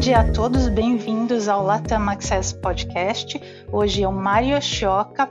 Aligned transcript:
dia 0.00 0.20
a 0.20 0.32
todos, 0.32 0.66
bem-vindos 0.66 1.46
ao 1.46 1.62
Latam 1.62 2.08
Access 2.08 2.54
Podcast. 2.54 3.38
Hoje 3.70 4.06
o 4.06 4.10
Mário 4.10 4.58
Chioca. 4.62 5.30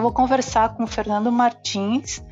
vou 0.00 0.12
conversar 0.12 0.76
com 0.76 0.84
o 0.84 0.86
Fernando 0.86 1.32
Martins, 1.32 2.22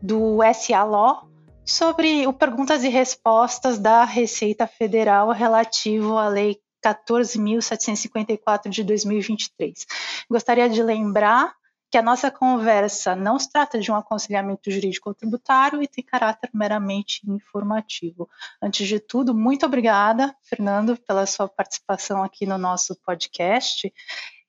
do 0.00 0.38
SA 0.54 0.84
Law, 0.84 1.28
sobre 1.66 2.26
o 2.26 2.32
perguntas 2.32 2.82
e 2.82 2.88
respostas 2.88 3.78
da 3.78 4.04
Receita 4.04 4.66
Federal 4.66 5.30
relativo 5.30 6.16
à 6.16 6.28
Lei 6.28 6.56
14.754 6.82 8.70
de 8.70 8.82
2023. 8.82 9.86
Gostaria 10.30 10.70
de 10.70 10.82
lembrar 10.82 11.52
que 11.90 11.96
a 11.96 12.02
nossa 12.02 12.30
conversa 12.30 13.16
não 13.16 13.38
se 13.38 13.50
trata 13.50 13.78
de 13.78 13.90
um 13.90 13.94
aconselhamento 13.94 14.70
jurídico 14.70 15.08
ou 15.08 15.14
tributário 15.14 15.82
e 15.82 15.88
tem 15.88 16.04
caráter 16.04 16.50
meramente 16.52 17.22
informativo. 17.28 18.28
Antes 18.62 18.86
de 18.86 19.00
tudo, 19.00 19.34
muito 19.34 19.64
obrigada, 19.64 20.34
Fernando, 20.42 20.96
pela 20.96 21.24
sua 21.24 21.48
participação 21.48 22.22
aqui 22.22 22.44
no 22.44 22.58
nosso 22.58 22.94
podcast. 22.96 23.92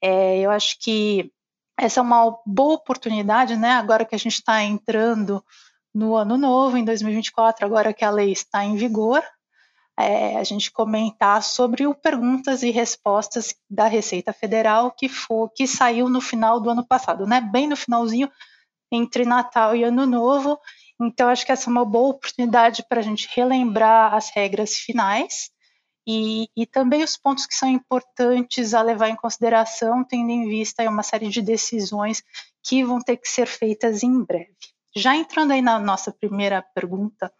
É, 0.01 0.39
eu 0.39 0.51
acho 0.51 0.77
que 0.79 1.31
essa 1.77 2.01
é 2.01 2.03
uma 2.03 2.37
boa 2.45 2.75
oportunidade, 2.75 3.55
né? 3.55 3.71
Agora 3.71 4.03
que 4.03 4.15
a 4.15 4.19
gente 4.19 4.33
está 4.33 4.61
entrando 4.61 5.43
no 5.93 6.15
ano 6.15 6.37
novo, 6.37 6.77
em 6.77 6.83
2024, 6.83 7.65
agora 7.65 7.93
que 7.93 8.03
a 8.03 8.11
lei 8.11 8.31
está 8.31 8.65
em 8.65 8.75
vigor, 8.75 9.23
é, 9.99 10.37
a 10.37 10.43
gente 10.45 10.71
comentar 10.71 11.43
sobre 11.43 11.85
o 11.85 11.93
perguntas 11.93 12.63
e 12.63 12.71
respostas 12.71 13.53
da 13.69 13.85
Receita 13.85 14.31
Federal 14.31 14.91
que 14.91 15.09
for, 15.09 15.49
que 15.49 15.67
saiu 15.67 16.07
no 16.07 16.21
final 16.21 16.61
do 16.61 16.69
ano 16.69 16.87
passado, 16.87 17.27
né? 17.27 17.41
Bem 17.41 17.67
no 17.67 17.75
finalzinho 17.75 18.31
entre 18.89 19.25
Natal 19.25 19.75
e 19.75 19.83
Ano 19.83 20.05
Novo. 20.05 20.57
Então 21.01 21.27
acho 21.27 21.45
que 21.45 21.51
essa 21.51 21.69
é 21.69 21.71
uma 21.71 21.83
boa 21.83 22.11
oportunidade 22.11 22.85
para 22.87 23.01
a 23.01 23.03
gente 23.03 23.29
relembrar 23.35 24.13
as 24.13 24.29
regras 24.29 24.75
finais 24.75 25.51
e, 26.07 26.47
e, 26.55 26.65
também 26.65 27.03
os 27.03 27.17
pontos 27.17 27.45
que 27.45 27.53
são 27.53 27.69
importantes 27.69 28.73
a 28.73 28.81
levar 28.81 29.09
em 29.09 29.15
consideração, 29.15 30.03
tendo 30.03 30.31
em 30.31 30.47
vista 30.47 30.89
uma 30.89 31.03
série 31.03 31.29
de 31.29 31.41
decisões 31.41 32.23
que 32.63 32.83
vão 32.83 32.99
ter 32.99 33.17
que 33.17 33.27
ser 33.27 33.45
feitas 33.45 34.01
em 34.01 34.23
breve. 34.23 34.55
Já 34.95 35.15
entrando 35.15 35.51
aí 35.51 35.61
na 35.61 35.77
nossa 35.77 36.11
primeira 36.11 36.63
pergunta, 36.73 37.31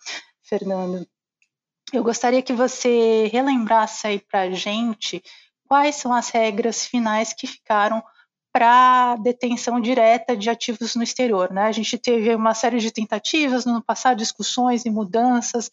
Fernando, 0.43 1.07
eu 1.93 2.03
gostaria 2.03 2.41
que 2.41 2.53
você 2.53 3.29
relembrasse 3.31 4.07
aí 4.07 4.19
para 4.19 4.41
a 4.41 4.51
gente 4.51 5.21
quais 5.67 5.95
são 5.95 6.13
as 6.13 6.29
regras 6.29 6.85
finais 6.85 7.33
que 7.33 7.47
ficaram 7.47 8.03
para 8.51 9.15
detenção 9.17 9.79
direta 9.79 10.35
de 10.35 10.49
ativos 10.49 10.95
no 10.95 11.03
exterior. 11.03 11.51
Né? 11.51 11.63
A 11.63 11.71
gente 11.71 11.97
teve 11.97 12.33
uma 12.33 12.53
série 12.53 12.79
de 12.79 12.91
tentativas 12.91 13.65
no 13.65 13.81
passado, 13.83 14.17
discussões 14.17 14.85
e 14.85 14.89
mudanças. 14.89 15.69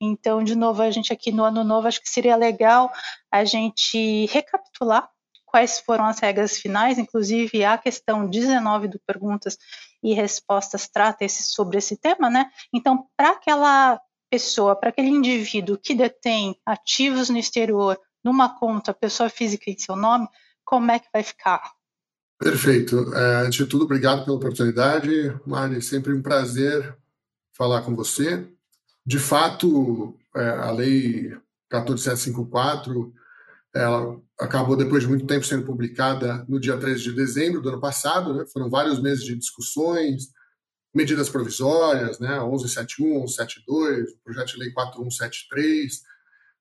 Então, 0.00 0.42
de 0.42 0.54
novo, 0.54 0.80
a 0.82 0.90
gente 0.90 1.12
aqui 1.12 1.32
no 1.32 1.44
ano 1.44 1.64
novo, 1.64 1.88
acho 1.88 2.00
que 2.00 2.08
seria 2.08 2.36
legal 2.36 2.90
a 3.30 3.44
gente 3.44 4.26
recapitular 4.26 5.08
quais 5.44 5.80
foram 5.80 6.04
as 6.04 6.20
regras 6.20 6.56
finais, 6.56 6.96
inclusive 6.96 7.64
a 7.64 7.76
questão 7.76 8.28
19 8.28 8.86
do 8.86 9.00
Perguntas 9.04 9.58
e 10.00 10.14
Respostas 10.14 10.88
trata 10.88 11.24
esse, 11.24 11.42
sobre 11.42 11.78
esse 11.78 11.96
tema, 11.96 12.30
né? 12.30 12.48
Então, 12.72 13.06
para 13.16 13.30
aquela 13.30 14.00
pessoa, 14.30 14.76
para 14.76 14.90
aquele 14.90 15.08
indivíduo 15.08 15.76
que 15.76 15.94
detém 15.94 16.56
ativos 16.64 17.28
no 17.28 17.38
exterior 17.38 17.98
numa 18.22 18.58
conta, 18.58 18.94
pessoa 18.94 19.28
física 19.28 19.70
em 19.70 19.78
seu 19.78 19.96
nome, 19.96 20.28
como 20.64 20.90
é 20.90 20.98
que 20.98 21.08
vai 21.12 21.22
ficar? 21.22 21.72
Perfeito. 22.38 23.14
É, 23.14 23.46
antes 23.46 23.58
de 23.58 23.66
tudo, 23.66 23.84
obrigado 23.84 24.24
pela 24.24 24.36
oportunidade. 24.36 25.36
Mari, 25.46 25.82
sempre 25.82 26.14
um 26.14 26.22
prazer 26.22 26.96
falar 27.52 27.82
com 27.82 27.94
você. 27.94 28.46
De 29.04 29.18
fato, 29.18 30.16
é, 30.36 30.48
a 30.48 30.70
Lei 30.70 31.36
14754 31.68 33.12
ela 33.74 34.20
acabou, 34.38 34.76
depois 34.76 35.02
de 35.02 35.08
muito 35.08 35.26
tempo, 35.26 35.44
sendo 35.44 35.64
publicada 35.64 36.44
no 36.48 36.58
dia 36.58 36.76
13 36.76 37.02
de 37.02 37.12
dezembro 37.12 37.60
do 37.60 37.68
ano 37.68 37.80
passado. 37.80 38.34
Né? 38.34 38.44
Foram 38.52 38.68
vários 38.68 39.00
meses 39.00 39.24
de 39.24 39.36
discussões, 39.36 40.28
medidas 40.94 41.28
provisórias, 41.28 42.18
né, 42.18 42.40
1171, 42.40 43.06
1172, 43.06 44.12
o 44.12 44.18
projeto 44.24 44.48
de 44.48 44.58
lei 44.58 44.72
4173. 44.72 46.02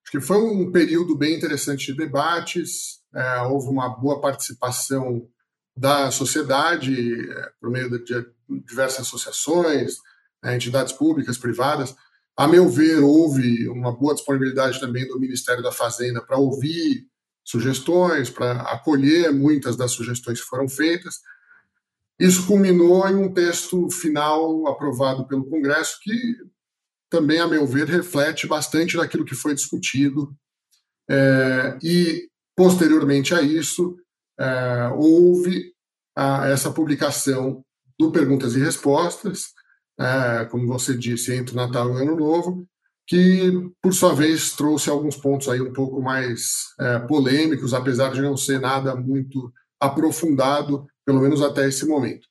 Acho 0.03 0.11
que 0.11 0.21
foi 0.21 0.37
um 0.37 0.71
período 0.71 1.15
bem 1.17 1.35
interessante 1.35 1.87
de 1.87 1.97
debates, 1.97 2.99
é, 3.13 3.41
houve 3.41 3.69
uma 3.69 3.89
boa 3.89 4.21
participação 4.21 5.27
da 5.75 6.11
sociedade 6.11 7.29
é, 7.31 7.51
por 7.59 7.69
meio 7.69 7.89
de 8.03 8.25
diversas 8.65 9.07
associações, 9.07 9.97
é, 10.43 10.55
entidades 10.55 10.93
públicas, 10.93 11.37
privadas. 11.37 11.95
A 12.37 12.47
meu 12.47 12.69
ver, 12.69 12.99
houve 12.99 13.67
uma 13.69 13.91
boa 13.91 14.13
disponibilidade 14.13 14.79
também 14.79 15.07
do 15.07 15.19
Ministério 15.19 15.63
da 15.63 15.71
Fazenda 15.71 16.21
para 16.21 16.37
ouvir 16.37 17.07
sugestões, 17.43 18.29
para 18.29 18.61
acolher 18.61 19.31
muitas 19.31 19.75
das 19.75 19.91
sugestões 19.91 20.39
que 20.39 20.47
foram 20.47 20.69
feitas. 20.69 21.15
Isso 22.19 22.45
culminou 22.45 23.07
em 23.07 23.15
um 23.15 23.33
texto 23.33 23.89
final 23.89 24.67
aprovado 24.67 25.25
pelo 25.25 25.49
Congresso 25.49 25.97
que 26.01 26.35
também, 27.09 27.39
a 27.39 27.47
meu 27.47 27.65
ver, 27.65 27.87
reflete 27.87 28.45
bastante 28.45 28.97
daquilo 28.97 29.25
que 29.25 29.33
foi 29.33 29.55
discutido. 29.55 30.35
É, 31.09 31.77
e, 31.81 32.29
posteriormente 32.55 33.33
a 33.33 33.41
isso, 33.41 33.97
é, 34.39 34.89
houve 34.95 35.73
a, 36.15 36.47
essa 36.47 36.71
publicação 36.71 37.63
do 37.97 38.11
Perguntas 38.11 38.55
e 38.55 38.59
Respostas, 38.59 39.47
é, 39.99 40.45
como 40.45 40.67
você 40.67 40.95
disse, 40.95 41.33
entre 41.33 41.53
o 41.53 41.57
Natal 41.57 41.89
e 41.89 41.93
o 41.93 41.97
Ano 41.97 42.15
Novo, 42.15 42.67
que, 43.07 43.51
por 43.81 43.91
sua 43.93 44.13
vez, 44.13 44.51
trouxe 44.51 44.89
alguns 44.89 45.17
pontos 45.17 45.49
aí 45.49 45.59
um 45.59 45.73
pouco 45.73 45.99
mais 45.99 46.67
polêmicos, 47.07 47.73
apesar 47.73 48.11
de 48.11 48.21
não 48.21 48.37
ser 48.37 48.59
nada 48.59 48.95
muito 48.95 49.51
aprofundado 49.79 50.85
pelo 51.09 51.21
menos 51.21 51.41
até 51.41 51.67
esse 51.67 51.87
momento. 51.87 52.27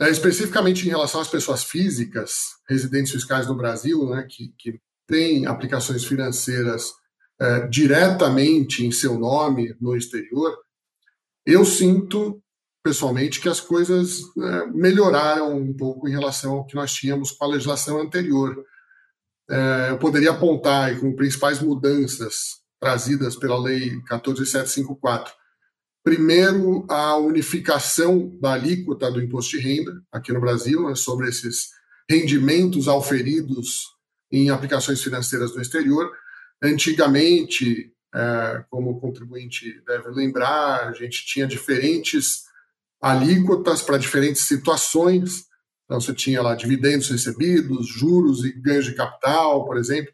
É, 0.00 0.10
especificamente 0.10 0.84
em 0.84 0.90
relação 0.90 1.20
às 1.20 1.28
pessoas 1.28 1.62
físicas, 1.62 2.32
residentes 2.68 3.12
fiscais 3.12 3.46
no 3.46 3.54
Brasil, 3.56 4.10
né, 4.10 4.26
que, 4.28 4.52
que 4.58 4.80
têm 5.06 5.46
aplicações 5.46 6.04
financeiras 6.04 6.92
é, 7.40 7.68
diretamente 7.68 8.84
em 8.84 8.90
seu 8.90 9.16
nome 9.16 9.72
no 9.80 9.96
exterior, 9.96 10.58
eu 11.46 11.64
sinto 11.64 12.42
pessoalmente 12.82 13.40
que 13.40 13.48
as 13.48 13.60
coisas 13.60 14.18
é, 14.36 14.66
melhoraram 14.66 15.56
um 15.56 15.72
pouco 15.72 16.08
em 16.08 16.12
relação 16.12 16.54
ao 16.54 16.66
que 16.66 16.74
nós 16.74 16.92
tínhamos 16.92 17.30
com 17.30 17.44
a 17.44 17.48
legislação 17.48 18.00
anterior. 18.00 18.64
É, 19.48 19.90
eu 19.90 19.98
poderia 19.98 20.32
apontar 20.32 20.98
como 20.98 21.14
principais 21.14 21.62
mudanças 21.62 22.34
trazidas 22.80 23.36
pela 23.36 23.56
Lei 23.62 24.00
14754 24.08 25.37
Primeiro, 26.08 26.86
a 26.88 27.18
unificação 27.18 28.34
da 28.40 28.54
alíquota 28.54 29.12
do 29.12 29.20
imposto 29.20 29.58
de 29.58 29.62
renda 29.62 30.02
aqui 30.10 30.32
no 30.32 30.40
Brasil, 30.40 30.88
né, 30.88 30.94
sobre 30.94 31.28
esses 31.28 31.68
rendimentos 32.08 32.88
auferidos 32.88 33.82
em 34.32 34.48
aplicações 34.48 35.02
financeiras 35.02 35.54
no 35.54 35.60
exterior. 35.60 36.10
Antigamente, 36.62 37.92
é, 38.14 38.64
como 38.70 38.92
o 38.92 38.98
contribuinte 38.98 39.82
deve 39.86 40.08
lembrar, 40.08 40.88
a 40.88 40.92
gente 40.94 41.26
tinha 41.26 41.46
diferentes 41.46 42.44
alíquotas 43.02 43.82
para 43.82 43.98
diferentes 43.98 44.46
situações. 44.46 45.44
Então, 45.84 46.00
você 46.00 46.14
tinha 46.14 46.40
lá 46.40 46.54
dividendos 46.54 47.10
recebidos, 47.10 47.86
juros 47.86 48.46
e 48.46 48.52
ganhos 48.52 48.86
de 48.86 48.94
capital, 48.94 49.66
por 49.66 49.76
exemplo. 49.76 50.10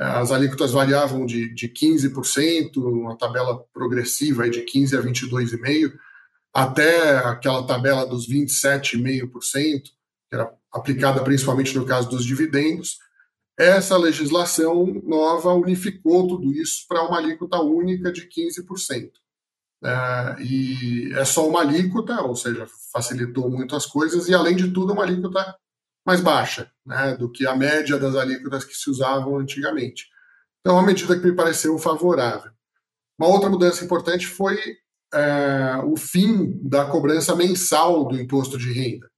As 0.00 0.32
alíquotas 0.32 0.72
variavam 0.72 1.26
de, 1.26 1.52
de 1.52 1.68
15%, 1.68 2.76
uma 2.78 3.18
tabela 3.18 3.62
progressiva 3.70 4.48
de 4.48 4.62
15% 4.62 4.98
a 4.98 5.02
22,5%, 5.02 5.92
até 6.54 7.18
aquela 7.18 7.66
tabela 7.66 8.06
dos 8.06 8.26
27,5%, 8.26 9.82
que 9.82 9.90
era 10.32 10.50
aplicada 10.72 11.22
principalmente 11.22 11.76
no 11.76 11.84
caso 11.84 12.08
dos 12.08 12.24
dividendos. 12.24 12.98
Essa 13.58 13.98
legislação 13.98 14.86
nova 15.04 15.52
unificou 15.52 16.26
tudo 16.26 16.50
isso 16.50 16.86
para 16.88 17.06
uma 17.06 17.18
alíquota 17.18 17.60
única 17.60 18.10
de 18.10 18.26
15%. 18.26 19.10
É, 19.84 20.42
e 20.42 21.12
é 21.12 21.26
só 21.26 21.46
uma 21.46 21.60
alíquota, 21.60 22.22
ou 22.22 22.34
seja, 22.34 22.66
facilitou 22.90 23.50
muito 23.50 23.76
as 23.76 23.84
coisas, 23.84 24.28
e 24.28 24.34
além 24.34 24.56
de 24.56 24.70
tudo, 24.70 24.94
uma 24.94 25.02
alíquota 25.02 25.54
mais 26.06 26.20
baixa 26.20 26.70
né, 26.84 27.16
do 27.16 27.30
que 27.30 27.46
a 27.46 27.54
média 27.54 27.98
das 27.98 28.14
alíquotas 28.16 28.64
que 28.64 28.74
se 28.74 28.90
usavam 28.90 29.36
antigamente. 29.38 30.06
Então, 30.60 30.76
é 30.76 30.80
uma 30.80 30.86
medida 30.86 31.18
que 31.18 31.26
me 31.26 31.34
pareceu 31.34 31.78
favorável. 31.78 32.50
Uma 33.18 33.28
outra 33.28 33.50
mudança 33.50 33.84
importante 33.84 34.26
foi 34.26 34.58
é, 35.12 35.76
o 35.84 35.96
fim 35.96 36.58
da 36.62 36.84
cobrança 36.86 37.34
mensal 37.34 38.08
do 38.08 38.20
imposto 38.20 38.56
de 38.56 38.72
renda. 38.72 39.10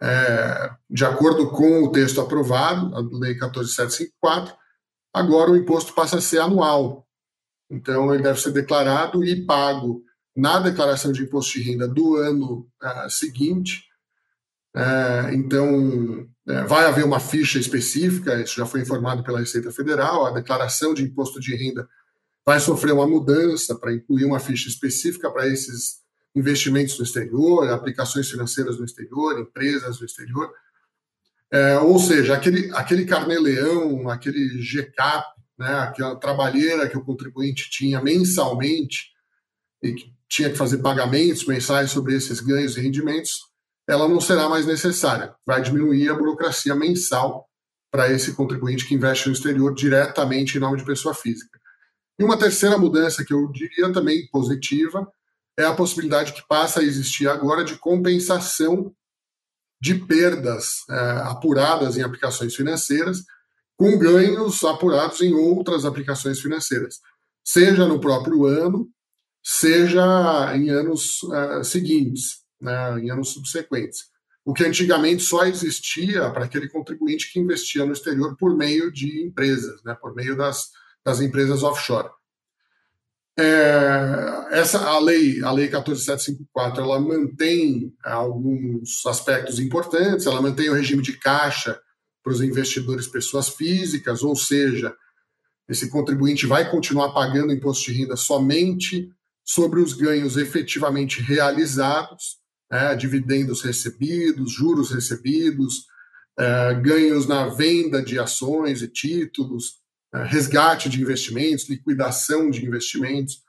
É, 0.00 0.70
de 0.90 1.04
acordo 1.04 1.50
com 1.50 1.84
o 1.84 1.92
texto 1.92 2.20
aprovado, 2.20 2.94
a 2.94 3.00
Lei 3.18 3.34
14754, 3.34 4.54
agora 5.12 5.50
o 5.50 5.56
imposto 5.56 5.94
passa 5.94 6.18
a 6.18 6.20
ser 6.20 6.38
anual. 6.38 7.06
Então, 7.70 8.12
ele 8.12 8.22
deve 8.22 8.40
ser 8.40 8.52
declarado 8.52 9.24
e 9.24 9.44
pago 9.44 10.02
na 10.36 10.58
declaração 10.58 11.12
de 11.12 11.22
imposto 11.22 11.54
de 11.54 11.62
renda 11.62 11.88
do 11.88 12.16
ano 12.16 12.68
uh, 12.82 13.10
seguinte, 13.10 13.84
é, 14.76 15.34
então, 15.34 16.28
é, 16.46 16.64
vai 16.64 16.84
haver 16.84 17.04
uma 17.04 17.18
ficha 17.18 17.58
específica, 17.58 18.42
isso 18.42 18.56
já 18.56 18.66
foi 18.66 18.82
informado 18.82 19.22
pela 19.22 19.40
Receita 19.40 19.72
Federal, 19.72 20.26
a 20.26 20.30
declaração 20.30 20.92
de 20.92 21.02
imposto 21.02 21.40
de 21.40 21.56
renda 21.56 21.88
vai 22.44 22.60
sofrer 22.60 22.92
uma 22.92 23.06
mudança 23.06 23.74
para 23.74 23.92
incluir 23.92 24.24
uma 24.26 24.38
ficha 24.38 24.68
específica 24.68 25.30
para 25.30 25.48
esses 25.48 26.02
investimentos 26.34 26.98
no 26.98 27.04
exterior, 27.04 27.68
aplicações 27.70 28.30
financeiras 28.30 28.78
no 28.78 28.84
exterior, 28.84 29.40
empresas 29.40 29.98
no 29.98 30.06
exterior. 30.06 30.52
É, 31.50 31.78
ou 31.78 31.98
seja, 31.98 32.34
aquele, 32.34 32.70
aquele 32.74 33.06
carnê-leão, 33.06 34.10
aquele 34.10 34.62
GCAP, 34.62 35.24
né, 35.58 35.74
aquela 35.80 36.14
trabalheira 36.16 36.88
que 36.88 36.98
o 36.98 37.04
contribuinte 37.04 37.70
tinha 37.70 38.02
mensalmente 38.02 39.12
e 39.82 39.92
que 39.94 40.12
tinha 40.28 40.50
que 40.50 40.56
fazer 40.56 40.78
pagamentos 40.78 41.46
mensais 41.46 41.90
sobre 41.90 42.14
esses 42.14 42.40
ganhos 42.40 42.76
e 42.76 42.80
rendimentos, 42.80 43.55
ela 43.88 44.08
não 44.08 44.20
será 44.20 44.48
mais 44.48 44.66
necessária. 44.66 45.34
Vai 45.46 45.62
diminuir 45.62 46.08
a 46.08 46.14
burocracia 46.14 46.74
mensal 46.74 47.48
para 47.90 48.10
esse 48.10 48.34
contribuinte 48.34 48.86
que 48.86 48.94
investe 48.94 49.28
no 49.28 49.34
exterior 49.34 49.74
diretamente 49.74 50.56
em 50.56 50.60
nome 50.60 50.78
de 50.78 50.84
pessoa 50.84 51.14
física. 51.14 51.58
E 52.18 52.24
uma 52.24 52.38
terceira 52.38 52.76
mudança 52.76 53.24
que 53.24 53.32
eu 53.32 53.50
diria 53.52 53.92
também 53.92 54.26
positiva 54.28 55.06
é 55.58 55.64
a 55.64 55.74
possibilidade 55.74 56.32
que 56.32 56.46
passa 56.46 56.80
a 56.80 56.82
existir 56.82 57.28
agora 57.28 57.64
de 57.64 57.76
compensação 57.76 58.94
de 59.80 59.94
perdas 59.94 60.84
é, 60.90 60.98
apuradas 61.24 61.96
em 61.96 62.02
aplicações 62.02 62.54
financeiras 62.54 63.24
com 63.76 63.98
ganhos 63.98 64.64
apurados 64.64 65.20
em 65.20 65.34
outras 65.34 65.84
aplicações 65.84 66.40
financeiras, 66.40 67.00
seja 67.44 67.86
no 67.86 68.00
próprio 68.00 68.46
ano, 68.46 68.88
seja 69.44 70.02
em 70.56 70.70
anos 70.70 71.22
uh, 71.24 71.62
seguintes, 71.62 72.42
né, 72.60 72.98
em 73.00 73.10
anos 73.10 73.30
subsequentes. 73.30 74.04
O 74.44 74.54
que 74.54 74.64
antigamente 74.64 75.22
só 75.22 75.44
existia 75.44 76.30
para 76.30 76.44
aquele 76.44 76.68
contribuinte 76.68 77.32
que 77.32 77.40
investia 77.40 77.84
no 77.84 77.92
exterior 77.92 78.36
por 78.36 78.56
meio 78.56 78.92
de 78.92 79.22
empresas, 79.22 79.82
né, 79.84 79.96
por 80.00 80.14
meio 80.14 80.36
das, 80.36 80.70
das 81.04 81.20
empresas 81.20 81.62
offshore. 81.62 82.10
É, 83.38 84.46
essa 84.52 84.80
a 84.80 84.98
lei, 84.98 85.42
a 85.42 85.52
lei 85.52 85.68
14754, 85.68 86.82
ela 86.82 86.98
mantém 86.98 87.94
alguns 88.02 89.04
aspectos 89.04 89.58
importantes. 89.58 90.26
Ela 90.26 90.40
mantém 90.40 90.70
o 90.70 90.74
regime 90.74 91.02
de 91.02 91.18
caixa 91.18 91.78
para 92.22 92.32
os 92.32 92.40
investidores 92.40 93.06
pessoas 93.06 93.48
físicas, 93.48 94.22
ou 94.22 94.34
seja, 94.34 94.92
esse 95.68 95.88
contribuinte 95.88 96.46
vai 96.46 96.68
continuar 96.68 97.12
pagando 97.12 97.52
imposto 97.52 97.84
de 97.84 97.98
renda 97.98 98.16
somente 98.16 99.10
sobre 99.44 99.80
os 99.80 99.92
ganhos 99.92 100.36
efetivamente 100.36 101.20
realizados, 101.20 102.38
né, 102.70 102.94
dividendos 102.94 103.62
recebidos, 103.62 104.52
juros 104.52 104.90
recebidos, 104.90 105.86
é, 106.38 106.74
ganhos 106.74 107.26
na 107.26 107.48
venda 107.48 108.02
de 108.02 108.18
ações 108.18 108.82
e 108.82 108.88
títulos, 108.88 109.80
é, 110.14 110.22
resgate 110.24 110.88
de 110.88 111.00
investimentos, 111.00 111.68
liquidação 111.68 112.50
de 112.50 112.64
investimentos. 112.64 113.42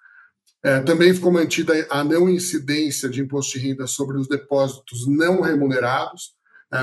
É, 0.64 0.80
também 0.82 1.14
ficou 1.14 1.32
mantida 1.32 1.86
a 1.90 2.04
não 2.04 2.30
incidência 2.30 3.10
de 3.10 3.22
imposto 3.22 3.60
de 3.60 3.68
renda 3.68 3.86
sobre 3.88 4.18
os 4.18 4.28
depósitos 4.28 5.06
não 5.08 5.42
remunerados, 5.42 6.36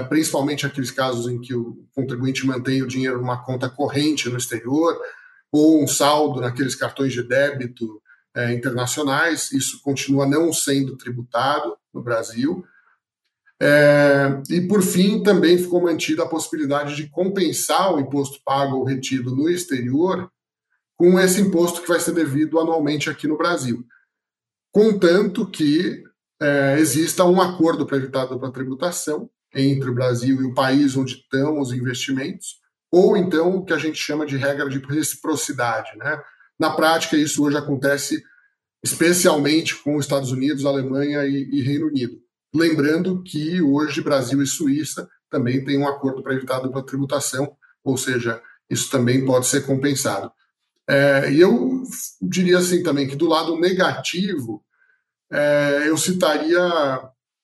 principalmente 0.09 0.65
aqueles 0.65 0.91
casos 0.91 1.29
em 1.29 1.39
que 1.39 1.55
o 1.55 1.87
contribuinte 1.95 2.47
mantém 2.47 2.83
o 2.83 2.87
dinheiro 2.87 3.19
numa 3.19 3.45
conta 3.45 3.69
corrente 3.69 4.31
no 4.31 4.39
exterior 4.39 4.99
ou 5.53 5.83
um 5.83 5.87
saldo 5.87 6.41
naqueles 6.41 6.75
cartões 6.75 7.13
de 7.13 7.23
débito 7.23 8.01
internacionais. 8.55 9.53
Isso 9.53 9.83
continua 9.83 10.27
não 10.27 10.55
sendo 10.55 10.97
tributado 10.97 11.77
no 11.95 12.03
Brasil. 12.03 12.65
É, 13.63 14.43
e, 14.51 14.61
por 14.63 14.83
fim, 14.83 15.23
também 15.23 15.57
ficou 15.57 15.81
mantida 15.81 16.25
a 16.25 16.29
possibilidade 16.29 16.97
de 16.97 17.09
compensar 17.09 17.95
o 17.95 18.01
imposto 18.01 18.41
pago 18.45 18.77
ou 18.77 18.85
retido 18.85 19.35
no 19.35 19.49
exterior 19.49 20.31
com 20.97 21.19
esse 21.19 21.41
imposto 21.41 21.81
que 21.81 21.89
vai 21.89 22.01
ser 22.01 22.13
devido 22.13 22.59
anualmente 22.59 23.09
aqui 23.09 23.27
no 23.27 23.39
Brasil. 23.39 23.85
Contanto 24.73 25.49
que 25.49 26.03
é, 26.41 26.79
exista 26.79 27.25
um 27.25 27.41
acordo 27.41 27.87
para 27.87 27.97
evitar 27.97 28.23
a 28.23 28.27
dupla 28.27 28.53
tributação 28.53 29.31
entre 29.55 29.89
o 29.89 29.95
Brasil 29.95 30.43
e 30.43 30.47
o 30.47 30.55
país 30.55 30.97
onde 30.97 31.15
estão 31.15 31.61
os 31.61 31.73
investimentos, 31.73 32.57
ou 32.91 33.17
então 33.17 33.57
o 33.57 33.65
que 33.65 33.73
a 33.73 33.79
gente 33.79 33.97
chama 33.97 34.27
de 34.27 34.37
regra 34.37 34.69
de 34.69 34.79
reciprocidade. 34.79 35.97
Né? 35.97 36.21
Na 36.59 36.71
prática, 36.71 37.17
isso 37.17 37.45
hoje 37.45 37.57
acontece 37.57 38.23
especialmente 38.85 39.75
com 39.77 39.97
os 39.97 40.05
Estados 40.05 40.31
Unidos, 40.31 40.67
Alemanha 40.67 41.25
e, 41.25 41.49
e 41.51 41.63
Reino 41.63 41.87
Unido. 41.87 42.21
Lembrando 42.55 43.23
que 43.23 43.63
hoje 43.63 44.03
Brasil 44.03 44.43
e 44.43 44.47
Suíça 44.47 45.09
também 45.31 45.65
têm 45.65 45.79
um 45.79 45.89
acordo 45.89 46.23
para 46.23 46.35
evitar 46.35 46.57
a 46.59 46.61
dupla 46.61 46.85
tributação, 46.85 47.57
ou 47.83 47.97
seja, 47.97 48.43
isso 48.69 48.91
também 48.91 49.25
pode 49.25 49.47
ser 49.47 49.65
compensado. 49.65 50.31
É, 50.87 51.33
e 51.33 51.41
eu 51.41 51.83
diria 52.21 52.59
assim 52.59 52.83
também 52.83 53.09
que 53.09 53.17
do 53.17 53.27
lado 53.27 53.59
negativo, 53.59 54.63
é, 55.33 55.85
eu 55.87 55.97
citaria 55.97 56.61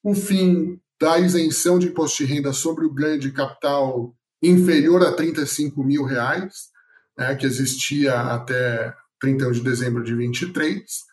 o 0.02 0.14
fim 0.14 0.78
da 1.00 1.18
isenção 1.18 1.78
de 1.78 1.88
imposto 1.88 2.18
de 2.18 2.30
renda 2.30 2.52
sobre 2.52 2.84
o 2.84 2.92
ganho 2.92 3.18
de 3.18 3.32
capital 3.32 4.14
inferior 4.42 5.02
a 5.06 5.12
35 5.12 5.82
mil 5.82 6.04
reais, 6.04 6.68
né, 7.16 7.34
que 7.34 7.46
existia 7.46 8.20
até 8.20 8.94
31 9.18 9.52
de 9.52 9.60
dezembro 9.62 10.04
de 10.04 10.14
23. 10.14 11.09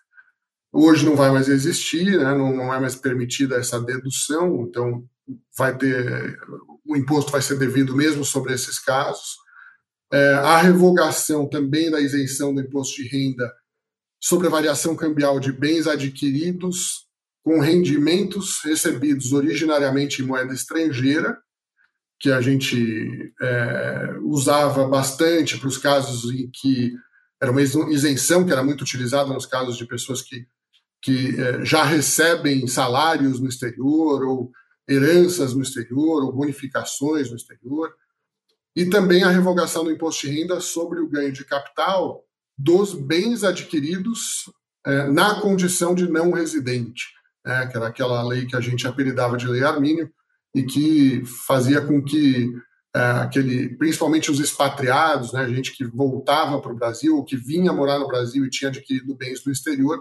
Hoje 0.72 1.06
não 1.06 1.16
vai 1.16 1.32
mais 1.32 1.48
existir, 1.48 2.18
né, 2.18 2.36
não, 2.36 2.56
não 2.56 2.74
é 2.74 2.80
mais 2.80 2.96
permitida 2.96 3.56
essa 3.56 3.80
dedução, 3.80 4.68
então 4.68 5.04
vai 5.58 5.78
ter 5.78 6.38
o 6.86 6.96
imposto 6.96 7.32
vai 7.32 7.42
ser 7.42 7.58
devido 7.58 7.96
mesmo 7.96 8.24
sobre 8.24 8.54
esses 8.54 8.80
casos. 8.80 9.36
É, 10.12 10.34
a 10.36 10.58
revogação 10.62 11.48
também 11.48 11.92
da 11.92 12.00
isenção 12.00 12.54
do 12.54 12.62
imposto 12.62 12.96
de 12.96 13.10
renda 13.10 13.52
sobre 14.22 14.48
a 14.48 14.50
variação 14.50 14.96
cambial 14.96 15.40
de 15.40 15.52
bens 15.52 15.86
adquiridos 15.86 17.08
com 17.44 17.60
rendimentos 17.60 18.60
recebidos 18.64 19.34
originariamente 19.34 20.22
em 20.22 20.26
moeda 20.26 20.54
estrangeira, 20.54 21.38
que 22.20 22.32
a 22.32 22.42
gente 22.42 23.34
é, 23.42 24.18
usava 24.24 24.88
bastante 24.88 25.58
para 25.58 25.68
os 25.68 25.78
casos 25.78 26.32
em 26.32 26.50
que 26.52 26.94
era 27.42 27.52
uma 27.52 27.62
isenção 27.62 28.46
que 28.46 28.52
era 28.52 28.64
muito 28.64 28.82
utilizada 28.82 29.32
nos 29.32 29.46
casos 29.46 29.78
de 29.78 29.86
pessoas 29.86 30.22
que, 30.22 30.48
que 31.02 31.40
é, 31.40 31.66
já 31.66 31.84
recebem 31.84 32.68
salários 32.68 33.40
no 33.40 33.48
exterior, 33.48 34.24
ou 34.24 34.52
heranças 34.90 35.54
no 35.54 35.62
exterior, 35.62 36.24
ou 36.24 36.34
bonificações 36.34 37.30
no 37.30 37.36
exterior 37.36 37.94
e 38.78 38.86
também 38.86 39.24
a 39.24 39.30
revogação 39.32 39.84
do 39.84 39.92
imposto 39.92 40.28
de 40.28 40.40
renda 40.40 40.60
sobre 40.60 41.00
o 41.00 41.10
ganho 41.10 41.32
de 41.32 41.44
capital 41.44 42.24
dos 42.56 42.94
bens 42.94 43.44
adquiridos 43.44 44.52
é, 44.86 45.08
na 45.08 45.42
condição 45.42 45.96
de 45.96 46.08
não 46.08 46.32
residente, 46.32 47.06
né, 47.44 47.66
que 47.66 47.76
era 47.76 47.88
aquela 47.88 48.22
lei 48.22 48.46
que 48.46 48.56
a 48.56 48.62
gente 48.62 48.88
apelidava 48.88 49.36
de 49.36 49.48
Lei 49.48 49.64
Armínio 49.64 50.12
e 50.54 50.62
que 50.62 51.24
fazia 51.48 51.82
com 51.82 52.04
que 52.04 52.54
é, 52.96 53.02
aquele, 53.02 53.76
principalmente 53.78 54.30
os 54.30 54.40
expatriados, 54.40 55.34
né, 55.34 55.50
gente 55.50 55.76
que 55.76 55.84
voltava 55.84 56.62
para 56.62 56.72
o 56.72 56.78
Brasil 56.78 57.18
ou 57.18 57.26
que 57.26 57.36
vinha 57.36 57.74
morar 57.74 57.98
no 57.98 58.08
Brasil 58.08 58.46
e 58.46 58.50
tinha 58.52 58.70
adquirido 58.70 59.16
bens 59.16 59.44
no 59.44 59.52
exterior, 59.52 60.00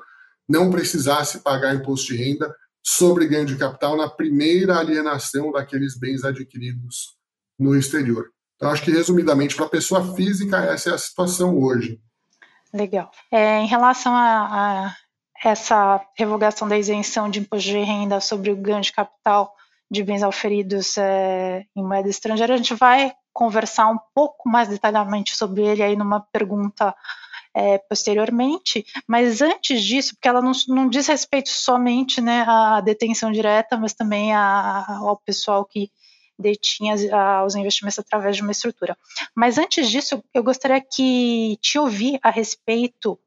não 0.49 0.71
precisasse 0.71 1.41
pagar 1.41 1.75
imposto 1.75 2.13
de 2.13 2.17
renda 2.17 2.55
sobre 2.83 3.27
ganho 3.27 3.47
de 3.47 3.57
capital 3.57 3.97
na 3.97 4.09
primeira 4.09 4.79
alienação 4.79 5.51
daqueles 5.51 5.99
bens 5.99 6.25
adquiridos 6.25 7.17
no 7.59 7.75
exterior. 7.77 8.31
Então, 8.55 8.71
acho 8.71 8.83
que, 8.83 8.91
resumidamente, 8.91 9.57
para 9.57 9.67
a 9.67 9.71
pessoa 9.71 10.15
física, 10.15 10.59
essa 10.59 10.91
é 10.91 10.95
a 10.95 10.99
situação 10.99 11.59
hoje. 11.59 12.01
Legal. 12.73 13.11
É, 13.31 13.59
em 13.59 13.67
relação 13.67 14.15
a, 14.15 14.87
a, 14.87 15.49
essa 15.49 16.01
revogação 16.17 16.69
da 16.69 16.79
isenção 16.79 17.29
de 17.29 17.41
imposto 17.41 17.69
de 17.69 17.79
renda 17.79 18.21
sobre 18.21 18.51
o 18.51 18.57
ganho 18.57 18.81
de 18.81 18.93
capital 18.93 19.53
de 19.91 20.03
bens 20.03 20.23
auferidos 20.23 20.97
é, 20.97 21.65
em 21.75 21.83
moeda 21.83 22.09
estrangeira, 22.09 22.55
a 22.55 22.57
gente 22.57 22.75
vai 22.75 23.13
conversar 23.33 23.89
um 23.89 23.99
pouco 24.15 24.49
mais 24.49 24.69
detalhadamente 24.69 25.37
sobre 25.37 25.63
ele 25.63 25.83
aí 25.83 25.97
numa 25.97 26.21
pergunta 26.21 26.95
é, 27.57 27.79
posteriormente, 27.79 28.85
mas 29.09 29.41
antes 29.41 29.83
disso, 29.83 30.15
porque 30.15 30.29
ela 30.29 30.43
não, 30.43 30.53
não 30.69 30.91
diz 30.91 31.07
respeito 31.07 31.49
somente 31.49 32.21
né, 32.21 32.45
à 32.47 32.83
detenção 32.83 33.33
direta, 33.33 33.79
mas 33.79 33.95
também 33.95 34.35
a, 34.35 34.85
ao 35.01 35.17
pessoal 35.17 35.65
que 35.65 35.91
detinha 36.39 36.95
os 37.47 37.55
investimentos 37.55 37.99
através 37.99 38.37
de 38.37 38.43
uma 38.43 38.53
estrutura. 38.53 38.95
Mas 39.35 39.57
antes 39.57 39.89
disso, 39.89 40.23
eu 40.35 40.43
gostaria 40.43 40.83
que 40.83 41.57
te 41.63 41.79
ouvir 41.79 42.19
a 42.23 42.29
respeito 42.29 43.19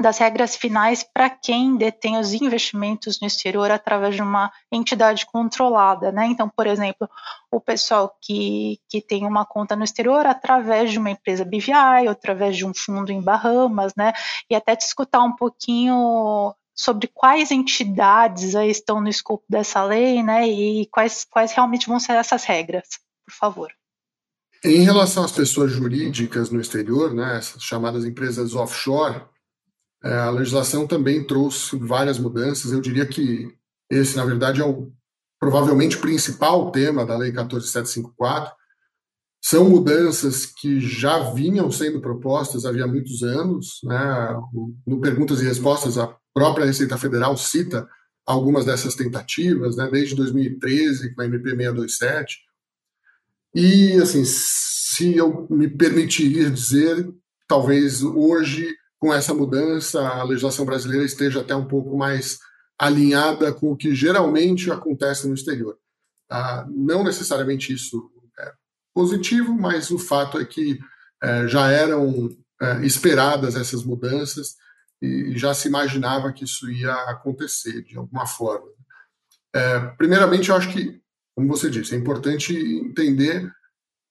das 0.00 0.18
regras 0.18 0.56
finais 0.56 1.02
para 1.02 1.28
quem 1.30 1.76
detém 1.76 2.18
os 2.18 2.32
investimentos 2.32 3.20
no 3.20 3.26
exterior 3.26 3.70
através 3.70 4.14
de 4.14 4.22
uma 4.22 4.50
entidade 4.70 5.26
controlada, 5.26 6.10
né? 6.10 6.26
Então, 6.26 6.48
por 6.48 6.66
exemplo, 6.66 7.08
o 7.50 7.60
pessoal 7.60 8.16
que, 8.20 8.80
que 8.88 9.00
tem 9.00 9.26
uma 9.26 9.44
conta 9.44 9.76
no 9.76 9.84
exterior 9.84 10.26
através 10.26 10.90
de 10.90 10.98
uma 10.98 11.10
empresa 11.10 11.44
BVI, 11.44 12.04
ou 12.04 12.10
através 12.10 12.56
de 12.56 12.66
um 12.66 12.72
fundo 12.74 13.12
em 13.12 13.20
Bahamas, 13.20 13.92
né? 13.96 14.12
E 14.50 14.54
até 14.54 14.74
te 14.74 14.82
escutar 14.82 15.22
um 15.22 15.36
pouquinho 15.36 16.54
sobre 16.74 17.08
quais 17.12 17.50
entidades 17.50 18.54
estão 18.54 19.00
no 19.00 19.08
escopo 19.08 19.44
dessa 19.48 19.84
lei, 19.84 20.22
né, 20.22 20.48
e 20.48 20.86
quais, 20.86 21.24
quais 21.30 21.52
realmente 21.52 21.86
vão 21.86 22.00
ser 22.00 22.12
essas 22.12 22.44
regras, 22.44 22.88
por 23.24 23.34
favor. 23.34 23.72
Em 24.64 24.82
relação 24.82 25.24
às 25.24 25.32
pessoas 25.32 25.70
jurídicas 25.70 26.50
no 26.50 26.60
exterior, 26.60 27.12
né, 27.12 27.36
essas 27.36 27.62
chamadas 27.62 28.04
empresas 28.04 28.54
offshore, 28.54 29.22
a 30.02 30.30
legislação 30.30 30.86
também 30.86 31.24
trouxe 31.24 31.76
várias 31.76 32.18
mudanças. 32.18 32.72
Eu 32.72 32.80
diria 32.80 33.06
que 33.06 33.48
esse, 33.90 34.16
na 34.16 34.24
verdade, 34.24 34.60
é 34.60 34.64
o 34.64 34.92
provavelmente 35.38 35.98
principal 35.98 36.70
tema 36.70 37.04
da 37.04 37.16
Lei 37.16 37.30
14754. 37.30 38.54
São 39.44 39.68
mudanças 39.68 40.46
que 40.46 40.80
já 40.80 41.32
vinham 41.32 41.70
sendo 41.70 42.00
propostas 42.00 42.64
havia 42.64 42.86
muitos 42.86 43.22
anos. 43.22 43.80
Né? 43.84 44.36
No 44.86 45.00
Perguntas 45.00 45.40
e 45.40 45.44
Respostas, 45.44 45.98
a 45.98 46.16
própria 46.32 46.64
Receita 46.66 46.96
Federal 46.96 47.36
cita 47.36 47.88
algumas 48.24 48.64
dessas 48.64 48.94
tentativas, 48.94 49.76
né? 49.76 49.88
desde 49.90 50.14
2013, 50.14 51.14
com 51.14 51.22
a 51.22 51.26
MP 51.26 51.50
627. 51.50 52.38
E, 53.54 53.92
assim, 54.00 54.22
se 54.24 55.16
eu 55.16 55.46
me 55.50 55.68
permitiria 55.68 56.48
dizer, 56.50 57.12
talvez 57.46 58.02
hoje 58.02 58.74
com 59.02 59.12
essa 59.12 59.34
mudança, 59.34 60.00
a 60.00 60.22
legislação 60.22 60.64
brasileira 60.64 61.04
esteja 61.04 61.40
até 61.40 61.56
um 61.56 61.66
pouco 61.66 61.96
mais 61.96 62.38
alinhada 62.78 63.52
com 63.52 63.72
o 63.72 63.76
que 63.76 63.96
geralmente 63.96 64.70
acontece 64.70 65.26
no 65.26 65.34
exterior. 65.34 65.76
Ah, 66.30 66.64
não 66.70 67.02
necessariamente 67.02 67.72
isso 67.72 68.12
é 68.38 68.52
positivo, 68.94 69.54
mas 69.54 69.90
o 69.90 69.98
fato 69.98 70.38
é 70.38 70.44
que 70.44 70.78
é, 71.20 71.48
já 71.48 71.68
eram 71.68 72.30
é, 72.60 72.86
esperadas 72.86 73.56
essas 73.56 73.82
mudanças 73.82 74.54
e 75.02 75.36
já 75.36 75.52
se 75.52 75.66
imaginava 75.66 76.32
que 76.32 76.44
isso 76.44 76.70
ia 76.70 76.94
acontecer 77.10 77.82
de 77.82 77.98
alguma 77.98 78.24
forma. 78.24 78.68
É, 79.52 79.80
primeiramente, 79.98 80.50
eu 80.50 80.54
acho 80.54 80.72
que, 80.72 81.02
como 81.34 81.48
você 81.48 81.68
disse, 81.68 81.92
é 81.92 81.98
importante 81.98 82.54
entender 82.54 83.52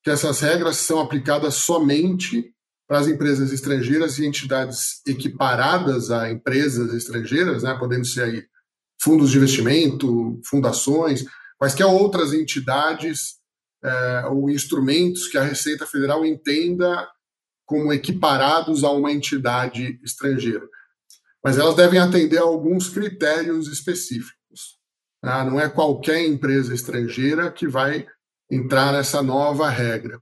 que 0.04 0.10
essas 0.10 0.42
regras 0.42 0.76
são 0.76 1.00
aplicadas 1.00 1.54
somente 1.54 2.54
para 2.92 3.00
as 3.00 3.08
empresas 3.08 3.54
estrangeiras 3.54 4.20
e 4.20 4.26
entidades 4.26 5.02
equiparadas 5.08 6.12
a 6.12 6.30
empresas 6.30 6.94
estrangeiras, 6.94 7.64
né, 7.64 7.74
podendo 7.80 8.04
ser 8.04 8.24
aí 8.24 8.44
fundos 9.02 9.32
de 9.32 9.38
investimento, 9.38 10.42
fundações, 10.44 11.24
quaisquer 11.58 11.86
outras 11.86 12.34
entidades 12.34 13.36
é, 13.82 14.26
ou 14.26 14.50
instrumentos 14.50 15.30
que 15.30 15.38
a 15.38 15.44
Receita 15.44 15.88
Federal 15.88 16.26
entenda 16.26 17.08
como 17.66 17.94
equiparados 17.94 18.84
a 18.84 18.92
uma 18.92 19.14
entidade 19.14 19.98
estrangeira. 20.04 20.68
Mas 21.42 21.58
elas 21.58 21.76
devem 21.78 21.98
atender 21.98 22.40
a 22.40 22.44
alguns 22.44 22.90
critérios 22.90 23.70
específicos. 23.70 24.78
Tá? 25.22 25.46
Não 25.46 25.58
é 25.58 25.70
qualquer 25.70 26.26
empresa 26.26 26.74
estrangeira 26.74 27.50
que 27.50 27.70
vai 27.70 28.06
entrar 28.52 28.92
nessa 28.92 29.24
nova 29.24 29.70
regra. 29.70 30.20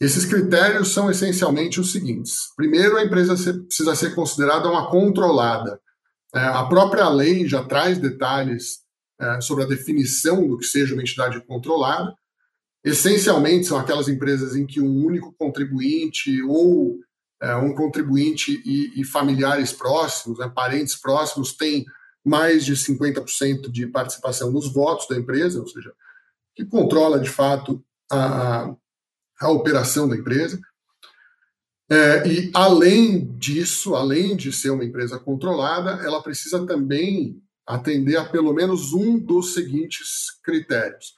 Esses 0.00 0.24
critérios 0.24 0.92
são 0.92 1.10
essencialmente 1.10 1.80
os 1.80 1.92
seguintes: 1.92 2.52
primeiro, 2.56 2.96
a 2.96 3.04
empresa 3.04 3.34
precisa 3.34 3.94
ser 3.94 4.14
considerada 4.14 4.68
uma 4.68 4.90
controlada. 4.90 5.80
É, 6.34 6.40
a 6.40 6.64
própria 6.64 7.08
lei 7.08 7.46
já 7.46 7.64
traz 7.64 7.98
detalhes 7.98 8.80
é, 9.20 9.40
sobre 9.40 9.64
a 9.64 9.68
definição 9.68 10.46
do 10.48 10.58
que 10.58 10.66
seja 10.66 10.94
uma 10.94 11.02
entidade 11.02 11.40
controlada. 11.46 12.12
Essencialmente, 12.84 13.66
são 13.66 13.78
aquelas 13.78 14.08
empresas 14.08 14.56
em 14.56 14.66
que 14.66 14.80
um 14.80 15.04
único 15.06 15.32
contribuinte 15.38 16.42
ou 16.42 16.98
é, 17.40 17.54
um 17.56 17.74
contribuinte 17.74 18.62
e, 18.64 19.04
familiares 19.04 19.72
próximos, 19.72 20.38
né, 20.38 20.50
parentes 20.54 20.94
próximos, 20.94 21.52
têm 21.52 21.84
mais 22.24 22.64
de 22.64 22.74
50% 22.74 23.70
de 23.70 23.86
participação 23.86 24.50
nos 24.50 24.72
votos 24.72 25.06
da 25.08 25.16
empresa, 25.16 25.60
ou 25.60 25.66
seja, 25.66 25.92
que 26.54 26.64
controla 26.64 27.18
de 27.18 27.28
fato 27.28 27.84
a, 28.10 28.74
a 29.44 29.50
operação 29.50 30.08
da 30.08 30.16
empresa. 30.16 30.60
É, 31.90 32.26
e, 32.26 32.50
além 32.54 33.36
disso, 33.36 33.94
além 33.94 34.36
de 34.36 34.52
ser 34.52 34.70
uma 34.70 34.84
empresa 34.84 35.18
controlada, 35.18 36.02
ela 36.04 36.22
precisa 36.22 36.66
também 36.66 37.42
atender 37.66 38.16
a 38.16 38.24
pelo 38.24 38.52
menos 38.52 38.92
um 38.92 39.18
dos 39.18 39.54
seguintes 39.54 40.30
critérios. 40.42 41.14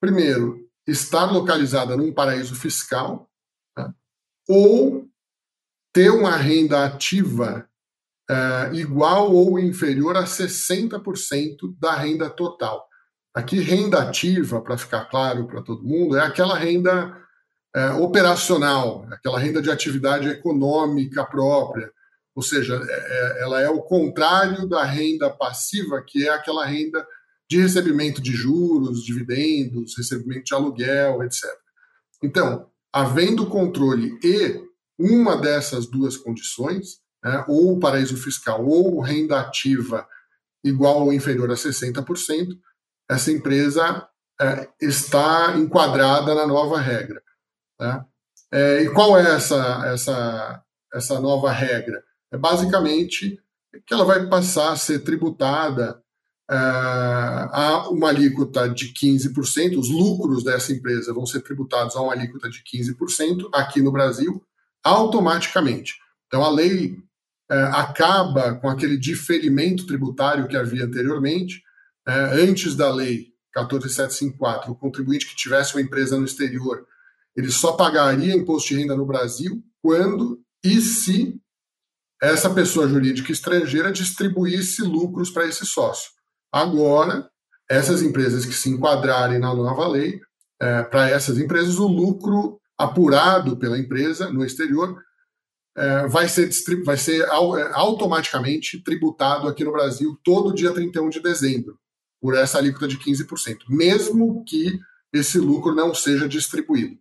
Primeiro, 0.00 0.68
estar 0.86 1.30
localizada 1.30 1.96
num 1.96 2.12
paraíso 2.12 2.54
fiscal, 2.54 3.30
tá? 3.74 3.94
ou 4.48 5.06
ter 5.92 6.10
uma 6.10 6.36
renda 6.36 6.84
ativa 6.84 7.68
é, 8.28 8.70
igual 8.74 9.32
ou 9.32 9.58
inferior 9.58 10.16
a 10.16 10.24
60% 10.24 11.76
da 11.78 11.94
renda 11.94 12.28
total. 12.28 12.86
Aqui, 13.34 13.60
renda 13.60 14.02
ativa, 14.02 14.60
para 14.62 14.78
ficar 14.78 15.04
claro 15.06 15.46
para 15.46 15.62
todo 15.62 15.84
mundo, 15.84 16.16
é 16.16 16.24
aquela 16.24 16.56
renda 16.56 17.25
é, 17.76 17.90
operacional, 17.90 19.06
aquela 19.10 19.38
renda 19.38 19.60
de 19.60 19.70
atividade 19.70 20.26
econômica 20.28 21.22
própria, 21.26 21.92
ou 22.34 22.42
seja, 22.42 22.74
é, 22.74 22.90
é, 22.90 23.42
ela 23.42 23.60
é 23.60 23.68
o 23.68 23.82
contrário 23.82 24.66
da 24.66 24.82
renda 24.82 25.28
passiva, 25.28 26.02
que 26.02 26.26
é 26.26 26.30
aquela 26.30 26.64
renda 26.64 27.06
de 27.48 27.60
recebimento 27.60 28.22
de 28.22 28.32
juros, 28.32 29.04
dividendos, 29.04 29.96
recebimento 29.96 30.44
de 30.44 30.54
aluguel, 30.54 31.22
etc. 31.22 31.44
Então, 32.22 32.70
havendo 32.90 33.46
controle 33.46 34.18
e 34.24 34.60
uma 34.98 35.36
dessas 35.36 35.86
duas 35.86 36.16
condições, 36.16 36.98
né, 37.22 37.44
ou 37.46 37.78
paraíso 37.78 38.16
fiscal 38.16 38.66
ou 38.66 39.00
renda 39.00 39.38
ativa 39.38 40.06
igual 40.64 41.02
ou 41.02 41.12
inferior 41.12 41.50
a 41.50 41.54
60%, 41.54 42.58
essa 43.08 43.30
empresa 43.30 44.08
é, 44.40 44.68
está 44.80 45.56
enquadrada 45.58 46.34
na 46.34 46.46
nova 46.46 46.80
regra. 46.80 47.22
Né? 47.78 48.04
É, 48.52 48.82
e 48.82 48.90
qual 48.90 49.18
é 49.18 49.34
essa, 49.34 49.82
essa, 49.86 50.62
essa 50.92 51.20
nova 51.20 51.50
regra? 51.50 52.02
É 52.30 52.38
basicamente 52.38 53.40
que 53.86 53.92
ela 53.92 54.04
vai 54.04 54.26
passar 54.28 54.72
a 54.72 54.76
ser 54.76 55.00
tributada 55.00 56.02
é, 56.48 56.54
a 56.54 57.88
uma 57.90 58.08
alíquota 58.08 58.68
de 58.68 58.92
15%, 58.92 59.78
os 59.78 59.90
lucros 59.90 60.44
dessa 60.44 60.72
empresa 60.72 61.12
vão 61.12 61.26
ser 61.26 61.40
tributados 61.40 61.96
a 61.96 62.00
uma 62.00 62.12
alíquota 62.12 62.48
de 62.48 62.62
15% 62.62 63.48
aqui 63.52 63.82
no 63.82 63.90
Brasil, 63.90 64.42
automaticamente. 64.82 65.94
Então 66.26 66.44
a 66.44 66.50
lei 66.50 66.96
é, 67.50 67.62
acaba 67.72 68.54
com 68.54 68.68
aquele 68.68 68.96
diferimento 68.96 69.86
tributário 69.86 70.46
que 70.46 70.56
havia 70.56 70.84
anteriormente. 70.84 71.62
É, 72.06 72.12
antes 72.42 72.76
da 72.76 72.92
lei 72.92 73.32
14754, 73.52 74.70
o 74.70 74.76
contribuinte 74.76 75.26
que 75.26 75.34
tivesse 75.34 75.74
uma 75.74 75.82
empresa 75.82 76.16
no 76.16 76.24
exterior 76.24 76.86
ele 77.36 77.50
só 77.50 77.72
pagaria 77.72 78.34
imposto 78.34 78.70
de 78.70 78.80
renda 78.80 78.96
no 78.96 79.06
Brasil 79.06 79.62
quando 79.82 80.40
e 80.64 80.80
se 80.80 81.38
essa 82.20 82.48
pessoa 82.48 82.88
jurídica 82.88 83.30
estrangeira 83.30 83.92
distribuísse 83.92 84.82
lucros 84.82 85.30
para 85.30 85.46
esse 85.46 85.66
sócio. 85.66 86.10
Agora, 86.50 87.28
essas 87.68 88.00
empresas 88.02 88.46
que 88.46 88.54
se 88.54 88.70
enquadrarem 88.70 89.38
na 89.38 89.54
nova 89.54 89.86
lei, 89.86 90.18
é, 90.60 90.82
para 90.84 91.10
essas 91.10 91.38
empresas, 91.38 91.78
o 91.78 91.86
lucro 91.86 92.58
apurado 92.78 93.58
pela 93.58 93.78
empresa 93.78 94.30
no 94.30 94.44
exterior 94.44 94.96
é, 95.76 96.06
vai 96.08 96.26
ser, 96.28 96.48
vai 96.84 96.96
ser 96.96 97.20
é, 97.20 97.70
automaticamente 97.72 98.82
tributado 98.82 99.46
aqui 99.46 99.62
no 99.62 99.72
Brasil 99.72 100.18
todo 100.24 100.54
dia 100.54 100.72
31 100.72 101.10
de 101.10 101.20
dezembro, 101.20 101.78
por 102.20 102.34
essa 102.34 102.56
alíquota 102.56 102.88
de 102.88 102.98
15%, 102.98 103.58
mesmo 103.68 104.42
que 104.44 104.78
esse 105.12 105.38
lucro 105.38 105.74
não 105.74 105.94
seja 105.94 106.26
distribuído. 106.26 106.96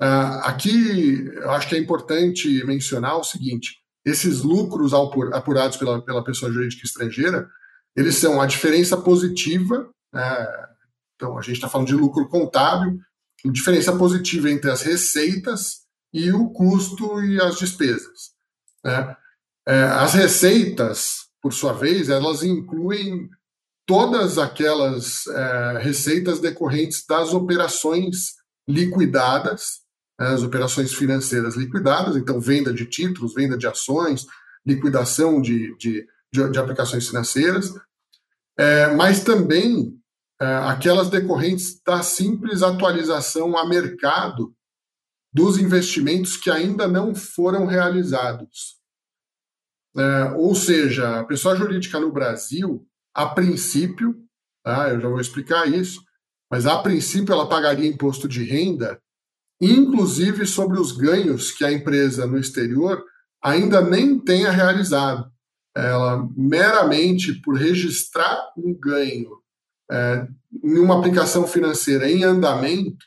Uh, 0.00 0.40
aqui, 0.44 1.26
eu 1.34 1.50
acho 1.50 1.68
que 1.68 1.74
é 1.74 1.78
importante 1.78 2.64
mencionar 2.64 3.18
o 3.18 3.24
seguinte: 3.24 3.76
esses 4.04 4.40
lucros 4.40 4.92
apurados 4.94 5.76
pela, 5.76 6.02
pela 6.02 6.24
pessoa 6.24 6.50
jurídica 6.50 6.86
estrangeira, 6.86 7.48
eles 7.94 8.16
são 8.16 8.40
a 8.40 8.46
diferença 8.46 8.96
positiva, 8.96 9.90
né? 10.12 10.46
então 11.14 11.36
a 11.36 11.42
gente 11.42 11.56
está 11.56 11.68
falando 11.68 11.88
de 11.88 11.94
lucro 11.94 12.28
contábil, 12.28 12.98
diferença 13.44 13.94
positiva 13.96 14.50
entre 14.50 14.70
as 14.70 14.82
receitas 14.82 15.82
e 16.12 16.32
o 16.32 16.48
custo 16.50 17.22
e 17.22 17.40
as 17.40 17.58
despesas. 17.58 18.30
Né? 18.82 19.16
É, 19.68 19.82
as 19.82 20.14
receitas, 20.14 21.28
por 21.42 21.52
sua 21.52 21.72
vez, 21.72 22.08
elas 22.08 22.42
incluem 22.42 23.28
todas 23.86 24.38
aquelas 24.38 25.26
é, 25.26 25.78
receitas 25.78 26.40
decorrentes 26.40 27.04
das 27.06 27.34
operações 27.34 28.34
liquidadas 28.66 29.80
as 30.26 30.42
operações 30.42 30.92
financeiras 30.92 31.56
liquidadas, 31.56 32.14
então 32.14 32.38
venda 32.38 32.74
de 32.74 32.84
títulos, 32.84 33.34
venda 33.34 33.56
de 33.56 33.66
ações, 33.66 34.26
liquidação 34.66 35.40
de, 35.40 35.74
de, 35.78 36.06
de, 36.30 36.50
de 36.50 36.58
aplicações 36.58 37.08
financeiras, 37.08 37.72
é, 38.58 38.94
mas 38.94 39.24
também 39.24 39.98
é, 40.38 40.44
aquelas 40.44 41.08
decorrentes 41.08 41.80
da 41.82 42.02
simples 42.02 42.62
atualização 42.62 43.56
a 43.56 43.66
mercado 43.66 44.54
dos 45.32 45.58
investimentos 45.58 46.36
que 46.36 46.50
ainda 46.50 46.86
não 46.86 47.14
foram 47.14 47.64
realizados. 47.64 48.78
É, 49.96 50.24
ou 50.36 50.54
seja, 50.54 51.20
a 51.20 51.24
pessoa 51.24 51.56
jurídica 51.56 51.98
no 51.98 52.12
Brasil, 52.12 52.86
a 53.14 53.26
princípio, 53.26 54.22
tá, 54.62 54.90
eu 54.90 55.00
já 55.00 55.08
vou 55.08 55.20
explicar 55.20 55.66
isso, 55.66 56.04
mas 56.50 56.66
a 56.66 56.82
princípio 56.82 57.32
ela 57.32 57.48
pagaria 57.48 57.88
imposto 57.88 58.28
de 58.28 58.44
renda 58.44 59.00
inclusive 59.60 60.46
sobre 60.46 60.78
os 60.78 60.92
ganhos 60.92 61.52
que 61.52 61.64
a 61.64 61.72
empresa 61.72 62.26
no 62.26 62.38
exterior 62.38 63.04
ainda 63.42 63.80
nem 63.80 64.18
tenha 64.18 64.50
realizado. 64.50 65.30
ela 65.76 66.28
meramente 66.36 67.32
por 67.34 67.56
registrar 67.56 68.52
um 68.56 68.74
ganho 68.74 69.38
é, 69.90 70.26
em 70.64 70.78
uma 70.78 70.98
aplicação 70.98 71.46
financeira 71.46 72.10
em 72.10 72.24
andamento, 72.24 73.06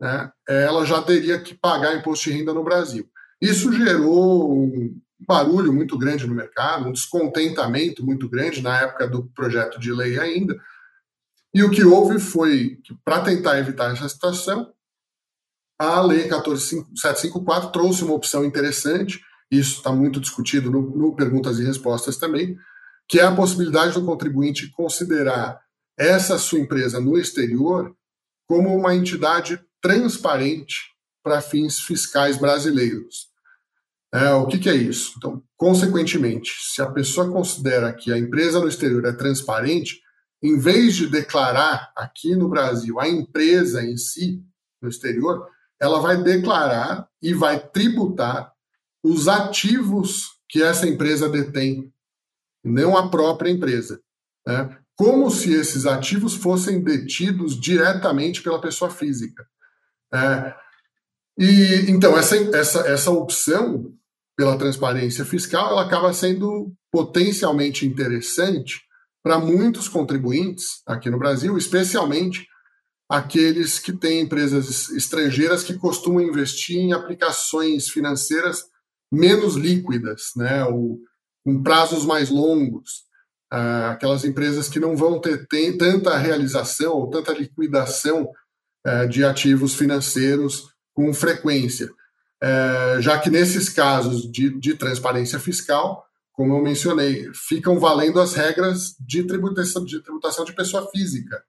né, 0.00 0.30
ela 0.48 0.84
já 0.84 1.00
teria 1.00 1.40
que 1.40 1.54
pagar 1.54 1.96
imposto 1.96 2.28
de 2.28 2.36
renda 2.36 2.52
no 2.52 2.64
Brasil. 2.64 3.08
Isso 3.40 3.72
gerou 3.72 4.52
um 4.52 5.00
barulho 5.20 5.72
muito 5.72 5.96
grande 5.96 6.26
no 6.26 6.34
mercado, 6.34 6.88
um 6.88 6.92
descontentamento 6.92 8.04
muito 8.04 8.28
grande 8.28 8.62
na 8.62 8.80
época 8.80 9.08
do 9.08 9.24
projeto 9.28 9.80
de 9.80 9.92
lei 9.92 10.18
ainda. 10.18 10.58
E 11.54 11.62
o 11.62 11.70
que 11.70 11.84
houve 11.84 12.18
foi 12.18 12.78
que, 12.84 12.94
para 13.04 13.22
tentar 13.22 13.58
evitar 13.58 13.92
essa 13.92 14.08
situação, 14.08 14.72
a 15.78 16.00
Lei 16.00 16.28
14754 16.28 17.70
trouxe 17.70 18.04
uma 18.04 18.14
opção 18.14 18.44
interessante, 18.44 19.20
isso 19.50 19.76
está 19.76 19.92
muito 19.92 20.20
discutido 20.20 20.70
no, 20.70 20.82
no 20.96 21.14
Perguntas 21.14 21.58
e 21.58 21.64
Respostas 21.64 22.16
também, 22.16 22.56
que 23.08 23.20
é 23.20 23.24
a 23.24 23.34
possibilidade 23.34 23.94
do 23.94 24.04
contribuinte 24.04 24.70
considerar 24.72 25.60
essa 25.98 26.38
sua 26.38 26.58
empresa 26.58 27.00
no 27.00 27.16
exterior 27.16 27.94
como 28.48 28.74
uma 28.74 28.94
entidade 28.94 29.60
transparente 29.80 30.76
para 31.22 31.40
fins 31.40 31.78
fiscais 31.78 32.36
brasileiros. 32.36 33.28
É, 34.12 34.30
o 34.32 34.46
que, 34.46 34.58
que, 34.58 34.68
é 34.68 34.74
isso? 34.74 35.14
Então, 35.16 35.42
consequentemente, 35.56 36.52
se 36.60 36.80
a 36.80 36.90
pessoa 36.90 37.30
considera 37.30 37.92
que 37.92 38.12
a 38.12 38.18
empresa 38.18 38.60
no 38.60 38.68
exterior 38.68 39.04
é 39.04 39.12
transparente, 39.12 40.00
em 40.42 40.58
vez 40.58 40.94
de 40.94 41.08
declarar 41.08 41.92
aqui 41.96 42.34
no 42.36 42.48
Brasil 42.48 43.00
a 43.00 43.08
empresa 43.08 43.82
em 43.82 43.96
si 43.96 44.42
no 44.80 44.88
exterior, 44.88 45.48
ela 45.80 46.00
vai 46.00 46.22
declarar 46.22 47.08
e 47.22 47.34
vai 47.34 47.58
tributar 47.58 48.52
os 49.02 49.28
ativos 49.28 50.36
que 50.48 50.62
essa 50.62 50.86
empresa 50.86 51.28
detém, 51.28 51.92
não 52.64 52.96
a 52.96 53.08
própria 53.08 53.50
empresa. 53.50 54.00
Né? 54.46 54.76
Como 54.96 55.30
se 55.30 55.52
esses 55.52 55.86
ativos 55.86 56.34
fossem 56.34 56.82
detidos 56.82 57.58
diretamente 57.58 58.42
pela 58.42 58.60
pessoa 58.60 58.90
física. 58.90 59.46
É, 60.12 60.54
e 61.38 61.90
então 61.90 62.16
essa, 62.16 62.36
essa, 62.56 62.80
essa 62.88 63.10
opção 63.10 63.92
pela 64.36 64.56
transparência 64.56 65.24
fiscal 65.24 65.70
ela 65.70 65.82
acaba 65.82 66.12
sendo 66.12 66.72
potencialmente 66.90 67.84
interessante 67.84 68.82
para 69.22 69.38
muitos 69.38 69.88
contribuintes 69.88 70.82
aqui 70.86 71.10
no 71.10 71.18
Brasil, 71.18 71.58
especialmente 71.58 72.46
aqueles 73.08 73.78
que 73.78 73.92
têm 73.92 74.22
empresas 74.22 74.90
estrangeiras 74.90 75.62
que 75.62 75.74
costumam 75.74 76.20
investir 76.20 76.76
em 76.76 76.92
aplicações 76.92 77.88
financeiras 77.88 78.64
menos 79.10 79.54
líquidas, 79.54 80.30
né, 80.36 80.64
ou 80.64 80.98
com 81.44 81.62
prazos 81.62 82.04
mais 82.04 82.28
longos, 82.28 83.04
ah, 83.50 83.92
aquelas 83.92 84.24
empresas 84.24 84.68
que 84.68 84.80
não 84.80 84.96
vão 84.96 85.20
ter, 85.20 85.46
tanta 85.46 86.16
realização 86.16 86.94
ou 86.94 87.08
tanta 87.08 87.32
liquidação 87.32 88.28
ah, 88.84 89.06
de 89.06 89.24
ativos 89.24 89.74
financeiros 89.74 90.64
com 90.92 91.14
frequência, 91.14 91.88
ah, 92.42 92.96
já 93.00 93.18
que 93.20 93.30
nesses 93.30 93.68
casos 93.68 94.30
de, 94.30 94.58
de 94.58 94.74
transparência 94.74 95.38
fiscal, 95.38 96.04
como 96.32 96.54
eu 96.54 96.62
mencionei, 96.62 97.30
ficam 97.32 97.78
valendo 97.78 98.20
as 98.20 98.34
regras 98.34 98.96
de 98.98 99.22
tributação 99.22 99.84
de, 99.84 100.02
tributação 100.02 100.44
de 100.44 100.52
pessoa 100.52 100.90
física 100.90 101.42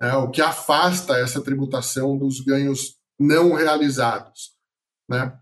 é, 0.00 0.14
o 0.14 0.30
que 0.30 0.42
afasta 0.42 1.18
essa 1.18 1.42
tributação 1.42 2.16
dos 2.16 2.40
ganhos 2.40 2.96
não 3.18 3.54
realizados. 3.54 4.52
Né? 5.08 5.32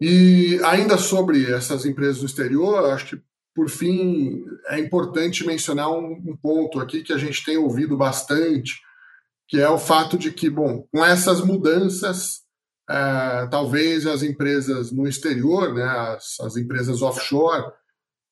E 0.00 0.60
ainda 0.64 0.98
sobre 0.98 1.50
essas 1.52 1.84
empresas 1.84 2.20
do 2.20 2.26
exterior, 2.26 2.90
acho 2.92 3.16
que, 3.16 3.22
por 3.54 3.68
fim, 3.68 4.44
é 4.68 4.78
importante 4.78 5.46
mencionar 5.46 5.90
um, 5.90 6.12
um 6.26 6.36
ponto 6.36 6.80
aqui 6.80 7.02
que 7.02 7.12
a 7.12 7.18
gente 7.18 7.44
tem 7.44 7.56
ouvido 7.56 7.96
bastante, 7.96 8.80
que 9.48 9.60
é 9.60 9.68
o 9.68 9.78
fato 9.78 10.18
de 10.18 10.32
que, 10.32 10.50
bom, 10.50 10.86
com 10.92 11.04
essas 11.04 11.40
mudanças, 11.40 12.42
é, 12.88 13.46
talvez 13.50 14.06
as 14.06 14.22
empresas 14.22 14.92
no 14.92 15.06
exterior, 15.06 15.72
né, 15.72 15.84
as, 15.84 16.38
as 16.40 16.56
empresas 16.56 17.02
offshore, 17.02 17.72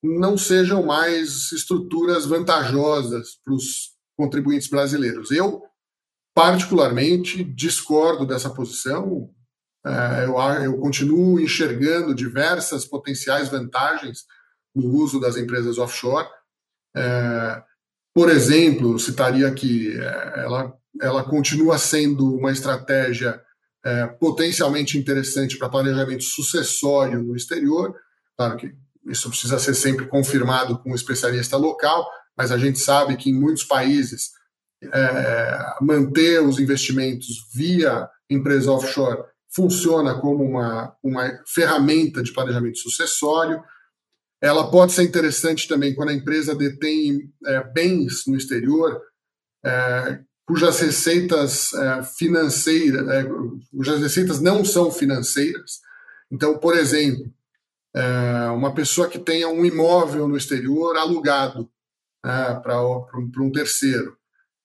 não 0.03 0.37
sejam 0.37 0.85
mais 0.85 1.53
estruturas 1.53 2.27
vantajosas 2.27 3.37
para 3.45 3.55
os 3.55 3.92
contribuintes 4.23 4.69
brasileiros. 4.69 5.33
Eu, 5.33 5.63
particularmente, 6.33 7.43
discordo 7.43 8.25
dessa 8.25 8.49
posição. 8.49 9.29
É, 9.85 10.25
eu, 10.25 10.39
eu 10.65 10.79
continuo 10.79 11.41
enxergando 11.41 12.15
diversas 12.15 12.85
potenciais 12.85 13.49
vantagens 13.49 14.21
no 14.75 14.89
uso 14.91 15.19
das 15.19 15.37
empresas 15.37 15.77
offshore. 15.77 16.29
É, 16.97 17.63
por 18.15 18.31
exemplo, 18.31 18.97
citaria 18.99 19.53
que 19.53 19.99
é, 19.99 20.41
ela, 20.45 20.73
ela 21.01 21.25
continua 21.25 21.79
sendo 21.79 22.37
uma 22.37 22.53
estratégia 22.53 23.43
é, 23.85 24.07
potencialmente 24.07 24.97
interessante 24.97 25.59
para 25.59 25.69
planejamento 25.69 26.23
sucessório 26.23 27.21
no 27.21 27.35
exterior. 27.35 27.93
Claro 28.37 28.57
que 28.57 28.73
isso 29.09 29.29
precisa 29.29 29.59
ser 29.59 29.75
sempre 29.75 30.07
confirmado 30.07 30.79
com 30.79 30.93
um 30.93 30.95
especialista 30.95 31.57
local, 31.57 32.07
mas 32.43 32.51
a 32.51 32.59
gente 32.59 32.81
sabe 32.81 33.17
que 33.17 33.31
em 33.31 33.35
muitos 33.35 33.63
países 33.63 34.33
é, 34.83 35.77
manter 35.81 36.43
os 36.43 36.59
investimentos 36.59 37.49
via 37.55 38.11
empresa 38.29 38.73
offshore 38.73 39.23
funciona 39.49 40.19
como 40.19 40.43
uma, 40.43 40.93
uma 41.01 41.41
ferramenta 41.47 42.21
de 42.21 42.33
planejamento 42.33 42.79
sucessório. 42.79 43.63
Ela 44.41 44.69
pode 44.73 44.91
ser 44.91 45.05
interessante 45.05 45.69
também 45.69 45.95
quando 45.95 46.09
a 46.09 46.15
empresa 46.15 46.53
detém 46.53 47.33
é, 47.47 47.63
bens 47.63 48.27
no 48.27 48.37
exterior, 48.37 49.01
é, 49.65 50.19
cujas 50.45 50.81
receitas 50.81 51.73
é, 51.75 52.03
financeiras, 52.03 53.09
é, 53.09 53.25
cujas 53.71 54.01
receitas 54.01 54.41
não 54.41 54.65
são 54.65 54.91
financeiras. 54.91 55.79
Então, 56.29 56.59
por 56.59 56.77
exemplo, 56.77 57.33
é, 57.95 58.49
uma 58.49 58.75
pessoa 58.75 59.09
que 59.09 59.21
tenha 59.21 59.49
um 59.49 59.65
imóvel 59.65 60.27
no 60.27 60.37
exterior 60.37 60.97
alugado 60.97 61.71
né, 62.25 62.61
para 62.63 62.81
um 62.81 63.51
terceiro. 63.51 64.17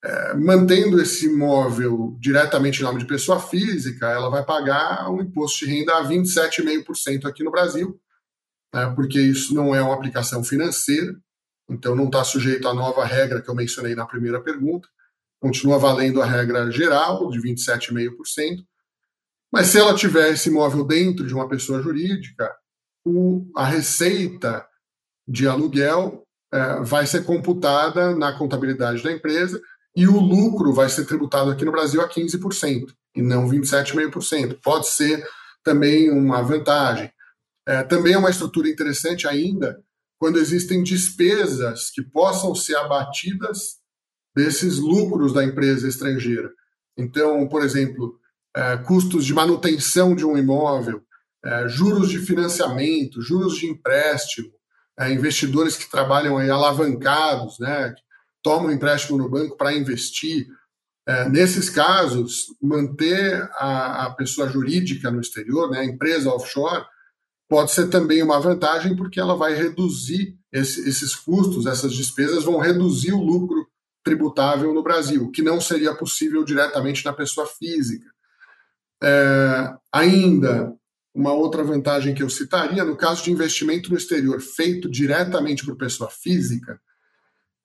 É, 0.03 0.33
mantendo 0.35 1.01
esse 1.01 1.25
imóvel 1.25 2.15
diretamente 2.19 2.79
em 2.79 2.83
nome 2.83 2.99
de 2.99 3.07
pessoa 3.07 3.39
física, 3.39 4.07
ela 4.07 4.29
vai 4.29 4.45
pagar 4.45 5.09
um 5.09 5.21
imposto 5.21 5.65
de 5.65 5.71
renda 5.71 5.97
a 5.97 6.03
27,5% 6.03 7.25
aqui 7.25 7.43
no 7.43 7.51
Brasil, 7.51 7.99
né, 8.73 8.93
porque 8.95 9.19
isso 9.19 9.55
não 9.55 9.73
é 9.73 9.81
uma 9.81 9.95
aplicação 9.95 10.43
financeira, 10.43 11.15
então 11.69 11.95
não 11.95 12.05
está 12.05 12.23
sujeito 12.23 12.67
à 12.67 12.73
nova 12.73 13.03
regra 13.05 13.41
que 13.41 13.49
eu 13.49 13.55
mencionei 13.55 13.95
na 13.95 14.05
primeira 14.05 14.39
pergunta, 14.41 14.87
continua 15.39 15.79
valendo 15.79 16.21
a 16.21 16.25
regra 16.25 16.69
geral 16.71 17.29
de 17.29 17.39
27,5%, 17.41 18.63
mas 19.51 19.67
se 19.67 19.79
ela 19.79 19.95
tiver 19.95 20.31
esse 20.31 20.49
imóvel 20.49 20.85
dentro 20.85 21.25
de 21.25 21.33
uma 21.33 21.47
pessoa 21.49 21.81
jurídica, 21.81 22.55
o, 23.05 23.49
a 23.55 23.65
receita 23.65 24.67
de 25.27 25.47
aluguel 25.47 26.26
é, 26.53 26.81
vai 26.81 27.05
ser 27.05 27.23
computada 27.25 28.15
na 28.15 28.37
contabilidade 28.37 29.03
da 29.03 29.11
empresa 29.11 29.61
e 29.95 30.07
o 30.07 30.19
lucro 30.19 30.73
vai 30.73 30.89
ser 30.89 31.05
tributado 31.05 31.51
aqui 31.51 31.65
no 31.65 31.71
Brasil 31.71 32.01
a 32.01 32.09
15% 32.09 32.93
e 33.15 33.21
não 33.21 33.49
27,5%. 33.49 34.59
Pode 34.63 34.87
ser 34.89 35.27
também 35.63 36.09
uma 36.11 36.41
vantagem. 36.41 37.11
É, 37.67 37.83
também 37.83 38.13
é 38.13 38.17
uma 38.17 38.29
estrutura 38.29 38.69
interessante 38.69 39.27
ainda 39.27 39.83
quando 40.19 40.39
existem 40.39 40.81
despesas 40.81 41.91
que 41.91 42.01
possam 42.01 42.55
ser 42.55 42.75
abatidas 42.75 43.77
desses 44.35 44.77
lucros 44.77 45.33
da 45.33 45.43
empresa 45.43 45.87
estrangeira. 45.87 46.51
Então, 46.97 47.47
por 47.47 47.63
exemplo, 47.63 48.19
é, 48.55 48.77
custos 48.77 49.25
de 49.25 49.33
manutenção 49.33 50.15
de 50.15 50.25
um 50.25 50.37
imóvel, 50.37 51.03
é, 51.43 51.67
juros 51.67 52.09
de 52.09 52.19
financiamento, 52.19 53.21
juros 53.21 53.57
de 53.57 53.67
empréstimo, 53.67 54.51
investidores 55.11 55.75
que 55.75 55.89
trabalham 55.89 56.37
aí 56.37 56.49
alavancados, 56.49 57.59
né, 57.59 57.93
que 57.95 58.01
tomam 58.41 58.71
empréstimo 58.71 59.17
no 59.17 59.29
banco 59.29 59.55
para 59.55 59.73
investir. 59.73 60.47
É, 61.07 61.29
nesses 61.29 61.69
casos, 61.69 62.47
manter 62.61 63.41
a, 63.53 64.07
a, 64.07 64.09
pessoa 64.11 64.49
jurídica 64.49 65.09
no 65.09 65.21
exterior, 65.21 65.69
né, 65.69 65.79
a 65.79 65.85
empresa 65.85 66.29
offshore, 66.29 66.85
pode 67.47 67.71
ser 67.71 67.89
também 67.89 68.21
uma 68.21 68.41
vantagem, 68.41 68.95
porque 68.95 69.19
ela 69.19 69.35
vai 69.35 69.53
reduzir 69.53 70.37
esse, 70.51 70.87
esses 70.87 71.15
custos, 71.15 71.65
essas 71.65 71.93
despesas 71.93 72.43
vão 72.43 72.59
reduzir 72.59 73.13
o 73.13 73.23
lucro 73.23 73.65
tributável 74.03 74.73
no 74.73 74.83
Brasil, 74.83 75.31
que 75.31 75.41
não 75.41 75.61
seria 75.61 75.93
possível 75.95 76.43
diretamente 76.43 77.05
na 77.05 77.13
pessoa 77.13 77.45
física. 77.45 78.09
É, 79.01 79.73
ainda, 79.93 80.73
uma 81.17 81.33
outra 81.33 81.63
vantagem 81.63 82.13
que 82.13 82.21
eu 82.21 82.29
citaria, 82.29 82.85
no 82.85 82.95
caso 82.95 83.23
de 83.23 83.31
investimento 83.31 83.89
no 83.89 83.97
exterior 83.97 84.39
feito 84.39 84.87
diretamente 84.87 85.65
por 85.65 85.75
pessoa 85.75 86.11
física, 86.11 86.79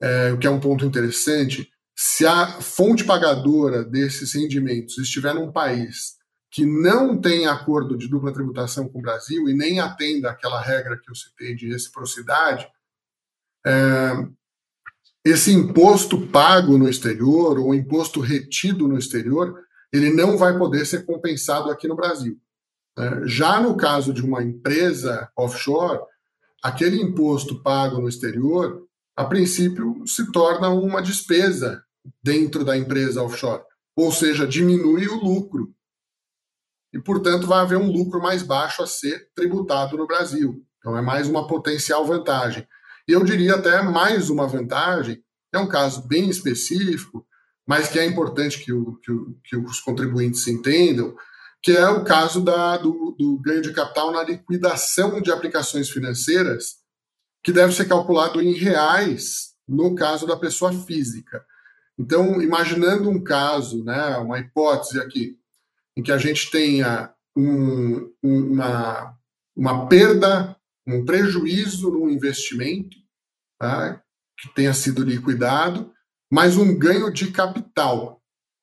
é, 0.01 0.33
o 0.33 0.39
que 0.39 0.47
é 0.47 0.51
um 0.51 0.59
ponto 0.59 0.87
interessante, 0.87 1.71
se 1.95 2.27
a 2.27 2.47
fonte 2.63 3.05
pagadora 3.05 3.85
desses 3.85 4.33
rendimentos 4.33 4.97
estiver 4.97 5.35
num 5.35 5.53
país 5.53 6.17
que 6.51 6.65
não 6.65 7.21
tem 7.21 7.47
acordo 7.47 7.95
de 7.97 8.09
dupla 8.09 8.33
tributação 8.33 8.89
com 8.89 8.99
o 9.01 9.03
Brasil 9.03 9.47
e 9.47 9.55
nem 9.55 9.81
atenda 9.81 10.31
aquela 10.31 10.61
regra 10.61 10.99
que 10.99 11.11
eu 11.11 11.15
citei 11.15 11.55
de 11.55 11.69
reciprocidade, 11.69 12.67
é, 13.67 14.13
esse 15.23 15.53
imposto 15.53 16.27
pago 16.29 16.79
no 16.79 16.89
exterior 16.89 17.59
ou 17.59 17.75
imposto 17.75 18.19
retido 18.19 18.89
no 18.89 18.99
exterior, 18.99 19.63
ele 19.93 20.11
não 20.11 20.39
vai 20.39 20.57
poder 20.57 20.87
ser 20.87 21.05
compensado 21.05 21.71
aqui 21.71 21.87
no 21.87 21.95
Brasil. 21.95 22.41
É, 22.99 23.27
já 23.27 23.61
no 23.61 23.77
caso 23.77 24.13
de 24.13 24.23
uma 24.23 24.43
empresa 24.43 25.31
offshore, 25.37 26.01
aquele 26.63 27.01
imposto 27.01 27.63
pago 27.63 28.01
no 28.01 28.09
exterior, 28.09 28.87
a 29.17 29.25
princípio, 29.25 30.03
se 30.07 30.31
torna 30.31 30.69
uma 30.69 31.03
despesa 31.03 31.83
dentro 32.23 32.65
da 32.65 32.77
empresa 32.77 33.23
offshore, 33.23 33.63
ou 33.97 34.11
seja, 34.11 34.47
diminui 34.47 35.07
o 35.09 35.23
lucro. 35.23 35.75
E, 36.93 36.99
portanto, 36.99 37.47
vai 37.47 37.61
haver 37.61 37.79
um 37.79 37.91
lucro 37.91 38.21
mais 38.21 38.43
baixo 38.43 38.83
a 38.83 38.87
ser 38.87 39.31
tributado 39.35 39.97
no 39.97 40.07
Brasil. 40.07 40.63
Então, 40.79 40.97
é 40.97 41.01
mais 41.01 41.27
uma 41.29 41.47
potencial 41.47 42.05
vantagem. 42.05 42.67
E 43.09 43.13
eu 43.13 43.25
diria 43.25 43.55
até 43.55 43.83
mais 43.83 44.31
uma 44.31 44.47
vantagem, 44.47 45.23
é 45.53 45.59
um 45.59 45.69
caso 45.69 46.07
bem 46.07 46.29
específico, 46.29 47.27
mas 47.67 47.89
que 47.89 47.99
é 47.99 48.05
importante 48.05 48.63
que, 48.63 48.73
o, 48.73 48.97
que, 48.97 49.13
o, 49.13 49.39
que 49.45 49.57
os 49.57 49.81
contribuintes 49.81 50.47
entendam, 50.49 51.15
que 51.63 51.71
é 51.73 51.89
o 51.89 52.05
caso 52.05 52.43
da, 52.43 52.77
do, 52.77 53.15
do 53.17 53.39
ganho 53.39 53.63
de 53.63 53.73
capital 53.73 54.11
na 54.11 54.25
liquidação 54.25 55.21
de 55.21 55.31
aplicações 55.31 55.89
financeiras, 55.89 56.83
que 57.43 57.53
deve 57.53 57.73
ser 57.73 57.87
calculado 57.87 58.43
em 58.43 58.53
reais 58.53 59.53
no 59.69 59.95
caso 59.95 60.27
da 60.27 60.37
pessoa 60.37 60.73
física. 60.73 61.45
Então, 61.99 62.43
imaginando 62.43 63.09
um 63.09 63.23
caso, 63.23 63.85
né, 63.85 64.17
uma 64.19 64.41
hipótese 64.41 64.99
aqui, 65.01 65.39
em 65.97 66.03
que 66.03 66.11
a 66.11 66.19
gente 66.19 66.51
tenha 66.51 67.15
um, 67.37 68.13
uma, 68.23 69.17
uma 69.55 69.89
perda, 69.89 70.57
um 70.87 71.05
prejuízo 71.05 71.91
no 71.91 72.11
investimento, 72.11 72.97
tá, 73.59 74.03
que 74.37 74.53
tenha 74.55 74.75
sido 74.75 75.05
liquidado, 75.05 75.93
mas 76.31 76.57
um 76.57 76.77
ganho 76.77 77.13
de 77.13 77.31
capital, 77.31 78.21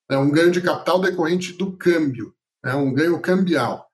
né, 0.09 0.17
um 0.17 0.29
ganho 0.29 0.51
de 0.51 0.62
capital 0.62 0.99
decorrente 0.99 1.53
do 1.53 1.77
câmbio, 1.77 2.35
né, 2.63 2.74
um 2.76 2.93
ganho 2.93 3.19
cambial. 3.22 3.88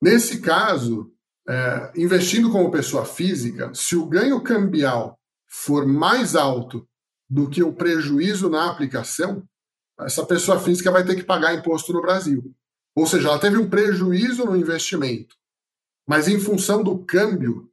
Nesse 0.00 0.40
caso, 0.40 1.12
é, 1.48 1.92
investindo 1.96 2.50
como 2.50 2.70
pessoa 2.70 3.04
física, 3.04 3.72
se 3.74 3.96
o 3.96 4.06
ganho 4.06 4.42
cambial 4.42 5.18
for 5.48 5.86
mais 5.86 6.34
alto 6.34 6.88
do 7.28 7.48
que 7.48 7.62
o 7.62 7.72
prejuízo 7.72 8.48
na 8.48 8.70
aplicação, 8.70 9.46
essa 10.00 10.24
pessoa 10.26 10.58
física 10.58 10.90
vai 10.90 11.04
ter 11.04 11.14
que 11.14 11.22
pagar 11.22 11.54
imposto 11.54 11.92
no 11.92 12.02
Brasil. 12.02 12.54
Ou 12.94 13.06
seja, 13.06 13.28
ela 13.28 13.38
teve 13.38 13.56
um 13.56 13.70
prejuízo 13.70 14.44
no 14.44 14.56
investimento, 14.56 15.36
mas 16.06 16.28
em 16.28 16.38
função 16.38 16.82
do 16.82 16.98
câmbio, 17.04 17.70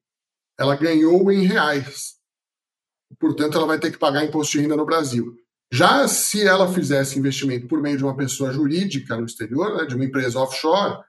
ela 0.58 0.76
ganhou 0.76 1.32
em 1.32 1.46
reais 1.46 2.20
portanto, 3.18 3.58
ela 3.58 3.66
vai 3.66 3.80
ter 3.80 3.92
que 3.92 3.98
pagar 3.98 4.26
imposto 4.26 4.52
de 4.52 4.62
renda 4.62 4.76
no 4.76 4.86
Brasil. 4.86 5.36
Já 5.72 6.08
se 6.08 6.46
ela 6.46 6.72
fizesse 6.72 7.20
investimento 7.20 7.68
por 7.68 7.82
meio 7.82 7.98
de 7.98 8.04
uma 8.04 8.16
pessoa 8.16 8.52
jurídica 8.52 9.16
no 9.16 9.26
exterior, 9.26 9.78
né, 9.78 9.86
de 9.86 9.96
uma 9.96 10.06
empresa 10.06 10.40
offshore, 10.40 11.04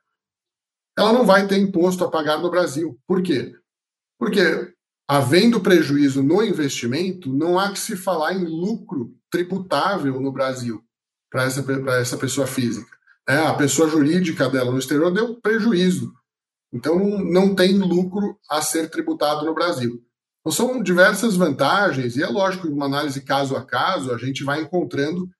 ela 0.98 1.12
não 1.12 1.24
vai 1.24 1.46
ter 1.46 1.56
imposto 1.56 2.04
a 2.04 2.10
pagar 2.10 2.38
no 2.38 2.50
Brasil. 2.50 2.98
Por 3.06 3.22
quê? 3.22 3.54
Porque, 4.18 4.74
havendo 5.08 5.60
prejuízo 5.60 6.22
no 6.22 6.42
investimento, 6.42 7.32
não 7.32 7.58
há 7.58 7.72
que 7.72 7.78
se 7.78 7.96
falar 7.96 8.34
em 8.34 8.44
lucro 8.44 9.14
tributável 9.30 10.20
no 10.20 10.30
Brasil 10.30 10.84
para 11.30 11.44
essa, 11.44 11.64
essa 11.98 12.18
pessoa 12.18 12.46
física. 12.46 12.90
É, 13.26 13.38
a 13.38 13.54
pessoa 13.54 13.88
jurídica 13.88 14.50
dela 14.50 14.70
no 14.70 14.78
exterior 14.78 15.10
deu 15.10 15.40
prejuízo. 15.40 16.12
Então, 16.72 16.98
não, 16.98 17.18
não 17.18 17.54
tem 17.54 17.78
lucro 17.78 18.38
a 18.48 18.60
ser 18.60 18.90
tributado 18.90 19.46
no 19.46 19.54
Brasil. 19.54 20.04
Então, 20.50 20.66
são 20.66 20.82
diversas 20.82 21.36
vantagens, 21.36 22.16
e 22.16 22.22
é 22.24 22.26
lógico 22.26 22.66
que 22.66 22.72
uma 22.72 22.86
análise 22.86 23.20
caso 23.20 23.56
a 23.56 23.64
caso, 23.64 24.12
a 24.12 24.18
gente 24.18 24.42
vai 24.42 24.60
encontrando 24.60 25.30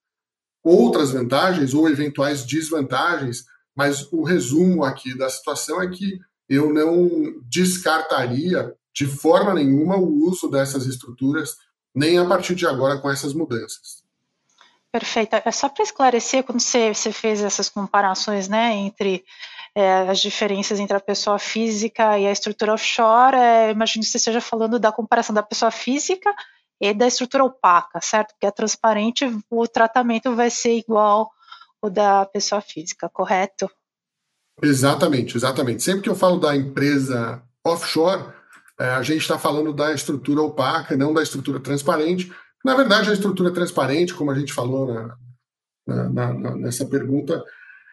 outras 0.62 1.11
vantagens 1.11 1.75
ou 1.75 1.88
eventuais 1.88 2.44
desvantagens, 2.44 3.44
mas 3.75 4.07
o 4.12 4.23
resumo 4.23 4.85
aqui 4.85 5.18
da 5.18 5.29
situação 5.29 5.83
é 5.83 5.88
que 5.88 6.20
eu 6.49 6.73
não 6.73 7.40
descartaria 7.49 8.73
de 8.94 9.05
forma 9.05 9.53
nenhuma 9.53 9.96
o 9.96 10.29
uso 10.29 10.49
dessas 10.49 10.87
estruturas, 10.87 11.57
nem 11.92 12.16
a 12.16 12.25
partir 12.25 12.55
de 12.55 12.66
agora 12.66 13.01
com 13.01 13.11
essas 13.11 13.35
mudanças. 13.35 14.05
Perfeito. 14.92 15.35
É 15.44 15.51
só 15.51 15.68
para 15.68 15.83
esclarecer, 15.83 16.44
quando 16.44 16.61
você, 16.61 16.94
você 16.94 17.11
fez 17.11 17.42
essas 17.42 17.68
comparações 17.68 18.49
né, 18.49 18.75
entre 18.75 19.25
é, 19.74 20.09
as 20.09 20.20
diferenças 20.20 20.80
entre 20.80 20.96
a 20.96 21.00
pessoa 21.00 21.38
física 21.38 22.18
e 22.18 22.26
a 22.26 22.33
estrutura 22.33 22.74
offshore, 22.74 23.37
é, 23.37 23.70
imagino 23.70 24.04
que 24.04 24.11
você 24.11 24.18
esteja 24.18 24.40
falando 24.40 24.78
da 24.78 24.90
comparação 24.90 25.35
da 25.35 25.42
pessoa 25.42 25.70
física 25.70 26.35
e 26.80 26.92
da 26.94 27.06
estrutura 27.06 27.44
opaca, 27.44 28.00
certo? 28.00 28.30
Porque 28.33 28.46
é 28.46 28.50
transparente, 28.50 29.24
o 29.50 29.66
tratamento 29.68 30.35
vai 30.35 30.50
ser 30.50 30.76
igual 30.76 31.30
o 31.83 31.88
da 31.88 32.26
pessoa 32.26 32.61
física, 32.61 33.09
correto? 33.09 33.70
Exatamente, 34.62 35.37
exatamente. 35.37 35.83
Sempre 35.83 36.02
que 36.02 36.11
eu 36.11 36.16
falo 36.16 36.38
da 36.38 36.56
empresa 36.56 37.42
offshore, 37.64 38.33
é, 38.78 38.90
a 38.90 39.02
gente 39.02 39.20
está 39.20 39.38
falando 39.38 39.72
da 39.72 39.92
estrutura 39.92 40.42
opaca, 40.42 40.96
não 40.96 41.14
da 41.14 41.22
estrutura 41.22 41.61
transparente. 41.61 42.33
Na 42.64 42.74
verdade, 42.74 43.11
a 43.11 43.14
estrutura 43.14 43.52
transparente, 43.52 44.14
como 44.14 44.30
a 44.30 44.38
gente 44.38 44.52
falou 44.52 44.92
na, 44.92 45.16
na, 45.87 46.33
na, 46.33 46.56
nessa 46.56 46.85
pergunta, 46.87 47.42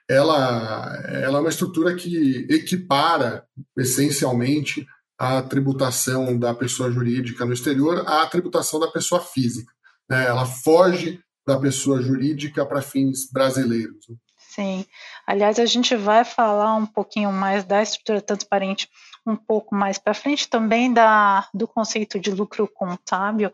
ela, 0.09 1.01
ela 1.05 1.37
é 1.37 1.41
uma 1.41 1.49
estrutura 1.49 1.95
que 1.95 2.47
equipara 2.49 3.45
essencialmente 3.77 4.87
a 5.17 5.41
tributação 5.41 6.37
da 6.37 6.53
pessoa 6.53 6.91
jurídica 6.91 7.45
no 7.45 7.53
exterior 7.53 8.07
à 8.07 8.25
tributação 8.27 8.79
da 8.79 8.87
pessoa 8.87 9.19
física. 9.19 9.71
Né? 10.09 10.25
Ela 10.25 10.45
foge 10.45 11.19
da 11.45 11.59
pessoa 11.59 12.01
jurídica 12.01 12.65
para 12.65 12.81
fins 12.81 13.29
brasileiros. 13.31 14.05
Sim. 14.37 14.85
Aliás, 15.25 15.59
a 15.59 15.65
gente 15.65 15.95
vai 15.95 16.23
falar 16.23 16.75
um 16.75 16.85
pouquinho 16.85 17.31
mais 17.31 17.63
da 17.63 17.81
estrutura 17.81 18.21
transparente 18.21 18.89
um 19.25 19.35
pouco 19.35 19.75
mais 19.75 19.97
para 19.97 20.13
frente, 20.13 20.47
também 20.47 20.91
da, 20.91 21.47
do 21.53 21.67
conceito 21.67 22.17
de 22.19 22.31
lucro 22.31 22.67
contábil. 22.67 23.51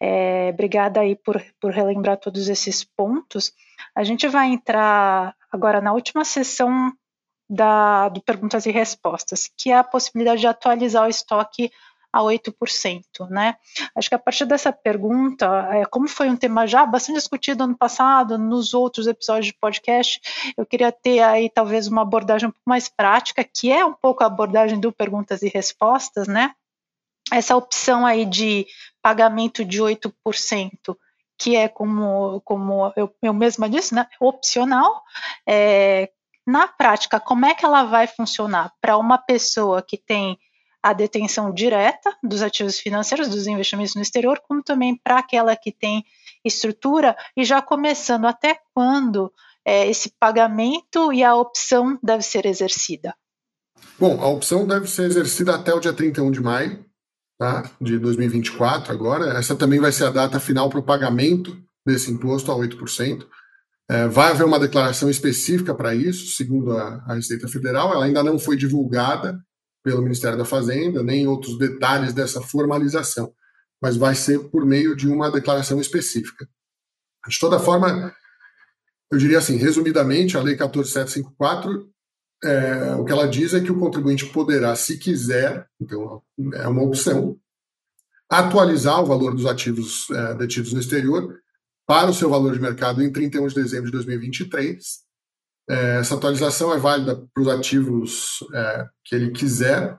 É, 0.00 0.50
obrigada 0.52 1.00
aí 1.00 1.14
por, 1.14 1.40
por 1.60 1.70
relembrar 1.70 2.18
todos 2.18 2.48
esses 2.48 2.82
pontos. 2.82 3.52
A 3.94 4.04
gente 4.04 4.28
vai 4.28 4.48
entrar 4.48 5.34
agora 5.50 5.80
na 5.80 5.92
última 5.92 6.24
sessão 6.24 6.92
da, 7.48 8.08
do 8.08 8.22
perguntas 8.22 8.64
e 8.66 8.70
respostas, 8.70 9.50
que 9.56 9.70
é 9.70 9.76
a 9.76 9.84
possibilidade 9.84 10.40
de 10.40 10.46
atualizar 10.46 11.04
o 11.04 11.10
estoque 11.10 11.70
a 12.12 12.20
8%, 12.20 13.28
né? 13.30 13.56
Acho 13.96 14.08
que 14.10 14.14
a 14.14 14.18
partir 14.18 14.44
dessa 14.44 14.70
pergunta, 14.70 15.46
é, 15.72 15.84
como 15.86 16.06
foi 16.06 16.28
um 16.28 16.36
tema 16.36 16.66
já 16.66 16.84
bastante 16.84 17.16
discutido 17.16 17.64
ano 17.64 17.76
passado, 17.76 18.36
nos 18.36 18.74
outros 18.74 19.06
episódios 19.06 19.46
de 19.46 19.54
podcast, 19.54 20.20
eu 20.56 20.66
queria 20.66 20.92
ter 20.92 21.20
aí 21.20 21.48
talvez 21.48 21.88
uma 21.88 22.02
abordagem 22.02 22.48
um 22.48 22.52
pouco 22.52 22.68
mais 22.68 22.88
prática, 22.88 23.42
que 23.42 23.72
é 23.72 23.84
um 23.84 23.94
pouco 23.94 24.22
a 24.22 24.26
abordagem 24.26 24.78
do 24.78 24.92
perguntas 24.92 25.42
e 25.42 25.48
respostas, 25.48 26.28
né? 26.28 26.52
Essa 27.32 27.56
opção 27.56 28.04
aí 28.04 28.26
de 28.26 28.66
pagamento 29.00 29.64
de 29.64 29.80
8%, 29.80 30.96
que 31.42 31.56
é 31.56 31.66
como, 31.68 32.40
como 32.42 32.92
eu, 32.94 33.12
eu 33.20 33.34
mesma 33.34 33.68
disse, 33.68 33.92
né, 33.92 34.06
opcional, 34.20 35.02
é, 35.44 36.08
na 36.46 36.68
prática, 36.68 37.18
como 37.18 37.44
é 37.44 37.52
que 37.52 37.64
ela 37.64 37.82
vai 37.82 38.06
funcionar 38.06 38.72
para 38.80 38.96
uma 38.96 39.18
pessoa 39.18 39.82
que 39.82 39.98
tem 39.98 40.38
a 40.80 40.92
detenção 40.92 41.52
direta 41.52 42.16
dos 42.22 42.42
ativos 42.42 42.78
financeiros, 42.78 43.28
dos 43.28 43.48
investimentos 43.48 43.96
no 43.96 44.02
exterior, 44.02 44.40
como 44.46 44.62
também 44.62 44.96
para 44.96 45.18
aquela 45.18 45.56
que 45.56 45.72
tem 45.72 46.04
estrutura, 46.44 47.16
e 47.36 47.44
já 47.44 47.60
começando 47.60 48.26
até 48.26 48.60
quando 48.72 49.32
é, 49.64 49.88
esse 49.88 50.12
pagamento 50.20 51.12
e 51.12 51.24
a 51.24 51.34
opção 51.34 51.98
deve 52.00 52.22
ser 52.22 52.46
exercida? 52.46 53.16
Bom, 53.98 54.20
a 54.20 54.28
opção 54.28 54.64
deve 54.64 54.86
ser 54.86 55.06
exercida 55.06 55.56
até 55.56 55.74
o 55.74 55.80
dia 55.80 55.92
31 55.92 56.30
de 56.30 56.40
maio, 56.40 56.84
tá? 57.42 57.68
de 57.80 57.98
2024 57.98 58.92
agora. 58.92 59.36
Essa 59.36 59.56
também 59.56 59.80
vai 59.80 59.90
ser 59.90 60.04
a 60.04 60.10
data 60.10 60.38
final 60.38 60.70
para 60.70 60.78
o 60.78 60.84
pagamento 60.84 61.60
desse 61.84 62.08
imposto 62.12 62.52
a 62.52 62.54
8%. 62.54 63.26
É, 63.90 64.06
vai 64.06 64.30
haver 64.30 64.44
uma 64.44 64.60
declaração 64.60 65.10
específica 65.10 65.74
para 65.74 65.92
isso, 65.92 66.36
segundo 66.36 66.70
a, 66.70 67.04
a, 67.04 67.14
Receita 67.14 67.48
Federal. 67.48 67.92
Ela 67.92 68.04
ainda 68.04 68.22
não 68.22 68.38
foi 68.38 68.56
divulgada 68.56 69.36
pelo 69.82 70.02
Ministério 70.02 70.38
da 70.38 70.44
Fazenda, 70.44 71.02
nem 71.02 71.26
outros 71.26 71.58
detalhes 71.58 72.12
dessa 72.12 72.40
formalização, 72.40 73.32
mas 73.82 73.96
vai 73.96 74.14
ser 74.14 74.38
por 74.50 74.64
meio 74.64 74.94
de 74.94 75.08
uma 75.08 75.28
declaração 75.28 75.80
específica. 75.80 76.48
De 77.28 77.38
toda 77.40 77.58
forma, 77.58 78.14
eu 79.10 79.18
diria 79.18 79.38
assim, 79.38 79.56
resumidamente, 79.56 80.36
a 80.36 80.40
Lei 80.40 80.54
14754 80.54 81.91
é, 82.44 82.94
o 82.94 83.04
que 83.04 83.12
ela 83.12 83.28
diz 83.28 83.54
é 83.54 83.60
que 83.60 83.70
o 83.70 83.78
contribuinte 83.78 84.26
poderá, 84.26 84.74
se 84.74 84.98
quiser, 84.98 85.66
então 85.80 86.22
é 86.54 86.66
uma 86.66 86.82
opção, 86.82 87.38
atualizar 88.28 89.00
o 89.00 89.06
valor 89.06 89.34
dos 89.34 89.46
ativos 89.46 90.08
é, 90.10 90.34
detidos 90.34 90.72
no 90.72 90.80
exterior 90.80 91.38
para 91.86 92.10
o 92.10 92.14
seu 92.14 92.30
valor 92.30 92.52
de 92.52 92.60
mercado 92.60 93.02
em 93.02 93.12
31 93.12 93.46
de 93.48 93.54
dezembro 93.54 93.86
de 93.86 93.92
2023. 93.92 95.00
É, 95.68 95.98
essa 95.98 96.14
atualização 96.14 96.72
é 96.72 96.78
válida 96.78 97.24
para 97.32 97.42
os 97.42 97.48
ativos 97.48 98.38
é, 98.54 98.86
que 99.04 99.14
ele 99.14 99.30
quiser, 99.30 99.98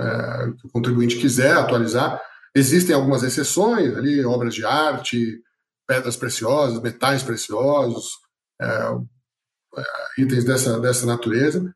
é, 0.00 0.52
que 0.58 0.66
o 0.66 0.70
contribuinte 0.70 1.16
quiser 1.16 1.52
atualizar, 1.52 2.20
Existem 2.54 2.94
algumas 2.94 3.22
exceções 3.22 3.96
ali, 3.96 4.24
obras 4.24 4.54
de 4.54 4.64
arte, 4.64 5.40
pedras 5.86 6.16
preciosas, 6.16 6.82
metais 6.82 7.22
preciosos, 7.22 8.18
é, 8.60 8.96
itens 10.18 10.44
dessa, 10.44 10.80
dessa 10.80 11.06
natureza. 11.06 11.72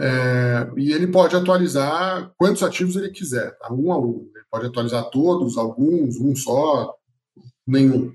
É, 0.00 0.70
e 0.76 0.92
ele 0.92 1.06
pode 1.06 1.36
atualizar 1.36 2.32
quantos 2.36 2.62
ativos 2.62 2.96
ele 2.96 3.10
quiser, 3.10 3.56
tá? 3.58 3.72
um 3.72 3.92
a 3.92 3.98
um. 3.98 4.28
Ele 4.34 4.44
pode 4.50 4.66
atualizar 4.66 5.08
todos, 5.10 5.56
alguns, 5.56 6.18
um 6.18 6.34
só, 6.34 6.94
nenhum. 7.66 8.12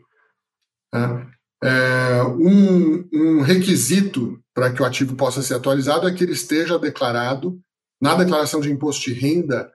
Tá? 0.92 1.28
É, 1.64 2.24
um, 2.24 3.08
um 3.14 3.42
requisito 3.42 4.42
para 4.54 4.72
que 4.74 4.82
o 4.82 4.86
ativo 4.86 5.16
possa 5.16 5.42
ser 5.42 5.56
atualizado 5.56 6.08
é 6.08 6.14
que 6.14 6.24
ele 6.24 6.34
esteja 6.34 6.80
declarado 6.80 7.60
na 8.02 8.16
declaração 8.16 8.62
de 8.62 8.72
imposto 8.72 9.06
de 9.06 9.14
renda 9.14 9.72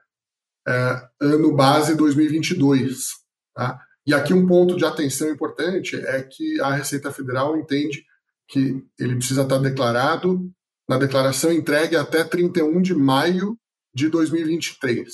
é, 0.67 1.07
ano 1.21 1.55
base 1.55 1.95
2022. 1.95 3.09
Tá? 3.55 3.79
E 4.05 4.13
aqui 4.13 4.33
um 4.33 4.45
ponto 4.45 4.75
de 4.75 4.85
atenção 4.85 5.29
importante 5.29 5.95
é 5.95 6.21
que 6.21 6.59
a 6.61 6.71
Receita 6.71 7.11
Federal 7.11 7.57
entende 7.57 8.03
que 8.47 8.83
ele 8.99 9.15
precisa 9.15 9.41
estar 9.41 9.57
declarado 9.57 10.51
na 10.87 10.97
declaração 10.97 11.51
entregue 11.51 11.95
até 11.95 12.23
31 12.23 12.81
de 12.81 12.93
maio 12.93 13.57
de 13.93 14.09
2023. 14.09 15.09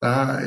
Tá? 0.00 0.40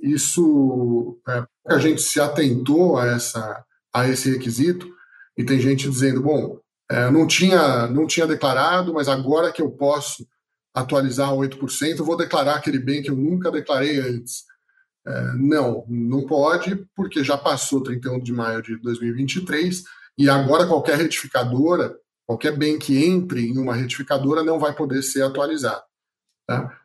Isso 0.00 1.20
é, 1.28 1.44
a 1.68 1.78
gente 1.78 2.02
se 2.02 2.20
atentou 2.20 2.98
a, 2.98 3.06
essa, 3.06 3.64
a 3.94 4.08
esse 4.08 4.30
requisito 4.30 4.88
e 5.36 5.44
tem 5.44 5.60
gente 5.60 5.88
dizendo, 5.88 6.22
bom, 6.22 6.58
é, 6.90 7.10
não 7.10 7.26
tinha 7.26 7.86
não 7.86 8.06
tinha 8.06 8.26
declarado, 8.26 8.92
mas 8.92 9.08
agora 9.08 9.52
que 9.52 9.62
eu 9.62 9.70
posso 9.70 10.26
atualizar 10.74 11.30
8%, 11.30 11.98
eu 11.98 12.04
vou 12.04 12.16
declarar 12.16 12.56
aquele 12.56 12.78
bem 12.78 13.02
que 13.02 13.10
eu 13.10 13.16
nunca 13.16 13.50
declarei 13.50 13.98
antes. 13.98 14.44
É, 15.06 15.32
não, 15.34 15.84
não 15.88 16.26
pode, 16.26 16.86
porque 16.94 17.24
já 17.24 17.36
passou 17.36 17.82
31 17.82 18.20
de 18.20 18.32
maio 18.32 18.62
de 18.62 18.76
2023 18.80 19.82
e 20.16 20.28
agora 20.28 20.66
qualquer 20.66 20.96
retificadora, 20.98 21.96
qualquer 22.32 22.56
bem 22.56 22.78
que 22.78 23.04
entre 23.04 23.46
em 23.46 23.58
uma 23.58 23.74
retificadora 23.74 24.42
não 24.42 24.58
vai 24.58 24.74
poder 24.74 25.02
ser 25.02 25.22
atualizado. 25.22 25.82
Tá? 26.46 26.78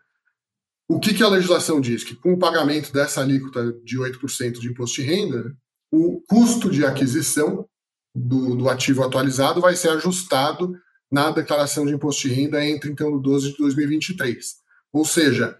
O 0.90 1.00
que, 1.00 1.14
que 1.14 1.24
a 1.24 1.30
legislação 1.30 1.80
diz? 1.80 2.04
Que 2.04 2.16
com 2.16 2.34
o 2.34 2.40
pagamento 2.40 2.92
dessa 2.92 3.22
alíquota 3.22 3.74
de 3.84 3.98
8% 3.98 4.60
de 4.60 4.70
imposto 4.70 5.02
de 5.02 5.08
renda, 5.08 5.56
o 5.92 6.22
custo 6.28 6.70
de 6.70 6.86
aquisição 6.86 7.68
do, 8.14 8.56
do 8.56 8.70
ativo 8.70 9.04
atualizado 9.04 9.62
vai 9.62 9.76
ser 9.76 9.90
ajustado 9.90 10.78
na 11.10 11.32
declaração 11.32 11.86
de 11.86 11.94
imposto 11.94 12.28
de 12.28 12.34
renda 12.34 12.64
em 12.64 12.78
31 12.80 13.18
de 13.18 13.24
12 13.24 13.52
de 13.52 13.58
2023. 13.58 14.56
Ou 14.92 15.06
seja, 15.06 15.58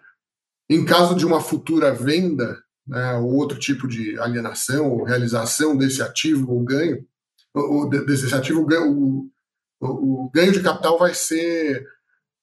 em 0.70 0.84
caso 0.84 1.16
de 1.16 1.26
uma 1.26 1.40
futura 1.40 1.94
venda, 1.94 2.62
né, 2.86 3.14
ou 3.16 3.34
outro 3.34 3.58
tipo 3.58 3.88
de 3.88 4.20
alienação 4.20 4.92
ou 4.92 5.04
realização 5.04 5.78
desse 5.78 6.02
ativo 6.02 6.52
ou 6.52 6.62
ganho, 6.64 7.06
ou 7.54 7.90
desse 7.90 8.34
ativo, 8.34 8.66
o, 8.86 9.30
o, 9.80 10.26
o 10.26 10.32
ganho 10.32 10.52
de 10.52 10.62
capital 10.62 10.98
vai 10.98 11.14
ser 11.14 11.86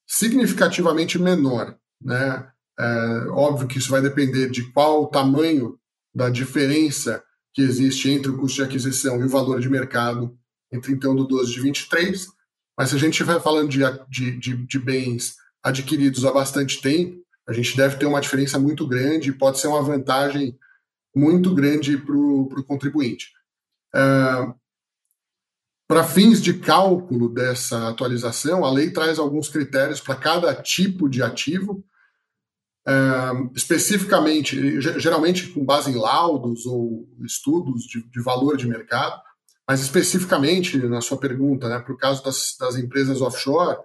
significativamente 0.06 1.18
menor. 1.18 1.76
Né? 2.00 2.48
É, 2.78 3.26
óbvio 3.30 3.68
que 3.68 3.78
isso 3.78 3.90
vai 3.90 4.00
depender 4.00 4.50
de 4.50 4.70
qual 4.72 5.02
o 5.02 5.08
tamanho 5.08 5.78
da 6.14 6.28
diferença 6.30 7.22
que 7.52 7.62
existe 7.62 8.10
entre 8.10 8.30
o 8.30 8.38
custo 8.38 8.56
de 8.56 8.64
aquisição 8.64 9.20
e 9.20 9.24
o 9.24 9.28
valor 9.28 9.60
de 9.60 9.68
mercado 9.68 10.36
em 10.72 10.80
31 10.80 11.16
de 11.16 11.28
12 11.28 11.52
de 11.52 11.60
23, 11.60 12.26
mas 12.76 12.90
se 12.90 12.96
a 12.96 12.98
gente 12.98 13.12
estiver 13.12 13.40
falando 13.40 13.68
de, 13.68 13.80
de, 14.08 14.38
de, 14.38 14.66
de, 14.66 14.78
bens 14.78 15.36
adquiridos 15.62 16.24
há 16.24 16.32
bastante 16.32 16.82
tempo, 16.82 17.22
a 17.48 17.52
gente 17.52 17.76
deve 17.76 17.96
ter 17.96 18.06
uma 18.06 18.20
diferença 18.20 18.58
muito 18.58 18.86
grande 18.86 19.30
e 19.30 19.32
pode 19.32 19.60
ser 19.60 19.68
uma 19.68 19.82
vantagem 19.82 20.58
muito 21.14 21.54
grande 21.54 21.96
para 21.96 22.16
o 22.16 22.64
contribuinte. 22.64 23.28
Uh, 23.94 24.52
para 25.86 26.04
fins 26.04 26.40
de 26.40 26.54
cálculo 26.54 27.28
dessa 27.28 27.88
atualização, 27.88 28.64
a 28.64 28.70
lei 28.70 28.90
traz 28.90 29.18
alguns 29.18 29.48
critérios 29.48 30.00
para 30.00 30.16
cada 30.16 30.54
tipo 30.54 31.08
de 31.08 31.22
ativo, 31.22 31.84
uh, 32.88 33.50
especificamente, 33.54 34.80
geralmente 34.80 35.48
com 35.48 35.64
base 35.64 35.90
em 35.90 35.96
laudos 35.96 36.64
ou 36.64 37.06
estudos 37.22 37.82
de, 37.84 38.02
de 38.02 38.22
valor 38.22 38.56
de 38.56 38.66
mercado, 38.66 39.20
mas 39.68 39.80
especificamente 39.80 40.78
na 40.78 41.00
sua 41.00 41.18
pergunta, 41.18 41.68
né, 41.68 41.78
para 41.78 41.92
o 41.92 41.98
caso 41.98 42.22
das, 42.22 42.56
das, 42.58 42.76
empresas 42.76 43.20
offshore, 43.20 43.78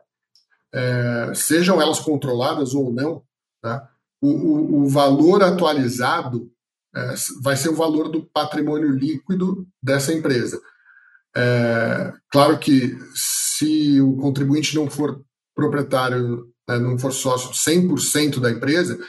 é, 0.74 1.32
sejam 1.34 1.82
elas 1.82 2.00
controladas 2.00 2.74
ou 2.74 2.92
não, 2.92 3.24
tá, 3.62 3.90
o, 4.22 4.28
o, 4.28 4.82
o, 4.82 4.90
valor 4.90 5.42
atualizado 5.42 6.52
é, 6.94 7.14
vai 7.42 7.56
ser 7.56 7.70
o 7.70 7.76
valor 7.76 8.10
do 8.10 8.24
patrimônio 8.26 8.92
líquido 8.92 9.66
dessa 9.82 10.14
empresa. 10.14 10.62
É, 11.36 12.14
claro 12.32 12.58
que 12.58 12.98
se 13.14 14.02
o 14.02 14.16
contribuinte 14.18 14.76
não 14.76 14.90
for 14.90 15.24
proprietário, 15.56 16.48
né, 16.68 16.80
não 16.80 16.98
for 16.98 17.12
sócio 17.12 17.52
100% 17.52 18.40
da 18.40 18.52
empresa, 18.52 19.00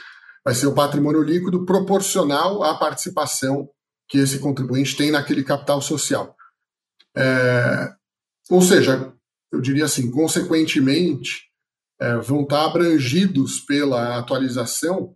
vai 0.43 0.53
ser 0.53 0.67
o 0.67 0.73
patrimônio 0.73 1.21
líquido 1.21 1.65
proporcional 1.65 2.63
à 2.63 2.77
participação 2.77 3.69
que 4.09 4.17
esse 4.17 4.39
contribuinte 4.39 4.95
tem 4.95 5.11
naquele 5.11 5.43
capital 5.43 5.81
social. 5.81 6.35
É, 7.15 7.93
ou 8.49 8.61
seja, 8.61 9.13
eu 9.51 9.61
diria 9.61 9.85
assim, 9.85 10.11
consequentemente, 10.11 11.49
é, 11.99 12.17
vão 12.17 12.41
estar 12.41 12.65
abrangidos 12.65 13.59
pela 13.61 14.17
atualização 14.17 15.15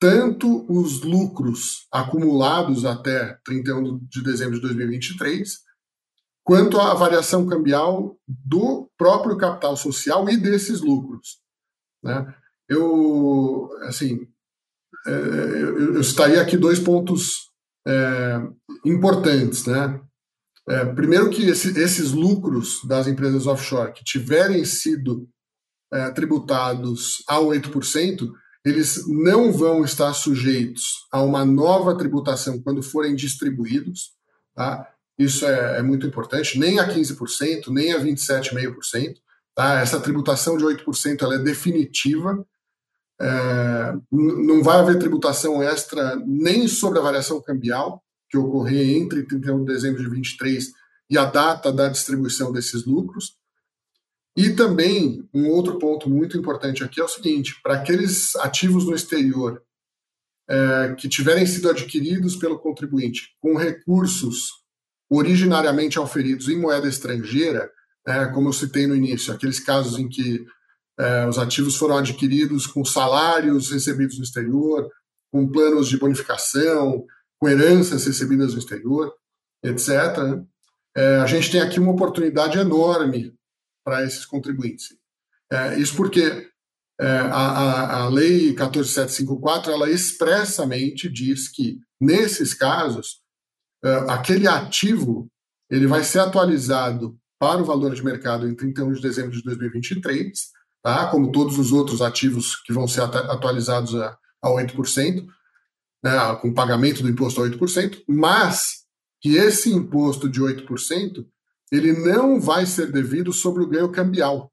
tanto 0.00 0.64
os 0.70 1.02
lucros 1.02 1.88
acumulados 1.92 2.84
até 2.84 3.36
31 3.44 3.98
de 4.08 4.22
dezembro 4.22 4.54
de 4.54 4.60
2023, 4.60 5.58
quanto 6.48 6.80
a 6.80 6.94
variação 6.94 7.46
cambial 7.46 8.18
do 8.26 8.90
próprio 8.96 9.36
capital 9.36 9.76
social 9.76 10.26
e 10.30 10.36
desses 10.38 10.80
lucros. 10.80 11.42
Né? 12.02 12.34
Eu, 12.66 13.68
assim, 13.82 14.26
é, 15.06 15.10
eu, 15.10 16.00
estaria 16.00 16.40
aqui 16.40 16.56
dois 16.56 16.80
pontos 16.80 17.50
é, 17.86 18.40
importantes, 18.82 19.66
né? 19.66 20.00
É, 20.70 20.86
primeiro 20.86 21.28
que 21.28 21.46
esse, 21.50 21.78
esses 21.78 22.12
lucros 22.12 22.80
das 22.82 23.06
empresas 23.06 23.46
offshore 23.46 23.92
que 23.92 24.02
tiverem 24.02 24.64
sido 24.64 25.28
é, 25.92 26.10
tributados 26.12 27.22
a 27.28 27.36
8%, 27.36 28.26
eles 28.64 29.06
não 29.06 29.52
vão 29.52 29.84
estar 29.84 30.14
sujeitos 30.14 31.06
a 31.12 31.20
uma 31.20 31.44
nova 31.44 31.94
tributação 31.98 32.58
quando 32.62 32.82
forem 32.82 33.14
distribuídos. 33.14 34.12
Tá? 34.54 34.94
Isso 35.18 35.44
é, 35.44 35.78
é 35.78 35.82
muito 35.82 36.06
importante, 36.06 36.58
nem 36.58 36.78
a 36.78 36.88
15%, 36.88 37.68
nem 37.68 37.92
a 37.92 37.98
27,5%. 37.98 39.16
Tá? 39.54 39.80
Essa 39.80 40.00
tributação 40.00 40.56
de 40.56 40.64
8% 40.64 41.22
ela 41.22 41.34
é 41.34 41.38
definitiva. 41.38 42.46
É, 43.20 43.94
não 44.12 44.62
vai 44.62 44.78
haver 44.78 44.98
tributação 44.98 45.60
extra 45.60 46.14
nem 46.24 46.68
sobre 46.68 47.00
a 47.00 47.02
variação 47.02 47.42
cambial, 47.42 48.00
que 48.30 48.38
ocorrer 48.38 48.96
entre 48.96 49.24
31 49.24 49.64
de 49.64 49.72
dezembro 49.72 50.02
de 50.02 50.08
23 50.08 50.70
e 51.10 51.18
a 51.18 51.24
data 51.24 51.72
da 51.72 51.88
distribuição 51.88 52.52
desses 52.52 52.84
lucros. 52.86 53.36
E 54.36 54.50
também, 54.50 55.28
um 55.34 55.48
outro 55.48 55.78
ponto 55.80 56.08
muito 56.08 56.38
importante 56.38 56.84
aqui 56.84 57.00
é 57.00 57.04
o 57.04 57.08
seguinte: 57.08 57.60
para 57.60 57.74
aqueles 57.74 58.36
ativos 58.36 58.84
no 58.84 58.94
exterior 58.94 59.60
é, 60.48 60.94
que 60.96 61.08
tiverem 61.08 61.44
sido 61.44 61.68
adquiridos 61.68 62.36
pelo 62.36 62.58
contribuinte 62.60 63.34
com 63.40 63.56
recursos 63.56 64.67
originariamente 65.10 65.98
auferidos 65.98 66.48
em 66.48 66.58
moeda 66.58 66.88
estrangeira, 66.88 67.70
é, 68.06 68.26
como 68.26 68.48
eu 68.48 68.52
citei 68.52 68.86
no 68.86 68.96
início, 68.96 69.32
aqueles 69.32 69.60
casos 69.60 69.98
em 69.98 70.08
que 70.08 70.44
é, 70.98 71.26
os 71.26 71.38
ativos 71.38 71.76
foram 71.76 71.98
adquiridos 71.98 72.66
com 72.66 72.84
salários 72.84 73.70
recebidos 73.70 74.18
no 74.18 74.24
exterior, 74.24 74.90
com 75.30 75.48
planos 75.48 75.88
de 75.88 75.98
bonificação, 75.98 77.06
com 77.38 77.48
heranças 77.48 78.04
recebidas 78.04 78.52
no 78.52 78.58
exterior, 78.58 79.14
etc. 79.62 79.88
Né? 80.18 80.44
É, 80.96 81.16
a 81.16 81.26
gente 81.26 81.50
tem 81.50 81.60
aqui 81.60 81.78
uma 81.78 81.92
oportunidade 81.92 82.58
enorme 82.58 83.34
para 83.84 84.04
esses 84.04 84.26
contribuintes. 84.26 84.96
É, 85.50 85.78
isso 85.78 85.94
porque 85.96 86.50
é, 87.00 87.06
a, 87.06 87.36
a, 87.36 88.02
a, 88.02 88.08
Lei 88.08 88.52
14754 88.54 89.70
ela 89.70 89.90
expressamente 89.90 91.08
diz 91.08 91.48
que, 91.48 91.78
nesses 92.00 92.52
casos, 92.52 93.20
aquele 94.08 94.46
ativo 94.46 95.30
ele 95.70 95.86
vai 95.86 96.02
ser 96.02 96.20
atualizado 96.20 97.18
para 97.38 97.62
o 97.62 97.64
valor 97.64 97.94
de 97.94 98.04
mercado 98.04 98.48
em 98.48 98.54
31 98.54 98.92
de 98.92 99.02
dezembro 99.02 99.30
de 99.30 99.42
2023, 99.42 100.32
tá? 100.82 101.06
como 101.10 101.30
todos 101.30 101.58
os 101.58 101.72
outros 101.72 102.02
ativos 102.02 102.56
que 102.62 102.72
vão 102.72 102.88
ser 102.88 103.02
atualizados 103.02 103.94
a, 103.94 104.16
a 104.42 104.48
8%, 104.48 105.26
né, 106.02 106.12
com 106.40 106.54
pagamento 106.54 107.02
do 107.02 107.08
imposto 107.08 107.42
a 107.42 107.46
8%, 107.46 108.02
mas 108.08 108.84
que 109.20 109.36
esse 109.36 109.72
imposto 109.72 110.28
de 110.28 110.40
8% 110.40 111.26
ele 111.70 111.92
não 111.92 112.40
vai 112.40 112.64
ser 112.64 112.90
devido 112.90 113.32
sobre 113.32 113.62
o 113.62 113.68
ganho 113.68 113.90
cambial. 113.90 114.50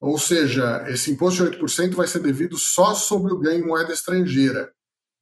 Ou 0.00 0.18
seja, 0.18 0.84
esse 0.88 1.10
imposto 1.10 1.48
de 1.48 1.58
8% 1.58 1.94
vai 1.94 2.06
ser 2.06 2.20
devido 2.20 2.56
só 2.58 2.94
sobre 2.94 3.32
o 3.32 3.38
ganho 3.38 3.64
em 3.64 3.66
moeda 3.66 3.92
estrangeira. 3.92 4.72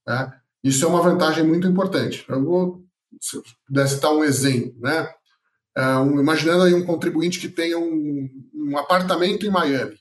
Tá? 0.05 0.40
Isso 0.62 0.85
é 0.85 0.88
uma 0.88 1.03
vantagem 1.03 1.44
muito 1.44 1.66
importante. 1.66 2.25
Eu 2.29 2.44
vou, 2.44 2.85
se 3.20 3.37
eu 3.37 3.42
pudesse 3.66 3.94
citar 3.94 4.12
um 4.12 4.25
exemplo, 4.25 4.79
né? 4.81 5.12
É, 5.77 5.96
um, 5.96 6.20
imaginando 6.20 6.64
aí 6.64 6.75
um 6.75 6.85
contribuinte 6.85 7.38
que 7.38 7.49
tenha 7.49 7.79
um, 7.79 8.29
um 8.53 8.77
apartamento 8.77 9.46
em 9.46 9.51
Miami. 9.51 9.96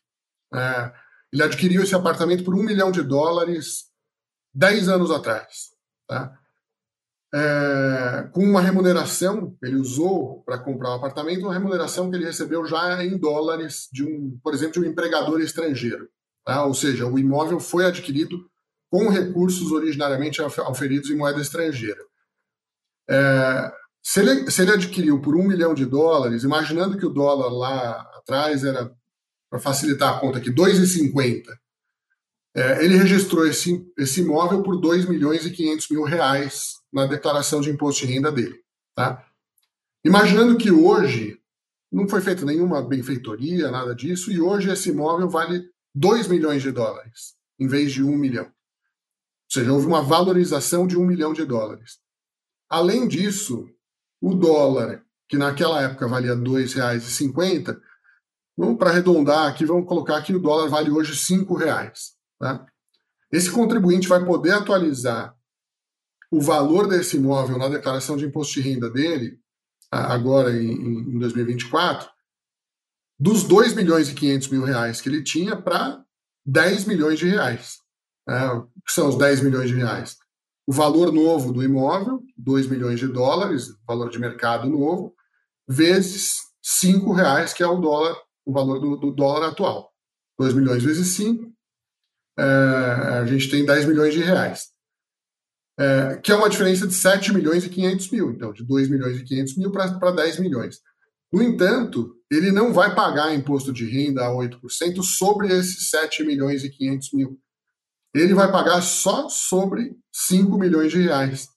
É, 0.54 0.92
ele 1.32 1.44
adquiriu 1.44 1.84
esse 1.84 1.94
apartamento 1.94 2.44
por 2.44 2.56
um 2.56 2.64
milhão 2.64 2.92
de 2.92 3.04
dólares 3.04 3.86
10 4.54 4.90
anos 4.90 5.12
atrás. 5.12 5.70
Tá? 6.08 6.34
É, 7.34 8.28
com 8.34 8.44
uma 8.44 8.62
remuneração, 8.62 9.56
ele 9.62 9.76
usou 9.76 10.42
para 10.44 10.58
comprar 10.58 10.90
o 10.90 10.94
um 10.94 10.96
apartamento, 10.96 11.44
uma 11.44 11.54
remuneração 11.54 12.10
que 12.10 12.18
ele 12.18 12.26
recebeu 12.26 12.66
já 12.66 13.04
em 13.04 13.18
dólares, 13.18 13.88
de 13.92 14.04
um, 14.04 14.40
por 14.44 14.54
exemplo, 14.54 14.74
de 14.74 14.88
um 14.88 14.92
empregador 14.92 15.40
estrangeiro. 15.40 16.10
Tá? 16.44 16.66
Ou 16.66 16.74
seja, 16.74 17.06
o 17.06 17.20
imóvel 17.20 17.60
foi 17.60 17.86
adquirido 17.86 18.50
com 18.90 19.08
recursos 19.08 19.72
originariamente 19.72 20.42
auferidos 20.42 21.12
em 21.12 21.16
moeda 21.16 21.40
estrangeira. 21.40 22.09
É, 23.10 23.72
se, 24.04 24.20
ele, 24.20 24.52
se 24.52 24.62
ele 24.62 24.72
adquiriu 24.72 25.20
por 25.20 25.36
um 25.36 25.48
milhão 25.48 25.74
de 25.74 25.86
dólares, 25.86 26.44
imaginando 26.44 26.98
que 26.98 27.06
o 27.06 27.10
dólar 27.10 27.50
lá 27.50 28.02
atrás 28.18 28.64
era, 28.64 28.94
para 29.50 29.60
facilitar 29.60 30.16
a 30.16 30.20
conta 30.20 30.38
aqui, 30.38 30.52
2,50, 30.52 31.44
é, 32.56 32.84
ele 32.84 32.98
registrou 32.98 33.48
esse, 33.48 33.86
esse 33.98 34.22
imóvel 34.22 34.62
por 34.62 34.80
2 34.80 35.06
milhões 35.08 35.46
e 35.46 35.52
500 35.52 35.90
mil 35.90 36.04
reais 36.04 36.76
na 36.92 37.06
declaração 37.06 37.62
de 37.62 37.70
imposto 37.70 38.06
de 38.06 38.14
renda 38.14 38.32
dele. 38.32 38.60
Tá? 38.96 39.26
Imaginando 40.04 40.58
que 40.58 40.72
hoje 40.72 41.40
não 41.92 42.08
foi 42.08 42.22
feita 42.22 42.46
nenhuma 42.46 42.82
benfeitoria, 42.82 43.72
nada 43.72 43.96
disso, 43.96 44.32
e 44.32 44.40
hoje 44.40 44.70
esse 44.70 44.90
imóvel 44.90 45.30
vale 45.30 45.68
2 45.96 46.28
milhões 46.28 46.62
de 46.62 46.72
dólares, 46.72 47.36
em 47.60 47.68
vez 47.68 47.92
de 47.92 48.04
1 48.04 48.16
milhão. 48.16 48.46
Ou 48.46 48.52
seja, 49.52 49.74
houve 49.74 49.88
uma 49.88 50.02
valorização 50.02 50.86
de 50.86 50.98
1 50.98 51.06
milhão 51.06 51.34
de 51.34 51.44
dólares. 51.46 51.98
Além 52.70 53.08
disso, 53.08 53.68
o 54.22 54.36
dólar, 54.36 55.04
que 55.28 55.38
naquela 55.38 55.82
época 55.82 56.08
valia 56.08 56.36
R$ 56.36 56.42
2,50, 56.42 57.80
vamos 58.58 58.78
para 58.78 58.92
arredondar 58.92 59.48
aqui, 59.48 59.66
vamos 59.66 59.88
colocar 59.88 60.22
que 60.22 60.36
o 60.36 60.40
dólar 60.40 60.70
vale 60.70 60.92
hoje 60.92 61.12
R$ 61.12 61.44
5,00. 61.44 61.94
Tá? 62.40 62.66
Esse 63.32 63.52
contribuinte 63.52 64.08
vai 64.08 64.24
poder 64.24 64.52
atualizar 64.52 65.36
o 66.32 66.42
valor 66.42 66.88
desse 66.88 67.18
imóvel 67.18 67.58
na 67.58 67.70
declaração 67.70 68.16
de 68.16 68.26
imposto 68.26 68.54
de 68.56 68.62
renda 68.62 68.90
dele, 68.90 69.40
agora 69.92 70.52
em, 70.52 70.72
em 70.72 71.20
2024, 71.20 72.08
dos 73.20 73.44
2 73.44 73.74
milhões 73.74 74.10
e 74.10 74.14
500 74.14 74.48
mil 74.50 74.64
reais 74.64 75.02
que 75.02 75.10
ele 75.10 75.24
tinha 75.24 75.60
para 75.60 76.04
10 76.46 76.86
milhões 76.86 77.20
de 77.20 77.28
reais. 77.28 77.80
Né? 78.28 78.48
O 78.52 78.64
que 78.86 78.92
são 78.92 79.10
os 79.10 79.18
10 79.18 79.42
milhões 79.42 79.70
de 79.70 79.76
reais? 79.76 80.18
O 80.70 80.72
valor 80.72 81.12
novo 81.12 81.52
do 81.52 81.64
imóvel, 81.64 82.22
2 82.38 82.68
milhões 82.68 83.00
de 83.00 83.08
dólares, 83.08 83.70
valor 83.88 84.12
de 84.12 84.20
mercado 84.20 84.70
novo, 84.70 85.16
vezes 85.68 86.36
5 86.62 87.12
reais, 87.12 87.54
que 87.54 87.64
é 87.64 87.68
o 87.68 87.80
dólar, 87.80 88.16
o 88.46 88.54
valor 88.54 88.80
do, 88.80 88.96
do 88.96 89.12
dólar 89.12 89.50
atual. 89.50 89.90
2 90.38 90.54
milhões 90.54 90.84
vezes 90.84 91.08
5, 91.16 91.52
é, 92.38 92.44
a 92.44 93.26
gente 93.26 93.50
tem 93.50 93.66
10 93.66 93.88
milhões 93.88 94.14
de 94.14 94.22
reais 94.22 94.70
é, 95.80 96.18
que 96.18 96.30
é 96.30 96.36
uma 96.36 96.50
diferença 96.50 96.86
de 96.86 96.94
7 96.94 97.34
milhões 97.34 97.64
e 97.64 97.70
500 97.70 98.12
mil, 98.12 98.32
então 98.32 98.52
de 98.52 98.66
2 98.66 98.90
milhões 98.90 99.18
e 99.18 99.24
500 99.24 99.58
mil 99.58 99.72
para 99.72 100.12
10 100.12 100.40
milhões. 100.40 100.82
No 101.32 101.42
entanto, 101.42 102.18
ele 102.30 102.52
não 102.52 102.74
vai 102.74 102.94
pagar 102.94 103.34
imposto 103.34 103.72
de 103.72 103.86
renda 103.86 104.26
a 104.26 104.30
8% 104.30 105.02
sobre 105.02 105.48
esses 105.48 105.90
7 105.90 106.26
milhões 106.26 106.66
e 106.66 106.70
500 106.70 107.14
mil. 107.14 107.40
Ele 108.14 108.34
vai 108.34 108.52
pagar 108.52 108.82
só 108.82 109.30
sobre 109.30 109.96
5 110.12 110.58
milhões 110.58 110.92
de 110.92 111.02
reais, 111.02 111.48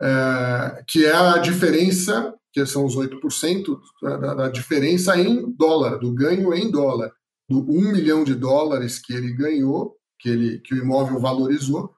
é, 0.00 0.84
que 0.86 1.06
é 1.06 1.14
a 1.14 1.38
diferença, 1.38 2.34
que 2.52 2.64
são 2.66 2.84
os 2.84 2.96
8% 2.96 3.80
da, 4.02 4.34
da 4.34 4.48
diferença 4.48 5.16
em 5.16 5.50
dólar, 5.52 5.98
do 5.98 6.12
ganho 6.12 6.52
em 6.54 6.70
dólar. 6.70 7.12
Do 7.48 7.60
1 7.68 7.92
milhão 7.92 8.22
de 8.22 8.34
dólares 8.34 8.98
que 8.98 9.12
ele 9.12 9.32
ganhou, 9.32 9.96
que, 10.18 10.28
ele, 10.28 10.58
que 10.60 10.74
o 10.74 10.78
imóvel 10.78 11.18
valorizou, 11.18 11.92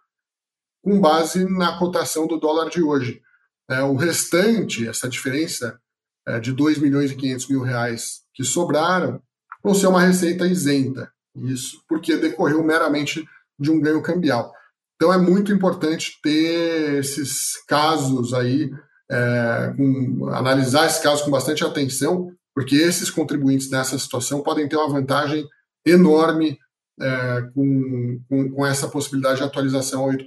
com 0.83 1.01
base 1.01 1.45
na 1.45 1.79
cotação 1.79 2.27
do 2.27 2.39
dólar 2.39 2.71
de 2.71 2.83
hoje. 2.83 3.21
É, 3.69 3.83
o 3.83 3.95
restante, 3.95 4.89
essa 4.89 5.09
diferença 5.09 5.79
é, 6.27 6.41
de 6.41 6.53
2 6.53 6.79
milhões 6.79 7.11
e 7.11 7.17
500 7.17 7.49
mil 7.49 7.63
reais 7.63 8.23
que 8.35 8.45
sobraram, 8.45 9.23
vão 9.63 9.75
ser 9.75 9.87
uma 9.87 10.03
receita 10.03 10.47
isenta. 10.47 11.13
Isso 11.35 11.83
porque 11.89 12.17
decorreu 12.17 12.63
meramente 12.63 13.27
de 13.59 13.71
um 13.71 13.81
ganho 13.81 14.03
cambial. 14.03 14.53
Então 14.97 15.13
é 15.13 15.19
muito 15.19 15.53
importante 15.53 16.19
ter 16.23 16.99
esses 17.01 17.63
casos 17.67 18.33
aí, 18.33 18.71
é, 19.11 19.75
com, 19.77 20.29
analisar 20.33 20.87
esses 20.87 21.03
casos 21.03 21.23
com 21.23 21.31
bastante 21.31 21.65
atenção, 21.65 22.31
porque 22.55 22.77
esses 22.77 23.11
contribuintes 23.11 23.69
nessa 23.71 23.99
situação 23.99 24.43
podem 24.43 24.69
ter 24.69 24.77
uma 24.77 24.89
vantagem 24.89 25.45
enorme 25.85 26.57
é, 27.01 27.43
com, 27.55 28.21
com, 28.29 28.53
com, 28.53 28.67
essa 28.67 28.87
possibilidade 28.87 29.39
de 29.39 29.45
atualização 29.45 30.09
a 30.09 30.13
8%. 30.13 30.25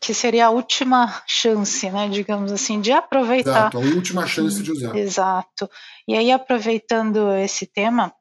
Que 0.00 0.12
seria 0.12 0.46
a 0.46 0.50
última 0.50 1.22
chance, 1.26 1.88
né, 1.88 2.08
digamos 2.08 2.52
assim, 2.52 2.80
de 2.80 2.92
aproveitar. 2.92 3.70
Exato, 3.72 3.78
a 3.78 3.80
última 3.80 4.26
chance 4.26 4.62
de 4.62 4.72
usar. 4.72 4.96
Exato. 4.96 5.70
E 6.06 6.14
aí, 6.14 6.30
aproveitando 6.30 7.32
esse 7.36 7.66
tema, 7.66 8.12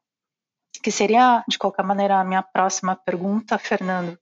que 0.81 0.91
seria, 0.91 1.43
de 1.47 1.57
qualquer 1.57 1.83
maneira, 1.83 2.19
a 2.19 2.23
minha 2.23 2.41
próxima 2.41 2.95
pergunta, 2.95 3.57
Fernando. 3.57 4.17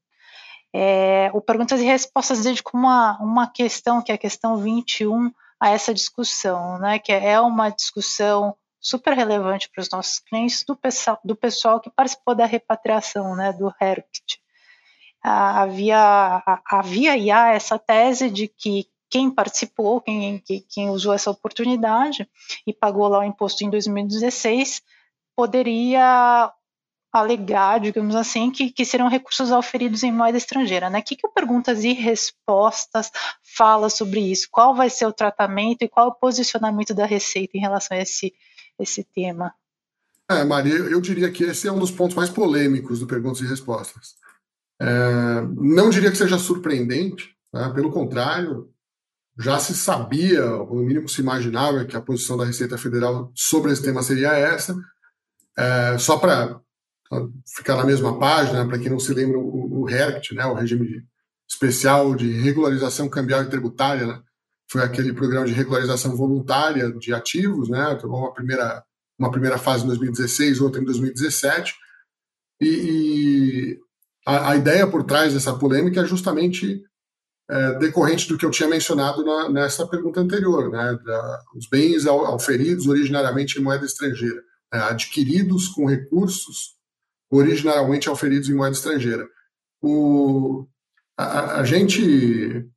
É, 0.74 1.32
o 1.34 1.42
Perguntas 1.42 1.82
e 1.82 1.86
Respostas 1.86 2.44
dedica 2.44 2.72
uma, 2.74 3.18
uma 3.20 3.48
questão, 3.48 4.02
que 4.02 4.12
é 4.12 4.16
a 4.16 4.20
questão 4.20 4.58
21, 4.58 5.32
a 5.60 5.70
essa 5.70 5.94
discussão, 5.94 6.80
né, 6.80 7.00
que 7.00 7.12
é 7.12 7.40
uma 7.40 7.70
discussão 7.70 8.56
super 8.80 9.14
relevante 9.14 9.70
para 9.70 9.82
os 9.82 9.90
nossos 9.90 10.20
clientes 10.20 10.64
do 10.64 10.76
pessoal, 10.76 11.20
do 11.24 11.36
pessoal 11.36 11.82
que 11.82 11.90
participou 11.90 12.34
da 12.34 12.46
repatriação, 12.46 13.36
né, 13.36 13.52
do 13.52 13.74
HERCT. 13.82 14.40
Ah, 15.22 15.64
havia, 15.64 16.44
havia 16.66 17.18
e 17.18 17.30
há 17.30 17.50
essa 17.50 17.78
tese 17.78 18.30
de 18.30 18.48
que 18.48 18.88
quem 19.10 19.30
participou, 19.30 20.00
quem, 20.00 20.42
quem 20.70 20.90
usou 20.90 21.14
essa 21.14 21.32
oportunidade 21.32 22.30
e 22.66 22.72
pagou 22.72 23.08
lá 23.08 23.20
o 23.20 23.24
imposto 23.24 23.66
em 23.66 23.70
2016, 23.70 24.82
poderia 25.40 26.52
alegar, 27.14 27.80
digamos 27.80 28.14
assim, 28.14 28.52
que, 28.52 28.74
que 28.74 28.84
serão 28.84 29.08
recursos 29.08 29.54
auferidos 29.54 30.04
em 30.04 30.12
moeda 30.12 30.38
estrangeira. 30.38 30.90
Né? 30.90 31.00
O 31.00 31.04
que, 31.04 31.16
que 31.16 31.26
o 31.26 31.32
Perguntas 31.32 31.86
e 31.86 31.94
Respostas 31.94 33.10
fala 33.56 33.90
sobre 33.90 34.20
isso? 34.20 34.50
Qual 34.52 34.76
vai 34.76 34.90
ser 34.90 35.06
o 35.06 35.14
tratamento 35.14 35.82
e 35.82 35.88
qual 35.88 36.10
o 36.10 36.14
posicionamento 36.14 36.94
da 36.94 37.06
Receita 37.06 37.58
em 37.58 37.62
relação 37.62 37.96
a 37.96 38.02
esse, 38.02 38.34
esse 38.78 39.02
tema? 39.02 39.54
É, 40.30 40.44
Maria, 40.44 40.74
eu 40.74 41.00
diria 41.00 41.32
que 41.32 41.46
esse 41.46 41.70
é 41.70 41.72
um 41.72 41.80
dos 41.80 41.90
pontos 41.90 42.18
mais 42.18 42.30
polêmicos 42.30 43.00
do 43.00 43.08
Perguntas 43.08 43.40
e 43.40 43.48
Respostas. 43.48 44.16
É, 44.78 45.42
não 45.56 45.90
diria 45.90 46.12
que 46.12 46.18
seja 46.18 46.38
surpreendente, 46.38 47.34
né? 47.54 47.72
pelo 47.74 47.94
contrário, 47.94 48.70
já 49.40 49.58
se 49.58 49.74
sabia, 49.74 50.46
ou 50.46 50.76
no 50.76 50.84
mínimo 50.84 51.08
se 51.08 51.22
imaginava, 51.22 51.86
que 51.86 51.96
a 51.96 52.02
posição 52.02 52.36
da 52.36 52.44
Receita 52.44 52.78
Federal 52.78 53.32
sobre 53.34 53.72
esse 53.72 53.82
tema 53.82 54.04
seria 54.04 54.34
essa. 54.34 54.76
É, 55.60 55.98
só 55.98 56.18
para 56.18 56.62
ficar 57.46 57.76
na 57.76 57.84
mesma 57.84 58.18
página, 58.18 58.66
para 58.66 58.80
quem 58.80 58.90
não 58.90 59.00
se 59.00 59.14
lembra, 59.14 59.38
o, 59.38 59.82
o 59.82 59.90
HERCT, 59.90 60.34
né, 60.34 60.46
o 60.46 60.54
Regime 60.54 61.04
Especial 61.50 62.16
de 62.16 62.32
Regularização 62.32 63.10
Cambial 63.10 63.44
e 63.44 63.50
Tributária, 63.50 64.08
né, 64.08 64.22
foi 64.72 64.84
aquele 64.84 65.12
programa 65.12 65.46
de 65.46 65.52
regularização 65.52 66.16
voluntária 66.16 66.92
de 66.94 67.14
ativos, 67.14 67.70
né? 67.70 67.96
Tomou 67.96 68.22
uma 68.22 68.34
primeira, 68.34 68.84
uma 69.18 69.32
primeira 69.32 69.58
fase 69.58 69.84
em 69.84 69.88
2016, 69.88 70.62
outra 70.62 70.80
em 70.80 70.86
2017. 70.86 71.74
E, 72.62 72.68
e 72.68 73.80
a, 74.28 74.52
a, 74.52 74.56
ideia 74.56 74.86
por 74.86 75.04
trás 75.04 75.34
dessa 75.34 75.58
polêmica 75.58 76.02
é 76.02 76.06
justamente 76.06 76.84
é, 77.50 77.80
decorrente 77.80 78.28
do 78.28 78.38
que 78.38 78.46
eu 78.46 78.52
tinha 78.52 78.70
mencionado 78.70 79.26
na, 79.26 79.50
nessa 79.50 79.88
pergunta 79.88 80.20
anterior, 80.20 80.70
né? 80.70 81.00
Da, 81.04 81.42
os 81.56 81.68
bens 81.68 82.06
auferidos 82.06 82.86
originariamente 82.86 83.60
em 83.60 83.64
moeda 83.64 83.86
estrangeira? 83.86 84.44
Adquiridos 84.72 85.68
com 85.68 85.86
recursos 85.86 86.78
originariamente 87.32 88.10
auferidos 88.10 88.50
em 88.50 88.56
moeda 88.56 88.76
estrangeira. 88.76 89.28
O, 89.82 90.68
a, 91.18 91.60
a 91.60 91.64
gente 91.64 92.68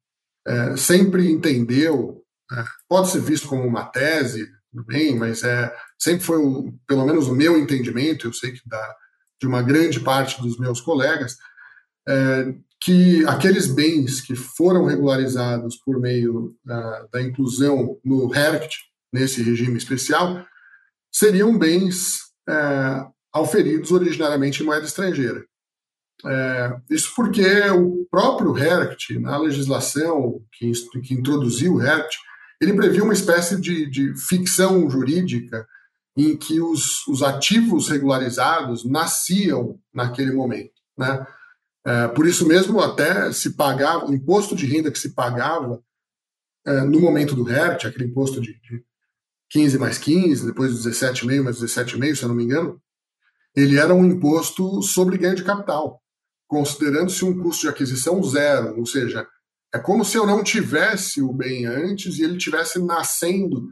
é, 0.46 0.76
sempre 0.76 1.30
entendeu, 1.30 2.22
é, 2.52 2.64
pode 2.88 3.10
ser 3.10 3.20
visto 3.20 3.48
como 3.48 3.66
uma 3.66 3.84
tese, 3.84 4.46
bem, 4.86 5.16
mas 5.16 5.42
é, 5.42 5.74
sempre 5.98 6.24
foi, 6.24 6.38
o, 6.38 6.72
pelo 6.86 7.04
menos 7.06 7.28
o 7.28 7.34
meu 7.34 7.58
entendimento, 7.58 8.26
eu 8.26 8.32
sei 8.32 8.52
que 8.52 8.66
da, 8.66 8.94
de 9.40 9.46
uma 9.46 9.62
grande 9.62 10.00
parte 10.00 10.40
dos 10.40 10.58
meus 10.58 10.80
colegas, 10.80 11.36
é, 12.08 12.54
que 12.80 13.24
aqueles 13.26 13.68
bens 13.68 14.20
que 14.20 14.34
foram 14.34 14.84
regularizados 14.84 15.76
por 15.76 16.00
meio 16.00 16.56
da, 16.64 17.06
da 17.12 17.22
inclusão 17.22 17.98
no 18.04 18.34
HERCT, 18.34 18.76
nesse 19.12 19.42
regime 19.42 19.76
especial, 19.76 20.44
seriam 21.12 21.56
bens 21.56 22.20
é, 22.48 23.06
auferidos 23.32 23.92
originariamente 23.92 24.62
em 24.62 24.66
moeda 24.66 24.86
estrangeira. 24.86 25.44
É, 26.24 26.76
isso 26.90 27.12
porque 27.16 27.44
o 27.70 28.06
próprio 28.10 28.56
HERCT, 28.56 29.18
na 29.18 29.36
legislação 29.36 30.40
que, 30.52 30.72
que 31.02 31.14
introduziu 31.14 31.74
o 31.74 31.82
HERCT, 31.82 32.16
ele 32.60 32.74
previa 32.74 33.02
uma 33.02 33.12
espécie 33.12 33.60
de, 33.60 33.90
de 33.90 34.14
ficção 34.16 34.88
jurídica 34.88 35.66
em 36.16 36.36
que 36.36 36.60
os, 36.60 37.06
os, 37.08 37.22
ativos 37.22 37.88
regularizados 37.88 38.84
nasciam 38.84 39.80
naquele 39.92 40.32
momento. 40.32 40.74
Né? 40.96 41.26
É, 41.84 42.08
por 42.08 42.26
isso 42.26 42.46
mesmo, 42.46 42.80
até 42.80 43.32
se 43.32 43.56
pagava, 43.56 44.06
o 44.06 44.14
imposto 44.14 44.54
de 44.54 44.66
renda 44.66 44.92
que 44.92 44.98
se 44.98 45.14
pagava 45.14 45.82
é, 46.64 46.82
no 46.82 47.00
momento 47.00 47.34
do 47.34 47.48
HERT, 47.48 47.86
aquele 47.86 48.04
imposto 48.04 48.40
de, 48.40 48.52
de 48.60 48.84
15 49.52 49.78
mais 49.78 49.98
15, 49.98 50.46
depois 50.46 50.72
17,5 50.84 51.42
mais 51.44 51.60
17,5, 51.60 52.16
se 52.16 52.22
eu 52.22 52.28
não 52.28 52.34
me 52.34 52.44
engano, 52.44 52.80
ele 53.54 53.78
era 53.78 53.94
um 53.94 54.04
imposto 54.04 54.82
sobre 54.82 55.18
ganho 55.18 55.36
de 55.36 55.44
capital, 55.44 56.02
considerando-se 56.48 57.22
um 57.24 57.38
custo 57.38 57.62
de 57.62 57.68
aquisição 57.68 58.22
zero, 58.22 58.78
ou 58.78 58.86
seja, 58.86 59.26
é 59.74 59.78
como 59.78 60.04
se 60.04 60.16
eu 60.16 60.26
não 60.26 60.42
tivesse 60.42 61.20
o 61.20 61.32
bem 61.32 61.66
antes 61.66 62.18
e 62.18 62.24
ele 62.24 62.38
tivesse 62.38 62.82
nascendo 62.82 63.68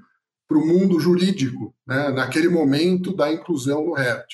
para 0.46 0.58
o 0.58 0.66
mundo 0.66 1.00
jurídico, 1.00 1.74
né, 1.86 2.10
naquele 2.10 2.48
momento 2.48 3.14
da 3.14 3.32
inclusão 3.32 3.84
no 3.86 3.94
RERT. 3.94 4.28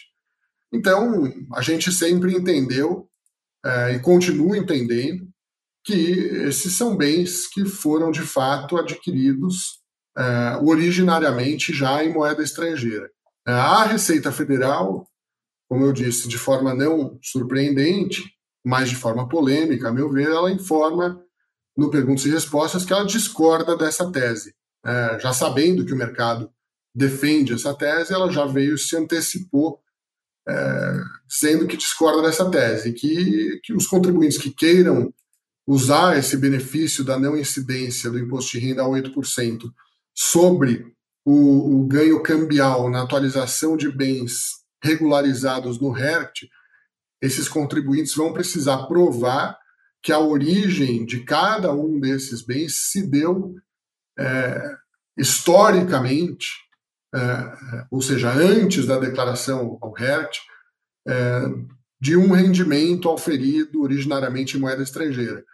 Então, 0.72 1.32
a 1.54 1.62
gente 1.62 1.92
sempre 1.92 2.34
entendeu 2.34 3.08
é, 3.64 3.92
e 3.94 4.00
continua 4.00 4.58
entendendo 4.58 5.28
que 5.84 5.92
esses 5.92 6.72
são 6.72 6.96
bens 6.96 7.46
que 7.46 7.64
foram 7.64 8.10
de 8.10 8.22
fato 8.22 8.76
adquiridos 8.76 9.80
é, 10.16 10.56
originariamente 10.62 11.72
já 11.72 12.02
em 12.02 12.12
moeda 12.12 12.42
estrangeira. 12.42 13.10
É, 13.46 13.52
a 13.52 13.84
Receita 13.84 14.32
Federal, 14.32 15.06
como 15.68 15.84
eu 15.84 15.92
disse, 15.92 16.28
de 16.28 16.38
forma 16.38 16.74
não 16.74 17.18
surpreendente, 17.22 18.24
mas 18.64 18.88
de 18.88 18.96
forma 18.96 19.28
polêmica, 19.28 19.88
a 19.88 19.92
meu 19.92 20.10
ver, 20.10 20.28
ela 20.28 20.50
informa 20.50 21.22
no 21.76 21.90
Perguntas 21.90 22.24
e 22.24 22.30
Respostas 22.30 22.84
que 22.84 22.92
ela 22.92 23.04
discorda 23.04 23.76
dessa 23.76 24.10
tese. 24.10 24.54
É, 24.84 25.18
já 25.20 25.32
sabendo 25.32 25.84
que 25.84 25.92
o 25.92 25.96
mercado 25.96 26.50
defende 26.94 27.52
essa 27.52 27.74
tese, 27.74 28.12
ela 28.12 28.30
já 28.32 28.46
veio 28.46 28.78
se 28.78 28.96
antecipou, 28.96 29.80
é, 30.48 31.00
sendo 31.28 31.66
que 31.66 31.76
discorda 31.76 32.22
dessa 32.22 32.50
tese, 32.50 32.92
que, 32.92 33.60
que 33.62 33.74
os 33.74 33.86
contribuintes 33.86 34.38
que 34.38 34.50
queiram 34.50 35.12
usar 35.66 36.16
esse 36.16 36.36
benefício 36.36 37.04
da 37.04 37.18
não 37.18 37.36
incidência 37.36 38.10
do 38.10 38.18
imposto 38.18 38.52
de 38.52 38.60
renda 38.60 38.82
a 38.82 38.86
8% 38.86 39.70
sobre 40.16 40.86
o, 41.24 41.80
o 41.80 41.86
ganho 41.86 42.22
cambial 42.22 42.88
na 42.88 43.02
atualização 43.02 43.76
de 43.76 43.90
bens 43.90 44.64
regularizados 44.82 45.80
no 45.80 45.96
HERT, 45.96 46.48
esses 47.20 47.48
contribuintes 47.48 48.14
vão 48.14 48.32
precisar 48.32 48.86
provar 48.86 49.58
que 50.02 50.12
a 50.12 50.20
origem 50.20 51.04
de 51.04 51.24
cada 51.24 51.72
um 51.72 51.98
desses 51.98 52.42
bens 52.42 52.90
se 52.90 53.06
deu 53.06 53.54
é, 54.18 54.76
historicamente, 55.16 56.46
é, 57.14 57.86
ou 57.90 58.00
seja, 58.00 58.32
antes 58.32 58.86
da 58.86 58.98
declaração 58.98 59.78
ao 59.80 59.92
HERT, 59.98 60.38
é, 61.08 61.42
de 62.00 62.16
um 62.16 62.30
rendimento 62.32 63.08
auferido 63.08 63.82
originariamente 63.82 64.56
em 64.56 64.60
moeda 64.60 64.82
estrangeira. 64.82 65.44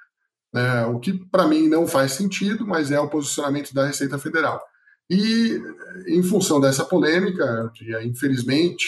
É, 0.55 0.85
o 0.85 1.01
que 1.01 1.13
para 1.13 1.49
mim 1.49 1.67
não 1.69 1.87
faz 1.87 2.13
sentido, 2.13 2.67
mas 2.67 2.91
é 2.91 3.01
o 3.01 3.09
posicionamento 3.09 3.73
da 3.73 3.87
Receita 3.87 4.19
Federal. 4.19 4.63
E, 5.11 5.61
em 6.07 6.23
função 6.23 6.61
dessa 6.61 6.85
polêmica, 6.85 7.73
infelizmente, 8.05 8.87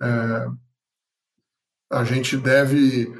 é, 0.00 0.46
a 1.92 2.04
gente 2.04 2.36
deve, 2.36 3.12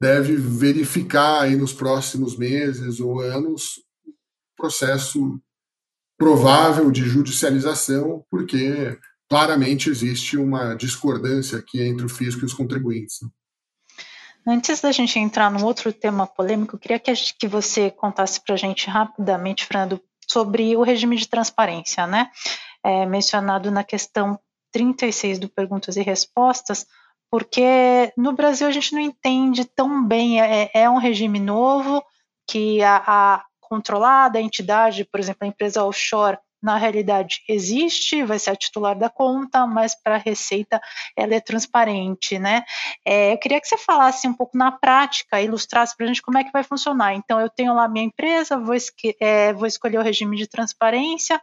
deve 0.00 0.36
verificar 0.36 1.42
aí 1.42 1.56
nos 1.56 1.72
próximos 1.72 2.36
meses 2.36 3.00
ou 3.00 3.20
anos 3.20 3.80
processo 4.56 5.40
provável 6.18 6.90
de 6.90 7.02
judicialização, 7.08 8.24
porque 8.30 8.98
claramente 9.28 9.88
existe 9.88 10.36
uma 10.36 10.74
discordância 10.74 11.58
aqui 11.58 11.80
entre 11.80 12.04
o 12.04 12.10
fisco 12.10 12.42
e 12.42 12.44
os 12.44 12.52
contribuintes. 12.52 13.20
Antes 14.46 14.80
da 14.80 14.90
gente 14.90 15.18
entrar 15.18 15.50
num 15.50 15.64
outro 15.64 15.92
tema 15.92 16.26
polêmico, 16.26 16.78
queria 16.78 16.98
que, 16.98 17.12
que 17.38 17.46
você 17.46 17.90
contasse 17.90 18.40
para 18.40 18.54
a 18.54 18.58
gente 18.58 18.88
rapidamente, 18.88 19.66
Fernando, 19.66 20.00
sobre 20.26 20.76
o 20.76 20.82
regime 20.82 21.16
de 21.16 21.28
transparência, 21.28 22.06
né? 22.06 22.30
É, 22.82 23.04
mencionado 23.04 23.70
na 23.70 23.84
questão 23.84 24.38
36 24.72 25.38
do 25.38 25.48
Perguntas 25.48 25.96
e 25.96 26.02
Respostas, 26.02 26.86
porque 27.30 28.12
no 28.16 28.32
Brasil 28.32 28.66
a 28.66 28.70
gente 28.70 28.92
não 28.92 29.00
entende 29.00 29.64
tão 29.64 30.04
bem, 30.04 30.40
é, 30.40 30.70
é 30.72 30.88
um 30.88 30.96
regime 30.96 31.38
novo 31.38 32.02
que 32.48 32.82
a, 32.82 33.02
a 33.06 33.44
controlada, 33.60 34.40
entidade, 34.40 35.04
por 35.04 35.20
exemplo, 35.20 35.44
a 35.44 35.46
empresa 35.46 35.84
offshore, 35.84 36.38
na 36.62 36.76
realidade 36.76 37.42
existe, 37.48 38.22
vai 38.22 38.38
ser 38.38 38.50
a 38.50 38.56
titular 38.56 38.96
da 38.96 39.08
conta, 39.08 39.66
mas 39.66 39.94
para 39.94 40.16
a 40.16 40.18
Receita 40.18 40.80
ela 41.16 41.34
é 41.34 41.40
transparente, 41.40 42.38
né? 42.38 42.64
É, 43.04 43.32
eu 43.32 43.38
queria 43.38 43.60
que 43.60 43.66
você 43.66 43.78
falasse 43.78 44.28
um 44.28 44.34
pouco 44.34 44.56
na 44.56 44.70
prática, 44.70 45.40
ilustrasse 45.40 45.96
para 45.96 46.04
a 46.04 46.08
gente 46.08 46.22
como 46.22 46.38
é 46.38 46.44
que 46.44 46.52
vai 46.52 46.62
funcionar. 46.62 47.14
Então, 47.14 47.40
eu 47.40 47.48
tenho 47.48 47.74
lá 47.74 47.88
minha 47.88 48.04
empresa, 48.04 48.58
vou, 48.58 48.76
é, 49.20 49.52
vou 49.52 49.66
escolher 49.66 49.98
o 49.98 50.02
regime 50.02 50.36
de 50.36 50.46
transparência. 50.46 51.40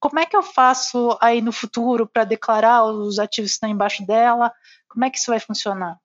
Como 0.00 0.18
é 0.18 0.26
que 0.26 0.36
eu 0.36 0.42
faço 0.42 1.16
aí 1.20 1.40
no 1.40 1.52
futuro 1.52 2.06
para 2.06 2.24
declarar 2.24 2.84
os 2.84 3.18
ativos 3.18 3.50
que 3.50 3.54
estão 3.54 3.70
embaixo 3.70 4.04
dela? 4.06 4.52
Como 4.88 5.04
é 5.04 5.10
que 5.10 5.18
isso 5.18 5.30
vai 5.30 5.40
funcionar? 5.40 5.98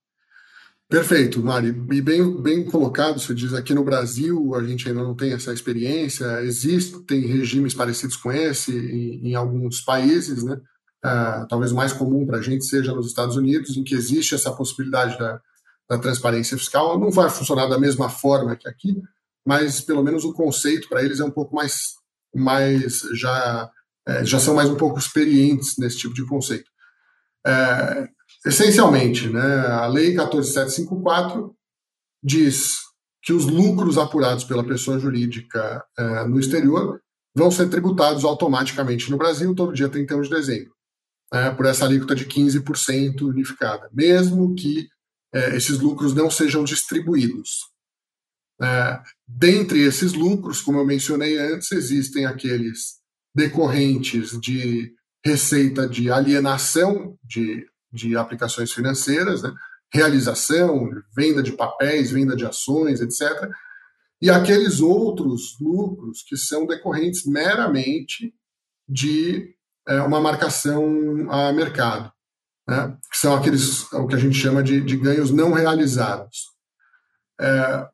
Perfeito, 0.89 1.39
Mari. 1.43 1.67
E 1.91 2.01
bem, 2.01 2.41
bem 2.41 2.65
colocado, 2.65 3.19
você 3.19 3.35
diz 3.35 3.53
aqui 3.53 3.75
no 3.75 3.83
Brasil 3.83 4.55
a 4.55 4.63
gente 4.63 4.87
ainda 4.87 5.03
não 5.03 5.15
tem 5.15 5.33
essa 5.33 5.53
experiência, 5.53 6.41
existem 6.41 7.27
regimes 7.27 7.75
parecidos 7.75 8.15
com 8.15 8.31
esse 8.31 8.75
em, 8.75 9.29
em 9.29 9.35
alguns 9.35 9.81
países, 9.81 10.43
né? 10.43 10.59
Uh, 11.05 11.47
talvez 11.47 11.71
o 11.71 11.75
mais 11.75 11.93
comum 11.93 12.25
para 12.25 12.39
a 12.39 12.41
gente 12.41 12.65
seja 12.65 12.93
nos 12.93 13.05
Estados 13.05 13.35
Unidos, 13.35 13.77
em 13.77 13.83
que 13.83 13.93
existe 13.93 14.33
essa 14.33 14.51
possibilidade 14.51 15.15
da, 15.19 15.39
da 15.87 15.99
transparência 15.99 16.57
fiscal. 16.57 16.99
Não 16.99 17.11
vai 17.11 17.29
funcionar 17.29 17.67
da 17.67 17.79
mesma 17.79 18.09
forma 18.09 18.55
que 18.55 18.67
aqui, 18.67 18.99
mas 19.45 19.79
pelo 19.81 20.03
menos 20.03 20.23
o 20.25 20.33
conceito 20.33 20.89
para 20.89 21.03
eles 21.03 21.19
é 21.19 21.23
um 21.23 21.31
pouco 21.31 21.55
mais, 21.55 21.93
mais 22.33 23.01
já, 23.13 23.69
é, 24.07 24.25
já 24.25 24.39
são 24.39 24.55
mais 24.55 24.67
um 24.67 24.75
pouco 24.75 24.97
experientes 24.97 25.75
nesse 25.77 25.99
tipo 25.99 26.15
de 26.15 26.25
conceito. 26.25 26.69
É, 27.45 28.09
Essencialmente, 28.45 29.27
né, 29.29 29.41
a 29.67 29.87
Lei 29.87 30.13
14754 30.13 31.53
diz 32.23 32.77
que 33.21 33.33
os 33.33 33.45
lucros 33.45 33.97
apurados 33.97 34.43
pela 34.43 34.63
pessoa 34.63 34.97
jurídica 34.97 35.83
é, 35.97 36.25
no 36.25 36.39
exterior 36.39 37.01
vão 37.35 37.51
ser 37.51 37.69
tributados 37.69 38.23
automaticamente 38.23 39.11
no 39.11 39.17
Brasil 39.17 39.53
todo 39.53 39.73
dia 39.73 39.89
31 39.89 40.21
de 40.21 40.29
dezembro, 40.29 40.73
é, 41.33 41.49
por 41.51 41.65
essa 41.65 41.85
alíquota 41.85 42.15
de 42.15 42.25
15% 42.25 43.21
unificada, 43.21 43.89
mesmo 43.91 44.55
que 44.55 44.87
é, 45.33 45.55
esses 45.55 45.79
lucros 45.79 46.13
não 46.13 46.31
sejam 46.31 46.63
distribuídos. 46.63 47.69
É, 48.61 49.01
dentre 49.27 49.81
esses 49.81 50.13
lucros, 50.13 50.61
como 50.61 50.79
eu 50.79 50.85
mencionei 50.85 51.37
antes, 51.37 51.71
existem 51.71 52.25
aqueles 52.25 52.99
decorrentes 53.35 54.39
de 54.39 54.93
receita 55.23 55.87
de 55.87 56.09
alienação 56.09 57.17
de 57.23 57.65
de 57.91 58.15
aplicações 58.15 58.71
financeiras, 58.71 59.41
né? 59.41 59.53
realização, 59.91 60.89
venda 61.15 61.41
de 61.41 61.51
papéis, 61.53 62.11
venda 62.11 62.35
de 62.35 62.45
ações, 62.45 63.01
etc. 63.01 63.49
E 64.21 64.29
aqueles 64.29 64.79
outros 64.81 65.57
lucros 65.59 66.23
que 66.27 66.37
são 66.37 66.65
decorrentes 66.65 67.25
meramente 67.25 68.33
de 68.87 69.55
é, 69.87 70.01
uma 70.01 70.19
marcação 70.19 71.27
a 71.31 71.51
mercado, 71.51 72.11
né? 72.67 72.97
que 73.11 73.17
são 73.17 73.35
aqueles 73.35 73.91
o 73.93 74.07
que 74.07 74.15
a 74.15 74.19
gente 74.19 74.37
chama 74.37 74.61
de, 74.61 74.81
de 74.81 74.97
ganhos 74.97 75.31
não 75.31 75.53
realizados. 75.53 76.49
É, 77.39 77.87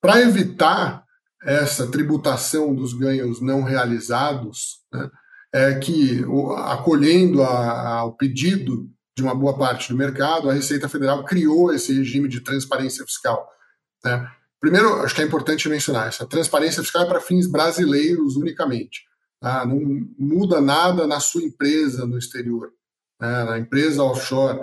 Para 0.00 0.20
evitar 0.22 1.06
essa 1.42 1.88
tributação 1.88 2.74
dos 2.74 2.92
ganhos 2.92 3.40
não 3.40 3.62
realizados, 3.62 4.80
né, 4.92 5.10
é 5.52 5.74
que 5.78 6.24
acolhendo 6.66 7.42
ao 7.42 8.14
pedido 8.16 8.90
de 9.16 9.22
uma 9.22 9.34
boa 9.34 9.56
parte 9.56 9.88
do 9.88 9.96
mercado, 9.96 10.50
a 10.50 10.52
Receita 10.52 10.88
Federal 10.88 11.24
criou 11.24 11.72
esse 11.72 11.92
regime 11.92 12.28
de 12.28 12.40
transparência 12.40 13.04
fiscal. 13.04 13.50
Né? 14.04 14.30
Primeiro, 14.60 15.00
acho 15.00 15.14
que 15.14 15.22
é 15.22 15.24
importante 15.24 15.68
mencionar, 15.70 16.08
essa 16.08 16.26
transparência 16.26 16.82
fiscal 16.82 17.02
é 17.02 17.06
para 17.06 17.20
fins 17.20 17.46
brasileiros 17.46 18.36
unicamente. 18.36 19.06
Tá? 19.40 19.64
Não 19.64 20.06
muda 20.18 20.60
nada 20.60 21.06
na 21.06 21.18
sua 21.18 21.42
empresa 21.42 22.04
no 22.04 22.18
exterior, 22.18 22.72
né? 23.18 23.44
na 23.44 23.58
empresa 23.58 24.02
offshore. 24.02 24.60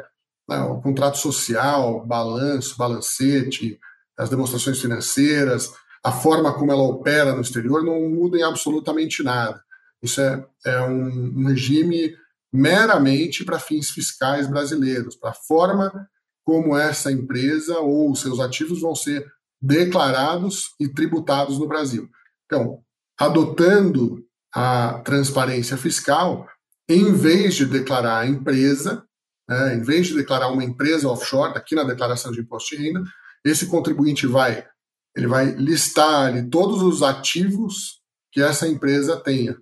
Né? 0.48 0.60
O 0.62 0.80
contrato 0.82 1.18
social, 1.18 2.06
balanço, 2.06 2.78
balancete, 2.78 3.80
as 4.16 4.30
demonstrações 4.30 4.80
financeiras, 4.80 5.74
a 6.04 6.12
forma 6.12 6.54
como 6.54 6.72
ela 6.72 6.84
opera 6.84 7.34
no 7.34 7.42
exterior 7.42 7.84
não 7.84 8.08
muda 8.08 8.38
em 8.38 8.44
absolutamente 8.44 9.24
nada. 9.24 9.64
Isso 10.00 10.22
é, 10.22 10.46
é 10.66 10.82
um, 10.82 11.40
um 11.40 11.48
regime 11.48 12.16
meramente 12.54 13.44
para 13.44 13.58
fins 13.58 13.90
fiscais 13.90 14.48
brasileiros, 14.48 15.16
para 15.16 15.32
a 15.32 15.34
forma 15.34 16.08
como 16.46 16.78
essa 16.78 17.12
empresa 17.12 17.80
ou 17.80 18.16
seus 18.16 18.40
ativos 18.40 18.82
vão 18.82 18.94
ser 18.94 19.26
declarados 19.60 20.76
e 20.80 20.88
tributados 20.88 21.58
no 21.58 21.68
Brasil. 21.68 22.08
Então, 22.46 22.84
adotando 23.18 24.24
a 24.54 25.00
transparência 25.00 25.78
fiscal, 25.78 26.48
em 26.88 27.14
vez 27.14 27.56
de 27.56 27.66
declarar 27.66 28.20
a 28.20 28.28
empresa, 28.28 29.04
né, 29.50 29.76
em 29.76 29.82
vez 29.82 30.08
de 30.08 30.16
declarar 30.16 30.50
uma 30.50 30.64
empresa 30.64 31.08
offshore, 31.08 31.58
aqui 31.58 31.74
na 31.74 31.84
declaração 31.84 32.32
de 32.32 32.42
imposto 32.42 32.76
de 32.76 32.84
renda, 32.84 33.04
esse 33.44 33.66
contribuinte 33.66 34.28
vai, 34.28 34.68
ele 35.16 35.28
vai 35.28 35.46
listar 35.56 36.28
ali 36.28 36.50
todos 36.50 36.82
os 36.82 37.02
ativos 37.02 38.02
que 38.32 38.42
essa 38.42 38.68
empresa 38.68 39.18
tenha. 39.18 39.58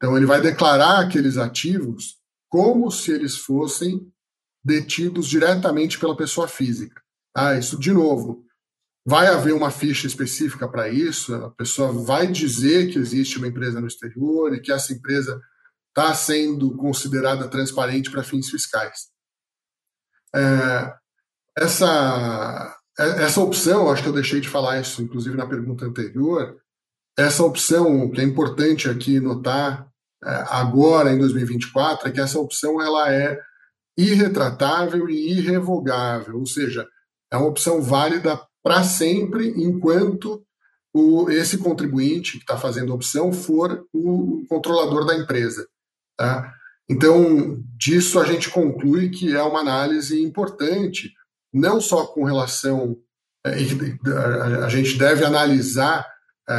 Então, 0.00 0.16
ele 0.16 0.24
vai 0.24 0.40
declarar 0.40 1.00
aqueles 1.00 1.36
ativos 1.36 2.16
como 2.48 2.90
se 2.90 3.12
eles 3.12 3.36
fossem 3.36 4.10
detidos 4.64 5.28
diretamente 5.28 5.98
pela 5.98 6.16
pessoa 6.16 6.48
física. 6.48 7.02
Ah, 7.36 7.54
isso, 7.54 7.78
de 7.78 7.92
novo, 7.92 8.44
vai 9.06 9.26
haver 9.26 9.52
uma 9.52 9.70
ficha 9.70 10.06
específica 10.06 10.66
para 10.66 10.88
isso, 10.88 11.34
a 11.34 11.50
pessoa 11.50 11.92
vai 11.92 12.26
dizer 12.26 12.90
que 12.90 12.98
existe 12.98 13.38
uma 13.38 13.46
empresa 13.46 13.80
no 13.80 13.86
exterior 13.86 14.54
e 14.54 14.60
que 14.60 14.72
essa 14.72 14.92
empresa 14.92 15.40
está 15.88 16.14
sendo 16.14 16.76
considerada 16.76 17.48
transparente 17.48 18.10
para 18.10 18.22
fins 18.22 18.48
fiscais. 18.48 19.08
É, 20.34 20.94
essa, 21.58 22.76
é, 22.98 23.24
essa 23.24 23.40
opção, 23.40 23.90
acho 23.90 24.02
que 24.02 24.08
eu 24.08 24.14
deixei 24.14 24.40
de 24.40 24.48
falar 24.48 24.80
isso, 24.80 25.02
inclusive 25.02 25.36
na 25.36 25.46
pergunta 25.46 25.84
anterior, 25.84 26.58
essa 27.18 27.42
opção 27.42 28.10
que 28.10 28.20
é 28.20 28.24
importante 28.24 28.88
aqui 28.88 29.20
notar 29.20 29.89
agora 30.22 31.12
em 31.12 31.18
2024 31.18 32.08
é 32.08 32.12
que 32.12 32.20
essa 32.20 32.38
opção 32.38 32.80
ela 32.80 33.12
é 33.12 33.38
irretratável 33.96 35.08
e 35.08 35.32
irrevogável, 35.32 36.38
ou 36.38 36.46
seja, 36.46 36.86
é 37.32 37.36
uma 37.36 37.48
opção 37.48 37.82
válida 37.82 38.40
para 38.62 38.82
sempre 38.82 39.48
enquanto 39.48 40.42
o, 40.92 41.30
esse 41.30 41.58
contribuinte 41.58 42.32
que 42.32 42.44
está 42.44 42.56
fazendo 42.56 42.92
a 42.92 42.94
opção 42.94 43.32
for 43.32 43.86
o 43.92 44.44
controlador 44.48 45.06
da 45.06 45.16
empresa. 45.16 45.66
Tá? 46.16 46.52
Então, 46.88 47.62
disso 47.76 48.18
a 48.18 48.24
gente 48.24 48.50
conclui 48.50 49.10
que 49.10 49.34
é 49.34 49.42
uma 49.42 49.60
análise 49.60 50.20
importante, 50.22 51.12
não 51.52 51.80
só 51.80 52.06
com 52.06 52.24
relação. 52.24 52.96
É, 53.46 53.54
a 54.64 54.68
gente 54.68 54.98
deve 54.98 55.24
analisar 55.24 56.06
é, 56.48 56.54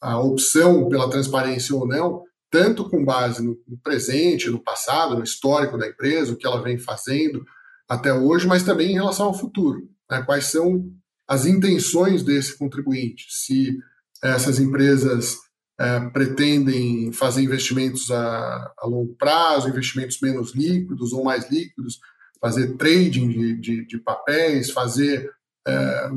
a 0.00 0.18
opção 0.20 0.88
pela 0.88 1.10
transparência 1.10 1.74
ou 1.74 1.86
não, 1.86 2.22
tanto 2.52 2.86
com 2.90 3.02
base 3.02 3.42
no 3.42 3.56
presente, 3.82 4.50
no 4.50 4.62
passado, 4.62 5.16
no 5.16 5.24
histórico 5.24 5.78
da 5.78 5.88
empresa, 5.88 6.34
o 6.34 6.36
que 6.36 6.46
ela 6.46 6.62
vem 6.62 6.78
fazendo 6.78 7.42
até 7.88 8.12
hoje, 8.12 8.46
mas 8.46 8.62
também 8.62 8.90
em 8.90 8.94
relação 8.94 9.26
ao 9.26 9.34
futuro. 9.34 9.88
Né? 10.10 10.22
Quais 10.22 10.44
são 10.44 10.92
as 11.26 11.46
intenções 11.46 12.22
desse 12.22 12.58
contribuinte? 12.58 13.24
Se 13.30 13.78
essas 14.22 14.60
empresas 14.60 15.38
é, 15.80 16.00
pretendem 16.10 17.10
fazer 17.10 17.40
investimentos 17.40 18.10
a, 18.10 18.72
a, 18.78 18.86
longo 18.86 19.14
prazo, 19.14 19.70
investimentos 19.70 20.20
menos 20.20 20.54
líquidos 20.54 21.14
ou 21.14 21.24
mais 21.24 21.50
líquidos, 21.50 22.00
fazer 22.38 22.76
trading 22.76 23.28
de, 23.30 23.60
de, 23.60 23.86
de 23.86 23.98
papéis, 23.98 24.70
fazer 24.70 25.30
é, 25.66 26.10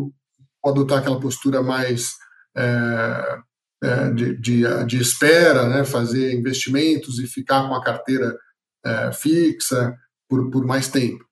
adotar 0.65 0.99
aquela 0.99 1.19
postura 1.19 1.63
mais 1.63 2.11
é, 2.57 3.37
é, 3.85 4.11
de, 4.11 4.37
de, 4.37 4.85
de, 4.85 4.99
espera, 4.99 5.69
né, 5.69 5.85
fazer 5.85 6.33
investimentos 6.33 7.19
e 7.19 7.27
ficar 7.27 7.67
com 7.67 7.75
a 7.75 7.83
carteira 7.83 8.35
é, 8.83 9.11
fixa 9.11 9.95
por, 10.27 10.49
por 10.49 10.65
mais 10.65 10.87
tempo. 10.87 11.23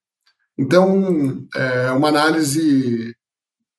Então, 0.55 1.47
é 1.55 1.91
uma 1.91 2.09
análise 2.09 3.15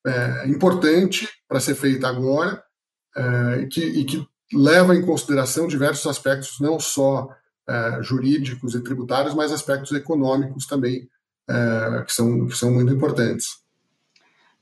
é, 0.05 0.47
importante 0.47 1.29
para 1.47 1.61
ser 1.61 1.75
feita 1.75 2.07
agora 2.09 2.61
é, 3.15 3.61
e, 3.61 3.67
que, 3.67 3.81
e, 3.81 4.03
que, 4.03 4.27
leva 4.53 4.95
em 4.95 5.05
consideração 5.05 5.67
diversos 5.67 6.05
aspectos, 6.05 6.59
não 6.59 6.79
só 6.79 7.29
é, 7.67 8.03
jurídicos 8.03 8.75
e 8.75 8.83
tributários, 8.83 9.33
mas 9.33 9.51
aspectos 9.51 9.91
econômicos 9.93 10.67
também, 10.67 11.09
é, 11.49 12.03
que, 12.03 12.13
são, 12.13 12.45
que 12.47 12.55
são 12.55 12.71
muito 12.71 12.93
importantes. 12.93 13.47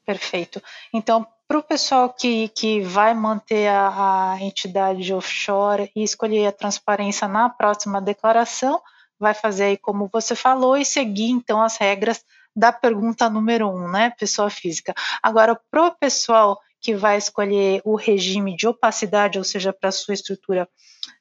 Perfeito. 0.05 0.61
Então, 0.93 1.25
para 1.47 1.59
o 1.59 1.63
pessoal 1.63 2.13
que, 2.13 2.47
que 2.49 2.81
vai 2.81 3.13
manter 3.13 3.67
a, 3.67 4.33
a 4.33 4.41
entidade 4.41 5.13
offshore 5.13 5.91
e 5.95 6.03
escolher 6.03 6.47
a 6.47 6.51
transparência 6.51 7.27
na 7.27 7.49
próxima 7.49 8.01
declaração, 8.01 8.81
vai 9.19 9.33
fazer 9.33 9.63
aí 9.65 9.77
como 9.77 10.09
você 10.11 10.35
falou 10.35 10.77
e 10.77 10.85
seguir 10.85 11.29
então 11.29 11.61
as 11.61 11.77
regras 11.77 12.23
da 12.55 12.71
pergunta 12.71 13.29
número 13.29 13.67
um, 13.67 13.89
né, 13.89 14.11
pessoa 14.11 14.49
física. 14.49 14.93
Agora, 15.21 15.59
para 15.71 15.87
o 15.87 15.95
pessoal 15.95 16.59
que 16.79 16.93
vai 16.95 17.17
escolher 17.17 17.81
o 17.85 17.95
regime 17.95 18.55
de 18.55 18.67
opacidade, 18.67 19.37
ou 19.37 19.43
seja, 19.43 19.71
para 19.73 19.91
sua 19.91 20.13
estrutura 20.13 20.67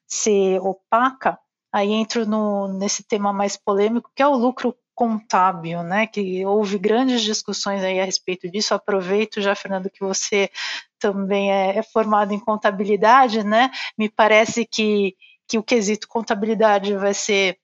ser 0.06 0.60
opaca, 0.60 1.38
aí 1.72 1.90
entro 1.92 2.26
no, 2.26 2.68
nesse 2.68 3.02
tema 3.02 3.32
mais 3.32 3.56
polêmico, 3.56 4.10
que 4.14 4.22
é 4.22 4.26
o 4.26 4.36
lucro 4.36 4.76
contábil, 4.94 5.82
né? 5.82 6.06
Que 6.06 6.44
houve 6.44 6.78
grandes 6.78 7.22
discussões 7.22 7.82
aí 7.82 8.00
a 8.00 8.04
respeito 8.04 8.50
disso. 8.50 8.74
Aproveito 8.74 9.40
já, 9.40 9.54
Fernando, 9.54 9.90
que 9.90 10.00
você 10.00 10.50
também 10.98 11.52
é, 11.52 11.78
é 11.78 11.82
formado 11.82 12.32
em 12.32 12.40
contabilidade, 12.40 13.44
né? 13.44 13.70
Me 13.96 14.08
parece 14.08 14.64
que, 14.64 15.16
que 15.48 15.58
o 15.58 15.62
quesito 15.62 16.08
contabilidade 16.08 16.94
vai 16.94 17.14
ser 17.14 17.58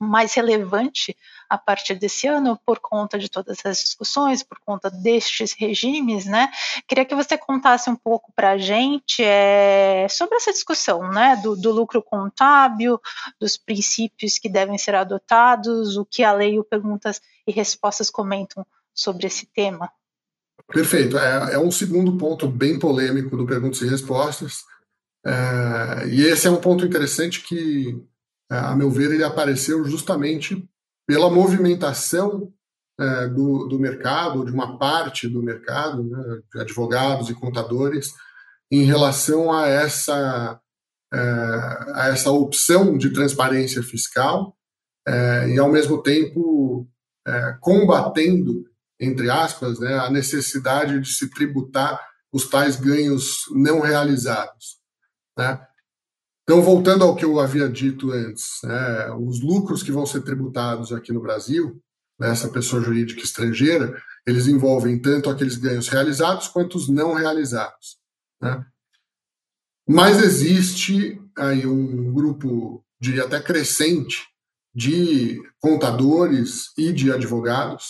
mais 0.00 0.34
relevante 0.34 1.16
a 1.48 1.58
partir 1.58 1.94
desse 1.94 2.26
ano 2.26 2.58
por 2.64 2.78
conta 2.78 3.18
de 3.18 3.28
todas 3.28 3.58
as 3.64 3.80
discussões, 3.80 4.42
por 4.42 4.58
conta 4.60 4.90
destes 4.90 5.52
regimes, 5.52 6.24
né? 6.26 6.50
Queria 6.86 7.04
que 7.04 7.14
você 7.14 7.36
contasse 7.38 7.88
um 7.88 7.96
pouco 7.96 8.32
para 8.34 8.52
a 8.52 8.58
gente 8.58 9.22
é, 9.22 10.06
sobre 10.08 10.36
essa 10.36 10.52
discussão, 10.52 11.10
né? 11.10 11.36
Do, 11.42 11.56
do, 11.56 11.72
lucro 11.72 12.02
contábil, 12.02 13.00
dos 13.40 13.56
princípios 13.56 14.38
que 14.38 14.48
devem 14.48 14.78
ser 14.78 14.94
adotados, 14.94 15.96
o 15.96 16.04
que 16.04 16.22
a 16.22 16.32
lei 16.32 16.58
o 16.58 16.64
perguntas 16.64 17.20
e 17.46 17.52
respostas 17.52 18.10
comentam 18.10 18.66
sobre 18.94 19.26
esse 19.26 19.46
tema. 19.46 19.90
Perfeito. 20.68 21.16
É, 21.18 21.54
é 21.54 21.58
um 21.58 21.70
segundo 21.70 22.16
ponto 22.16 22.48
bem 22.48 22.78
polêmico 22.78 23.36
do 23.36 23.46
perguntas 23.46 23.80
e 23.80 23.88
respostas. 23.88 24.64
É, 25.24 26.08
e 26.08 26.22
esse 26.22 26.46
é 26.46 26.50
um 26.50 26.60
ponto 26.60 26.84
interessante 26.84 27.42
que 27.42 28.00
é, 28.50 28.56
a 28.56 28.76
meu 28.76 28.90
ver, 28.90 29.10
ele 29.10 29.24
apareceu 29.24 29.84
justamente 29.84 30.68
pela 31.06 31.30
movimentação 31.30 32.52
é, 32.98 33.28
do, 33.28 33.66
do 33.66 33.78
mercado, 33.78 34.44
de 34.44 34.52
uma 34.52 34.78
parte 34.78 35.28
do 35.28 35.42
mercado, 35.42 36.02
né, 36.02 36.40
de 36.52 36.60
advogados 36.60 37.28
e 37.28 37.34
contadores, 37.34 38.12
em 38.70 38.84
relação 38.84 39.52
a 39.52 39.68
essa, 39.68 40.60
é, 41.12 41.18
a 41.94 42.08
essa 42.08 42.30
opção 42.30 42.96
de 42.96 43.10
transparência 43.10 43.82
fiscal 43.82 44.56
é, 45.06 45.48
e, 45.50 45.58
ao 45.58 45.70
mesmo 45.70 46.02
tempo, 46.02 46.88
é, 47.26 47.56
combatendo, 47.60 48.64
entre 48.98 49.30
aspas, 49.30 49.78
né, 49.78 49.98
a 49.98 50.10
necessidade 50.10 51.00
de 51.00 51.08
se 51.12 51.30
tributar 51.30 52.00
os 52.32 52.48
tais 52.48 52.76
ganhos 52.76 53.42
não 53.50 53.80
realizados. 53.80 54.78
Né? 55.38 55.60
Então, 56.48 56.62
voltando 56.62 57.02
ao 57.02 57.16
que 57.16 57.24
eu 57.24 57.40
havia 57.40 57.68
dito 57.68 58.12
antes, 58.12 58.60
né, 58.62 59.10
os 59.18 59.40
lucros 59.40 59.82
que 59.82 59.90
vão 59.90 60.06
ser 60.06 60.22
tributados 60.22 60.92
aqui 60.92 61.12
no 61.12 61.20
Brasil, 61.20 61.82
nessa 62.16 62.48
pessoa 62.48 62.80
jurídica 62.80 63.20
estrangeira, 63.20 64.00
eles 64.24 64.46
envolvem 64.46 64.96
tanto 64.96 65.28
aqueles 65.28 65.56
ganhos 65.56 65.88
realizados 65.88 66.46
quanto 66.46 66.76
os 66.76 66.88
não 66.88 67.14
realizados. 67.14 67.98
Né? 68.40 68.64
Mas 69.88 70.22
existe 70.22 71.20
aí 71.36 71.66
um 71.66 72.12
grupo, 72.12 72.84
diria 73.00 73.24
até 73.24 73.40
crescente, 73.40 74.24
de 74.72 75.42
contadores 75.58 76.66
e 76.78 76.92
de 76.92 77.10
advogados 77.10 77.86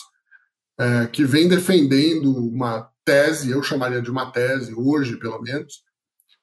é, 0.79 1.07
que 1.07 1.25
vem 1.25 1.47
defendendo 1.47 2.35
uma 2.35 2.91
tese, 3.05 3.51
eu 3.51 3.63
chamaria 3.63 4.01
de 4.01 4.11
uma 4.11 4.31
tese, 4.31 4.73
hoje 4.73 5.19
pelo 5.19 5.43
menos, 5.43 5.83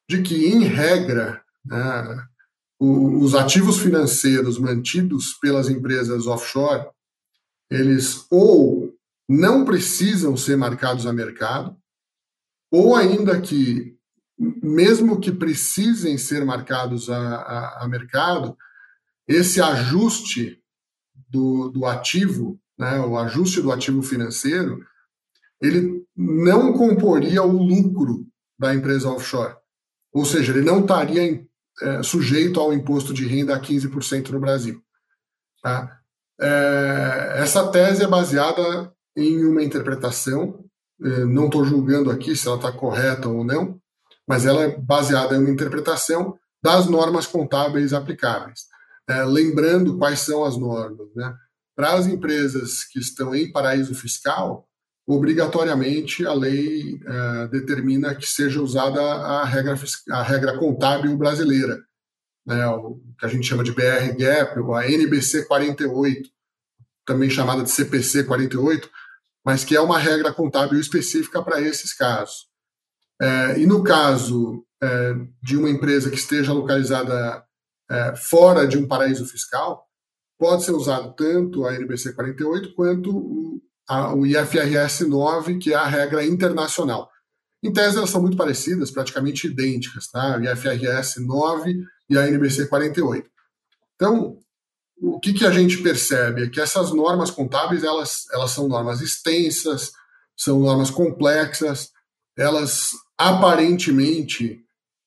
de 0.07 0.21
que, 0.21 0.47
em 0.47 0.63
regra, 0.63 1.41
né? 1.65 2.25
os 2.79 3.33
ativos 3.33 3.77
financeiros 3.77 4.59
mantidos 4.59 5.33
pelas 5.41 5.69
empresas 5.69 6.27
offshore, 6.27 6.89
eles 7.69 8.25
ou 8.29 8.93
não 9.27 9.63
precisam 9.63 10.35
ser 10.35 10.57
marcados 10.57 11.05
a 11.05 11.13
mercado, 11.13 11.77
ou 12.69 12.95
ainda 12.95 13.39
que, 13.39 13.95
mesmo 14.37 15.19
que 15.19 15.31
precisem 15.31 16.17
ser 16.17 16.43
marcados 16.43 17.09
a, 17.09 17.35
a, 17.35 17.83
a 17.83 17.87
mercado, 17.87 18.57
esse 19.27 19.61
ajuste 19.61 20.61
do, 21.29 21.69
do 21.69 21.85
ativo, 21.85 22.59
né, 22.77 22.99
o 22.99 23.17
ajuste 23.17 23.61
do 23.61 23.71
ativo 23.71 24.01
financeiro, 24.01 24.85
ele 25.61 26.05
não 26.15 26.73
comporia 26.73 27.41
o 27.41 27.51
lucro 27.51 28.27
da 28.59 28.75
empresa 28.75 29.09
offshore. 29.09 29.55
Ou 30.11 30.25
seja, 30.25 30.51
ele 30.51 30.61
não 30.61 30.81
estaria 30.81 31.47
é, 31.81 32.03
sujeito 32.03 32.59
ao 32.59 32.73
imposto 32.73 33.13
de 33.13 33.25
renda 33.25 33.55
a 33.55 33.59
15% 33.59 34.29
no 34.29 34.39
Brasil. 34.39 34.81
Tá? 35.61 35.99
É, 36.39 37.35
essa 37.37 37.67
tese 37.69 38.03
é 38.03 38.07
baseada 38.07 38.91
em 39.15 39.45
uma 39.45 39.63
interpretação, 39.63 40.63
é, 41.01 41.25
não 41.25 41.45
estou 41.45 41.63
julgando 41.63 42.11
aqui 42.11 42.35
se 42.35 42.47
ela 42.47 42.57
está 42.57 42.71
correta 42.71 43.29
ou 43.29 43.43
não, 43.43 43.79
mas 44.27 44.45
ela 44.45 44.63
é 44.63 44.77
baseada 44.77 45.35
em 45.35 45.39
uma 45.39 45.49
interpretação 45.49 46.37
das 46.61 46.87
normas 46.87 47.27
contábeis 47.27 47.93
aplicáveis. 47.93 48.61
É, 49.07 49.23
lembrando 49.23 49.97
quais 49.97 50.19
são 50.19 50.45
as 50.45 50.57
normas. 50.57 51.07
Né? 51.15 51.35
Para 51.75 51.93
as 51.93 52.07
empresas 52.07 52.83
que 52.85 52.99
estão 52.99 53.35
em 53.35 53.51
paraíso 53.51 53.93
fiscal, 53.93 54.67
obrigatoriamente 55.05 56.25
a 56.25 56.33
lei 56.33 56.99
é, 57.05 57.47
determina 57.47 58.15
que 58.15 58.25
seja 58.25 58.61
usada 58.61 59.01
a 59.01 59.43
regra, 59.43 59.75
a 60.11 60.23
regra 60.23 60.57
contábil 60.57 61.15
brasileira, 61.17 61.77
né, 62.45 62.65
o 62.67 62.99
que 63.19 63.25
a 63.25 63.29
gente 63.29 63.47
chama 63.47 63.63
de 63.63 63.71
BR 63.71 64.15
Gap, 64.17 64.59
ou 64.59 64.73
a 64.73 64.89
NBC 64.89 65.45
48, 65.45 66.29
também 67.05 67.29
chamada 67.29 67.63
de 67.63 67.71
CPC 67.71 68.23
48, 68.23 68.89
mas 69.45 69.65
que 69.65 69.75
é 69.75 69.81
uma 69.81 69.99
regra 69.99 70.31
contábil 70.31 70.79
específica 70.79 71.41
para 71.43 71.59
esses 71.61 71.93
casos. 71.93 72.47
É, 73.21 73.59
e 73.59 73.65
no 73.65 73.83
caso 73.83 74.65
é, 74.81 75.13
de 75.41 75.57
uma 75.57 75.69
empresa 75.69 76.09
que 76.09 76.17
esteja 76.17 76.53
localizada 76.53 77.43
fora 78.15 78.65
de 78.65 78.75
um 78.75 78.87
paraíso 78.87 79.23
fiscal, 79.27 79.85
pode 80.39 80.63
ser 80.63 80.71
usado 80.71 81.13
tanto 81.13 81.63
a 81.63 81.75
NBC 81.75 82.13
48 82.13 82.73
quanto 82.73 83.15
o, 83.15 83.61
a, 83.87 84.13
o 84.13 84.25
IFRS 84.25 85.07
9, 85.07 85.57
que 85.57 85.73
é 85.73 85.75
a 85.75 85.85
regra 85.85 86.25
internacional. 86.25 87.09
Em 87.63 87.71
tese, 87.71 87.97
elas 87.97 88.09
são 88.09 88.21
muito 88.21 88.35
parecidas, 88.35 88.91
praticamente 88.91 89.47
idênticas, 89.47 90.07
tá? 90.07 90.37
O 90.37 90.43
IFRS 90.43 91.21
9 91.25 91.81
e 92.09 92.17
a 92.17 92.27
NBC 92.27 92.67
48. 92.67 93.29
Então, 93.95 94.37
o 95.01 95.19
que, 95.19 95.33
que 95.33 95.45
a 95.45 95.51
gente 95.51 95.77
percebe 95.81 96.43
é 96.43 96.49
que 96.49 96.59
essas 96.59 96.91
normas 96.91 97.31
contábeis 97.31 97.83
elas, 97.83 98.25
elas 98.31 98.51
são 98.51 98.67
normas 98.67 99.01
extensas, 99.01 99.91
são 100.35 100.59
normas 100.59 100.89
complexas, 100.89 101.89
elas 102.37 102.91
aparentemente 103.17 104.59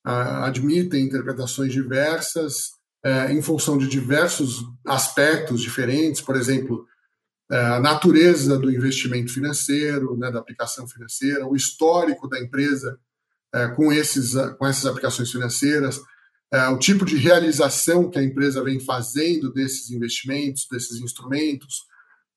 ah, 0.04 0.46
admitem 0.46 1.04
interpretações 1.04 1.72
diversas 1.72 2.76
eh, 3.04 3.32
em 3.32 3.42
função 3.42 3.78
de 3.78 3.86
diversos 3.86 4.64
aspectos 4.86 5.60
diferentes, 5.60 6.20
por 6.20 6.36
exemplo, 6.36 6.86
a 7.48 7.80
natureza 7.80 8.58
do 8.58 8.70
investimento 8.70 9.32
financeiro, 9.32 10.16
né, 10.16 10.30
da 10.30 10.38
aplicação 10.38 10.86
financeira, 10.88 11.46
o 11.46 11.54
histórico 11.54 12.28
da 12.28 12.40
empresa 12.40 12.98
eh, 13.54 13.68
com, 13.68 13.92
esses, 13.92 14.34
com 14.58 14.66
essas 14.66 14.86
aplicações 14.86 15.30
financeiras, 15.30 16.00
é, 16.52 16.68
o 16.68 16.78
tipo 16.78 17.04
de 17.04 17.16
realização 17.16 18.08
que 18.08 18.18
a 18.18 18.22
empresa 18.22 18.62
vem 18.62 18.78
fazendo 18.78 19.52
desses 19.52 19.90
investimentos, 19.90 20.66
desses 20.70 21.00
instrumentos, 21.00 21.84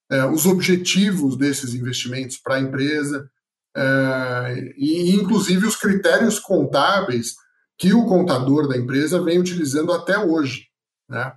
é, 0.10 0.26
os 0.26 0.45
objetivos 0.45 1.38
desses 1.38 1.74
investimentos 1.76 2.38
para 2.38 2.55
a 2.55 2.60
empresa, 2.60 3.30
é, 3.76 4.74
e 4.78 5.12
inclusive 5.12 5.68
os 5.68 5.76
critérios 5.76 6.39
contábeis 6.39 7.36
que 7.78 7.93
o 7.93 8.05
contador 8.05 8.68
da 8.68 8.78
empresa 8.78 9.22
vem 9.22 9.39
utilizando 9.39 9.93
até 9.93 10.18
hoje. 10.18 10.68
Né? 11.07 11.32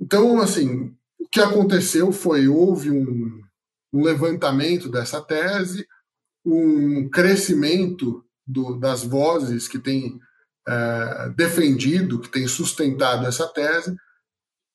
Então, 0.00 0.40
assim, 0.40 0.96
que 1.32 1.40
aconteceu 1.40 2.12
foi 2.12 2.46
houve 2.46 2.90
um, 2.90 3.40
um 3.90 4.04
levantamento 4.04 4.90
dessa 4.90 5.18
tese, 5.22 5.86
um 6.44 7.08
crescimento 7.08 8.22
do, 8.46 8.78
das 8.78 9.02
vozes 9.02 9.66
que 9.66 9.78
têm 9.78 10.20
é, 10.68 11.32
defendido, 11.34 12.20
que 12.20 12.28
tem 12.28 12.46
sustentado 12.46 13.26
essa 13.26 13.48
tese. 13.48 13.96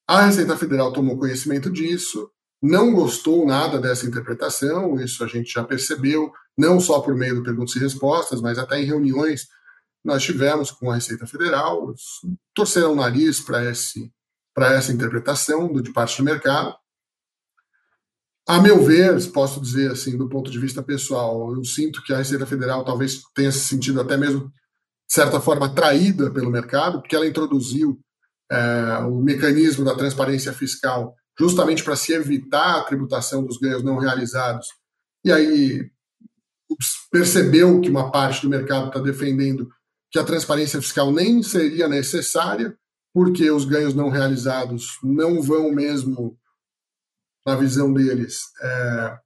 A 0.07 0.25
Receita 0.25 0.57
Federal 0.57 0.91
tomou 0.91 1.19
conhecimento 1.19 1.69
disso, 1.69 2.29
não 2.59 2.91
gostou 2.91 3.45
nada 3.45 3.79
dessa 3.79 4.07
interpretação, 4.07 4.99
isso 4.99 5.23
a 5.23 5.27
gente 5.27 5.53
já 5.53 5.63
percebeu, 5.63 6.31
não 6.57 6.79
só 6.79 7.01
por 7.01 7.15
meio 7.15 7.35
do 7.35 7.43
perguntas 7.43 7.75
e 7.75 7.79
respostas, 7.79 8.41
mas 8.41 8.57
até 8.57 8.81
em 8.81 8.85
reuniões 8.85 9.47
nós 10.03 10.23
tivemos 10.23 10.71
com 10.71 10.89
a 10.89 10.95
Receita 10.95 11.27
Federal, 11.27 11.93
torceram 12.55 12.93
o 12.93 12.95
nariz 12.95 13.39
para 13.39 13.61
essa 14.65 14.91
interpretação 14.91 15.71
do 15.71 15.81
de 15.81 15.91
parte 15.91 16.17
do 16.17 16.23
mercado. 16.23 16.75
A 18.47 18.61
meu 18.61 18.83
ver, 18.83 19.31
posso 19.31 19.61
dizer 19.61 19.91
assim, 19.91 20.17
do 20.17 20.29
ponto 20.29 20.49
de 20.49 20.57
vista 20.57 20.81
pessoal, 20.81 21.53
eu 21.53 21.63
sinto 21.65 22.01
que 22.03 22.13
a 22.13 22.17
Receita 22.17 22.45
Federal 22.45 22.83
talvez 22.85 23.21
tenha 23.35 23.51
se 23.51 23.59
sentido 23.59 23.99
até 23.99 24.15
mesmo 24.15 24.51
de 25.07 25.13
certa 25.13 25.39
forma, 25.39 25.73
traída 25.73 26.29
pelo 26.29 26.51
mercado, 26.51 26.99
porque 26.99 27.15
ela 27.15 27.25
introduziu 27.25 27.97
é, 28.51 28.97
o 29.07 29.21
mecanismo 29.21 29.85
da 29.85 29.95
transparência 29.95 30.51
fiscal 30.51 31.15
justamente 31.39 31.83
para 31.83 31.95
se 31.95 32.13
evitar 32.13 32.79
a 32.79 32.83
tributação 32.83 33.45
dos 33.45 33.57
ganhos 33.57 33.83
não 33.83 33.97
realizados. 33.97 34.67
E 35.23 35.31
aí 35.31 35.89
percebeu 37.09 37.79
que 37.79 37.89
uma 37.89 38.11
parte 38.11 38.41
do 38.41 38.49
mercado 38.49 38.87
está 38.87 38.99
defendendo 38.99 39.69
que 40.11 40.19
a 40.19 40.23
transparência 40.23 40.81
fiscal 40.81 41.11
nem 41.11 41.41
seria 41.41 41.87
necessária, 41.87 42.77
porque 43.17 43.49
os 43.49 43.65
ganhos 43.65 43.95
não 43.95 44.09
realizados 44.09 44.99
não 45.01 45.41
vão 45.41 45.71
mesmo, 45.71 46.37
na 47.43 47.55
visão 47.55 47.91
deles, 47.91 48.43
é, 48.61 49.19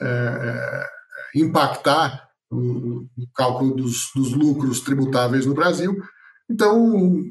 é, 0.00 0.06
é 0.06 1.38
impactar 1.38 2.30
o, 2.50 3.02
o 3.02 3.28
cálculo 3.34 3.74
dos, 3.74 4.10
dos, 4.16 4.32
lucros 4.32 4.80
tributáveis 4.80 5.44
no 5.44 5.52
Brasil. 5.52 6.02
Então, 6.48 7.30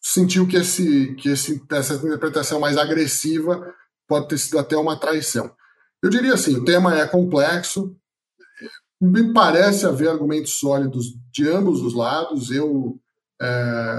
sentiu 0.00 0.46
que, 0.46 0.56
esse, 0.56 1.16
que 1.16 1.30
esse, 1.30 1.60
essa 1.68 1.94
interpretação 1.94 2.60
mais 2.60 2.76
agressiva 2.76 3.74
pode 4.06 4.28
ter 4.28 4.38
sido 4.38 4.56
até 4.56 4.76
uma 4.76 5.00
traição. 5.00 5.52
Eu 6.00 6.10
diria 6.10 6.34
assim: 6.34 6.58
o 6.58 6.64
tema 6.64 6.96
é 6.96 7.08
complexo, 7.08 7.96
me 9.00 9.32
parece 9.32 9.84
haver 9.84 10.10
argumentos 10.10 10.60
sólidos 10.60 11.06
de 11.32 11.48
ambos 11.48 11.82
os 11.82 11.92
lados. 11.92 12.52
Eu, 12.52 13.00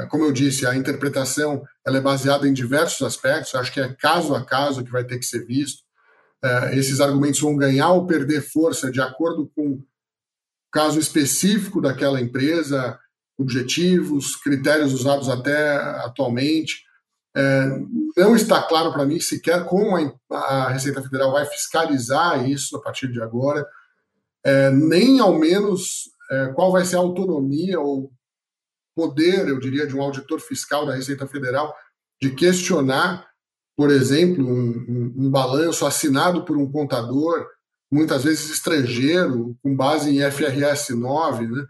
como 0.09 0.23
eu 0.23 0.31
disse, 0.31 0.67
a 0.67 0.75
interpretação 0.75 1.63
ela 1.85 1.97
é 1.97 2.01
baseada 2.01 2.47
em 2.47 2.53
diversos 2.53 3.01
aspectos. 3.01 3.55
Acho 3.55 3.73
que 3.73 3.79
é 3.79 3.93
caso 3.93 4.35
a 4.35 4.45
caso 4.45 4.83
que 4.83 4.91
vai 4.91 5.03
ter 5.03 5.17
que 5.17 5.25
ser 5.25 5.45
visto. 5.45 5.83
É, 6.43 6.75
esses 6.75 6.99
argumentos 6.99 7.39
vão 7.39 7.55
ganhar 7.55 7.91
ou 7.91 8.07
perder 8.07 8.41
força 8.41 8.91
de 8.91 8.99
acordo 8.99 9.51
com 9.55 9.83
caso 10.71 10.99
específico 10.99 11.81
daquela 11.81 12.19
empresa, 12.19 12.97
objetivos, 13.37 14.35
critérios 14.35 14.93
usados 14.93 15.29
até 15.29 15.75
atualmente. 16.03 16.83
É, 17.35 17.65
não 18.17 18.35
está 18.35 18.61
claro 18.63 18.91
para 18.91 19.05
mim 19.05 19.19
sequer 19.19 19.65
como 19.65 19.95
a, 20.29 20.69
Receita 20.69 21.01
Federal 21.01 21.31
vai 21.31 21.45
fiscalizar 21.45 22.47
isso 22.49 22.75
a 22.75 22.81
partir 22.81 23.11
de 23.11 23.21
agora, 23.21 23.65
é, 24.43 24.71
nem 24.71 25.19
ao 25.19 25.37
menos 25.37 26.09
é, 26.29 26.47
qual 26.47 26.71
vai 26.71 26.83
ser 26.83 26.95
a 26.95 26.99
autonomia 26.99 27.79
ou 27.79 28.11
poder, 29.01 29.47
eu 29.47 29.59
diria, 29.59 29.87
de 29.87 29.95
um 29.95 30.01
auditor 30.01 30.39
fiscal 30.39 30.85
da 30.85 30.93
Receita 30.93 31.25
Federal 31.25 31.75
de 32.21 32.29
questionar, 32.29 33.25
por 33.75 33.89
exemplo, 33.89 34.45
um, 34.45 34.69
um, 34.87 35.13
um 35.25 35.31
balanço 35.31 35.87
assinado 35.87 36.45
por 36.45 36.55
um 36.55 36.71
contador 36.71 37.47
muitas 37.91 38.23
vezes 38.23 38.49
estrangeiro, 38.49 39.57
com 39.63 39.75
base 39.75 40.15
em 40.15 40.21
FRS 40.31 40.91
9, 40.91 41.47
né? 41.47 41.65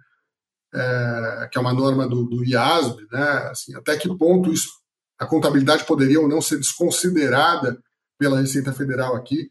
É, 0.74 1.50
que 1.52 1.58
é 1.58 1.62
uma 1.62 1.74
norma 1.74 2.08
do, 2.08 2.26
do 2.26 2.46
IASB, 2.46 3.08
né? 3.12 3.50
Assim, 3.50 3.76
até 3.76 3.98
que 3.98 4.14
ponto 4.18 4.52
isso, 4.52 4.70
a 5.18 5.26
contabilidade 5.26 5.86
poderia 5.86 6.20
ou 6.20 6.28
não 6.28 6.42
ser 6.42 6.58
desconsiderada 6.58 7.82
pela 8.20 8.40
Receita 8.40 8.74
Federal 8.74 9.16
aqui. 9.16 9.50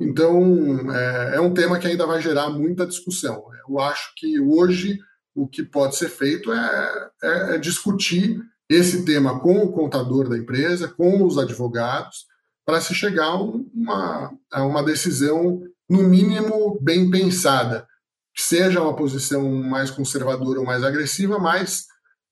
Então, 0.00 0.90
é, 0.90 1.36
é 1.36 1.40
um 1.40 1.54
tema 1.54 1.78
que 1.78 1.86
ainda 1.86 2.06
vai 2.06 2.20
gerar 2.20 2.50
muita 2.50 2.86
discussão. 2.86 3.44
Eu 3.68 3.78
acho 3.78 4.12
que 4.16 4.40
hoje 4.40 4.98
o 5.34 5.46
que 5.46 5.62
pode 5.62 5.96
ser 5.96 6.08
feito 6.08 6.52
é, 6.52 7.10
é, 7.22 7.54
é 7.54 7.58
discutir 7.58 8.40
esse 8.68 9.04
tema 9.04 9.40
com 9.40 9.58
o 9.58 9.72
contador 9.72 10.28
da 10.28 10.36
empresa, 10.36 10.88
com 10.88 11.24
os 11.24 11.38
advogados, 11.38 12.26
para 12.64 12.80
se 12.80 12.94
chegar 12.94 13.26
a 13.26 13.42
uma, 13.42 14.32
a 14.50 14.64
uma 14.64 14.82
decisão 14.82 15.62
no 15.88 16.02
mínimo, 16.04 16.78
bem 16.80 17.10
pensada. 17.10 17.86
Que 18.34 18.42
seja 18.42 18.80
uma 18.80 18.96
posição 18.96 19.50
mais 19.62 19.90
conservadora 19.90 20.58
ou 20.58 20.64
mais 20.64 20.82
agressiva, 20.82 21.38
mas 21.38 21.86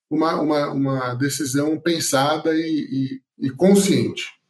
uma, 0.08 0.40
uma, 0.40 0.68
uma 0.70 1.14
decisão 1.14 1.78
pensada 1.78 2.54
e, 2.54 3.20
e, 3.38 3.46
e 3.46 3.50
consciente 3.50 4.40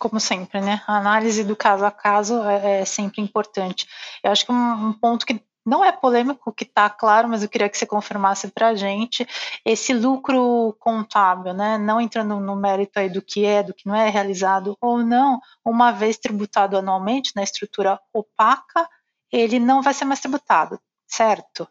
como 0.00 0.18
sempre, 0.18 0.62
né? 0.62 0.80
A 0.86 0.96
análise 0.96 1.44
do 1.44 1.54
caso 1.54 1.84
a 1.84 1.90
caso 1.90 2.42
é, 2.44 2.80
é 2.80 2.84
sempre 2.86 3.20
importante. 3.20 3.86
Eu 4.24 4.32
acho 4.32 4.46
que 4.46 4.50
um, 4.50 4.88
um, 4.88 4.92
ponto 4.94 5.26
que 5.26 5.42
não 5.64 5.84
é 5.84 5.92
polêmico, 5.92 6.52
que 6.52 6.64
está 6.64 6.88
claro, 6.88 7.28
mas 7.28 7.42
eu 7.42 7.48
queria 7.48 7.68
que 7.68 7.76
você 7.76 7.86
confirmasse 7.86 8.48
para 8.48 8.68
a 8.68 8.74
gente 8.74 9.26
esse 9.64 9.92
lucro 9.92 10.74
contábil, 10.78 11.52
né? 11.52 11.78
Não 11.78 12.00
entrando 12.00 12.40
no 12.40 12.56
mérito 12.56 12.98
aí 12.98 13.08
do 13.08 13.20
que 13.20 13.44
é, 13.44 13.62
do 13.62 13.74
que 13.74 13.86
não 13.86 13.94
é 13.94 14.08
realizado 14.08 14.76
ou 14.80 14.98
não, 14.98 15.40
uma 15.64 15.92
vez 15.92 16.16
tributado 16.16 16.76
anualmente 16.76 17.32
na 17.36 17.42
estrutura 17.42 18.00
opaca, 18.12 18.88
ele 19.30 19.58
não 19.58 19.82
vai 19.82 19.94
ser 19.94 20.04
mais 20.04 20.20
tributado, 20.20 20.80
certo? 21.06 21.68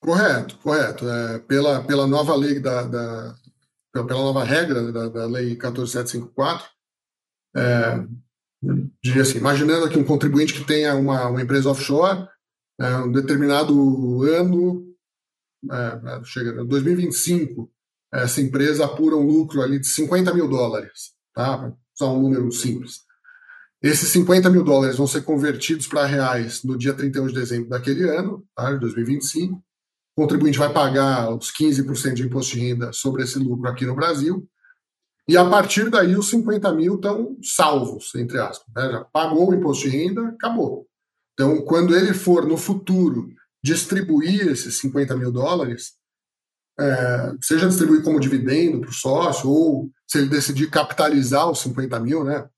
Correto, 0.00 0.58
correto. 0.58 1.08
É, 1.08 1.38
pela, 1.40 1.82
pela 1.82 2.06
nova 2.06 2.34
lei 2.34 2.60
da, 2.60 2.82
da 2.82 3.34
pela 3.92 4.20
nova 4.20 4.44
regra 4.44 4.92
da, 4.92 5.08
da 5.08 5.26
lei 5.26 5.56
14754, 5.56 6.68
é, 7.56 8.04
diria 9.02 9.22
assim, 9.22 9.38
imaginando 9.38 9.86
aqui 9.86 9.98
um 9.98 10.04
contribuinte 10.04 10.54
que 10.54 10.64
tenha 10.64 10.94
uma, 10.94 11.26
uma 11.26 11.42
empresa 11.42 11.70
offshore, 11.70 12.28
é, 12.80 12.96
um 12.96 13.10
determinado 13.10 14.22
ano, 14.22 14.86
é, 15.70 16.24
chega 16.24 16.64
2025, 16.64 17.70
essa 18.12 18.40
empresa 18.40 18.84
apura 18.84 19.16
um 19.16 19.26
lucro 19.26 19.60
ali 19.60 19.78
de 19.78 19.88
50 19.88 20.32
mil 20.32 20.48
dólares, 20.48 21.12
tá? 21.34 21.72
Só 21.94 22.16
um 22.16 22.22
número 22.22 22.50
simples. 22.52 23.00
Esses 23.82 24.08
50 24.08 24.50
mil 24.50 24.64
dólares 24.64 24.96
vão 24.96 25.06
ser 25.06 25.22
convertidos 25.22 25.86
para 25.86 26.04
reais 26.04 26.64
no 26.64 26.76
dia 26.76 26.94
31 26.94 27.28
de 27.28 27.34
dezembro 27.34 27.68
daquele 27.68 28.08
ano, 28.08 28.44
tá? 28.54 28.72
de 28.72 28.80
2025. 28.80 29.54
O 29.54 30.22
contribuinte 30.22 30.58
vai 30.58 30.72
pagar 30.72 31.32
os 31.32 31.52
15% 31.52 32.14
de 32.14 32.24
imposto 32.24 32.56
de 32.56 32.60
renda 32.60 32.92
sobre 32.92 33.22
esse 33.22 33.38
lucro 33.38 33.68
aqui 33.68 33.86
no 33.86 33.94
Brasil. 33.94 34.48
E 35.28 35.36
a 35.36 35.48
partir 35.48 35.90
daí, 35.90 36.16
os 36.16 36.28
50 36.28 36.72
mil 36.72 36.96
estão 36.96 37.36
salvos, 37.40 38.12
entre 38.16 38.40
aspas. 38.40 38.66
Né? 38.74 38.90
Já 38.90 39.04
pagou 39.04 39.50
o 39.50 39.54
imposto 39.54 39.88
de 39.88 39.96
renda, 39.96 40.26
acabou. 40.28 40.87
Então, 41.38 41.62
quando 41.62 41.94
ele 41.94 42.12
for 42.12 42.44
no 42.44 42.56
futuro 42.56 43.32
distribuir 43.62 44.48
esses 44.48 44.78
50 44.78 45.16
mil 45.16 45.30
dólares, 45.30 45.92
é, 46.80 47.32
seja 47.40 47.68
distribuir 47.68 48.02
como 48.02 48.18
dividendo 48.18 48.80
para 48.80 48.90
o 48.90 48.92
sócio, 48.92 49.48
ou 49.48 49.88
se 50.04 50.18
ele 50.18 50.28
decidir 50.28 50.68
capitalizar 50.68 51.48
os 51.48 51.60
50 51.60 52.00
mil, 52.00 52.24
né, 52.24 52.48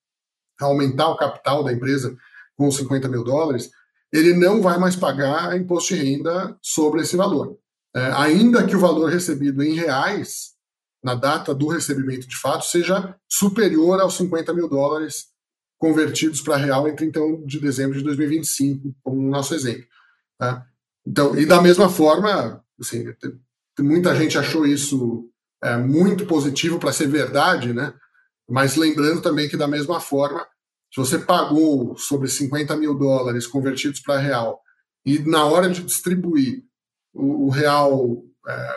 aumentar 0.59 1.09
o 1.09 1.17
capital 1.17 1.63
da 1.63 1.73
empresa 1.73 2.17
com 2.57 2.69
os 2.69 2.77
50 2.77 3.07
mil 3.09 3.23
dólares, 3.23 3.71
ele 4.11 4.33
não 4.33 4.63
vai 4.63 4.79
mais 4.79 4.97
pagar 4.97 5.57
imposto 5.59 5.95
de 5.95 6.03
renda 6.03 6.57
sobre 6.63 7.03
esse 7.03 7.17
valor. 7.17 7.59
É, 7.95 8.13
ainda 8.13 8.67
que 8.67 8.75
o 8.75 8.81
valor 8.81 9.11
recebido 9.11 9.63
em 9.63 9.75
reais, 9.75 10.53
na 11.05 11.15
data 11.15 11.55
do 11.55 11.69
recebimento 11.69 12.27
de 12.27 12.37
fato, 12.37 12.65
seja 12.65 13.15
superior 13.29 14.01
aos 14.01 14.17
50 14.17 14.55
mil 14.55 14.69
dólares 14.69 15.30
convertidos 15.81 16.43
para 16.43 16.59
real 16.59 16.87
em 16.87 16.95
31 16.95 17.43
de 17.47 17.59
dezembro 17.59 17.97
de 17.97 18.05
2025, 18.05 18.95
como 19.03 19.23
no 19.23 19.31
nosso 19.31 19.55
exemplo. 19.55 19.87
Tá? 20.39 20.67
Então, 21.07 21.37
e 21.39 21.47
da 21.47 21.61
mesma 21.63 21.89
forma, 21.89 22.63
assim, 22.79 23.07
muita 23.79 24.15
gente 24.15 24.37
achou 24.37 24.67
isso 24.67 25.31
é, 25.65 25.79
muito 25.79 26.27
positivo 26.27 26.79
para 26.79 26.93
ser 26.93 27.09
verdade, 27.09 27.73
né? 27.73 27.95
Mas 28.47 28.77
lembrando 28.77 29.23
também 29.23 29.49
que, 29.49 29.57
da 29.57 29.67
mesma 29.67 30.01
forma, 30.01 30.47
se 30.93 31.01
você 31.01 31.19
pagou 31.19 31.97
sobre 31.97 32.29
50 32.29 32.77
mil 32.77 32.95
dólares 32.95 33.47
convertidos 33.47 34.01
para 34.01 34.19
real 34.19 34.61
e 35.07 35.19
na 35.21 35.47
hora 35.47 35.71
de 35.71 35.83
distribuir 35.83 36.63
o, 37.15 37.47
o 37.47 37.49
real 37.49 38.23
é, 38.47 38.75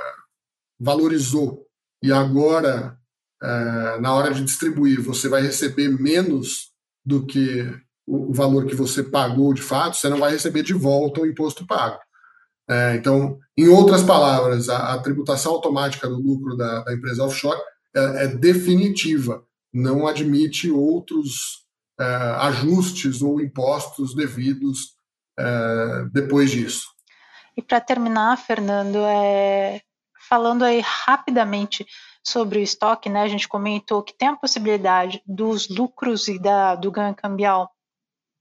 valorizou 0.79 1.67
e 2.01 2.13
agora, 2.13 2.97
é, 3.41 3.99
na 3.99 4.13
hora 4.13 4.33
de 4.33 4.41
distribuir, 4.41 5.01
você 5.01 5.27
vai 5.27 5.41
receber 5.41 5.89
menos 5.89 6.72
do 7.05 7.25
que 7.25 7.69
o, 8.05 8.33
valor 8.33 8.65
que 8.65 8.75
você 8.75 9.03
pagou 9.03 9.53
de 9.53 9.61
fato, 9.61 9.97
você 9.97 10.09
não 10.09 10.17
vai 10.17 10.31
receber 10.31 10.63
de 10.63 10.73
volta 10.73 11.21
o 11.21 11.27
imposto 11.27 11.65
pago. 11.65 11.99
É, 12.69 12.95
então, 12.95 13.39
em 13.57 13.67
outras 13.67 14.03
palavras, 14.03 14.69
a, 14.69 14.93
a, 14.93 14.99
tributação 14.99 15.53
automática 15.53 16.07
do 16.07 16.15
lucro 16.15 16.55
da, 16.55 16.83
da 16.83 16.93
empresa 16.93 17.23
offshore 17.23 17.59
é, 17.95 18.23
é, 18.23 18.27
definitiva, 18.27 19.43
não 19.73 20.07
admite 20.07 20.71
outros 20.71 21.65
é, 21.99 22.05
ajustes 22.05 23.21
ou 23.21 23.41
impostos 23.41 24.15
devidos 24.15 24.95
é, 25.37 26.05
depois 26.11 26.51
disso. 26.51 26.87
E 27.55 27.61
para 27.61 27.81
terminar, 27.81 28.37
Fernando, 28.37 28.97
é, 28.97 29.81
falando 30.27 30.63
aí 30.63 30.81
rapidamente 30.83 31.85
sobre 32.23 32.59
o 32.59 32.61
estoque, 32.61 33.09
né, 33.09 33.21
a 33.21 33.27
gente 33.27 33.47
comentou 33.47 34.01
que 34.01 34.13
tem 34.13 34.29
a 34.29 34.35
possibilidade 34.35 35.21
dos 35.25 35.67
lucros 35.67 36.27
e 36.27 36.39
da, 36.39 36.75
do 36.75 36.89
ganho 36.89 37.13
cambial 37.13 37.69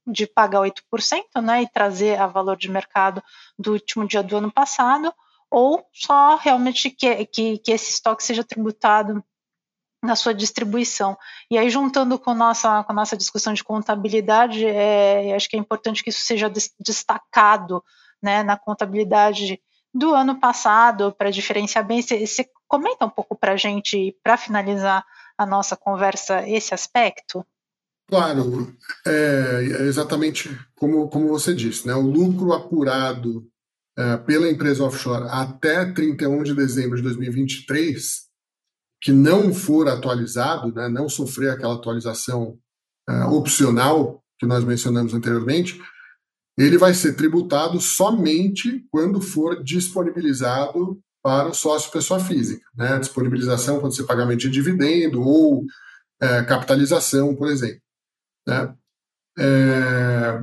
de 0.07 0.27
pagar 0.27 0.61
8% 0.61 1.41
né, 1.43 1.63
e 1.63 1.69
trazer 1.69 2.19
a 2.19 2.27
valor 2.27 2.57
de 2.57 2.71
mercado 2.71 3.23
do 3.59 3.73
último 3.73 4.07
dia 4.07 4.23
do 4.23 4.37
ano 4.37 4.53
passado, 4.53 5.13
ou 5.51 5.85
só 5.93 6.37
realmente 6.37 6.91
que, 6.91 7.27
que, 7.27 7.59
que 7.59 7.73
esse 7.73 7.91
estoque 7.91 8.23
seja 8.23 8.45
tributado 8.45 9.23
na 10.03 10.17
sua 10.17 10.35
distribuição. 10.35 11.17
E 11.49 11.57
aí, 11.57 11.71
juntando 11.71 12.19
com, 12.19 12.35
nossa, 12.35 12.83
com 12.83 12.93
a 12.93 12.95
nossa 12.95 13.17
discussão 13.17 13.53
de 13.53 13.63
contabilidade, 13.63 14.67
é, 14.67 15.35
acho 15.35 15.49
que 15.49 15.57
é 15.57 15.59
importante 15.59 16.03
que 16.03 16.11
isso 16.11 16.23
seja 16.23 16.51
destacado 16.81 17.85
né, 18.21 18.43
na 18.43 18.57
contabilidade 18.57 19.61
do 19.95 20.15
ano 20.15 20.39
passado, 20.41 21.13
para 21.13 21.31
diferenciar 21.31 21.87
bem. 21.87 22.01
Você 22.01 22.49
comenta 22.67 23.05
um 23.05 23.11
pouco 23.11 23.37
para 23.37 23.53
a 23.53 23.57
gente, 23.57 24.17
para 24.23 24.37
finalizar 24.37 25.05
a 25.37 25.45
nossa 25.45 25.77
conversa, 25.77 26.49
esse 26.49 26.73
aspecto? 26.73 27.45
Claro, 28.09 28.75
é, 29.07 29.67
é 29.81 29.83
exatamente 29.85 30.51
como, 30.75 31.09
como 31.09 31.29
você 31.29 31.55
disse, 31.55 31.87
né? 31.87 31.95
o 31.95 32.03
lucro 32.03 32.53
apurado 32.53 33.47
é, 33.97 34.17
pela 34.19 34.51
empresa 34.51 34.85
offshore 34.85 35.27
até 35.31 35.85
31 35.93 36.43
de 36.43 36.55
dezembro 36.55 36.97
de 36.97 37.03
2023, 37.03 38.23
que 39.01 39.13
não 39.13 39.53
for 39.53 39.89
atualizado, 39.89 40.73
né, 40.73 40.89
não 40.89 41.09
sofrer 41.09 41.51
aquela 41.51 41.75
atualização 41.75 42.59
é, 43.09 43.25
opcional 43.25 44.23
que 44.39 44.47
nós 44.47 44.65
mencionamos 44.65 45.15
anteriormente, 45.15 45.81
ele 46.57 46.77
vai 46.77 46.95
ser 46.95 47.15
tributado 47.15 47.81
somente 47.81 48.85
quando 48.91 49.21
for 49.21 49.63
disponibilizado 49.63 51.01
para 51.23 51.49
o 51.49 51.55
sócio 51.55 51.91
pessoa 51.91 52.21
física. 52.21 52.65
Né? 52.77 52.99
Disponibilização 52.99 53.81
pode 53.81 53.95
ser 53.95 54.05
pagamento 54.05 54.41
de 54.41 54.51
dividendo 54.51 55.23
ou 55.23 55.65
é, 56.21 56.43
capitalização, 56.43 57.35
por 57.35 57.49
exemplo. 57.49 57.81
Né? 58.47 58.75
É, 59.39 60.43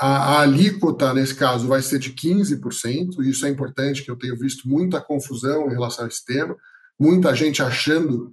a, 0.00 0.06
a, 0.06 0.40
alíquota, 0.40 1.14
nesse 1.14 1.34
caso, 1.34 1.68
vai 1.68 1.80
ser 1.80 1.98
de 1.98 2.12
15%, 2.12 3.20
e 3.20 3.30
isso 3.30 3.46
é 3.46 3.48
importante, 3.48 4.02
que 4.02 4.10
eu 4.10 4.16
tenho 4.16 4.36
visto 4.36 4.68
muita 4.68 5.00
confusão 5.00 5.68
em 5.68 5.74
relação 5.74 6.04
a 6.04 6.08
esse 6.08 6.24
tema, 6.24 6.56
muita 6.98 7.34
gente 7.34 7.62
achando 7.62 8.32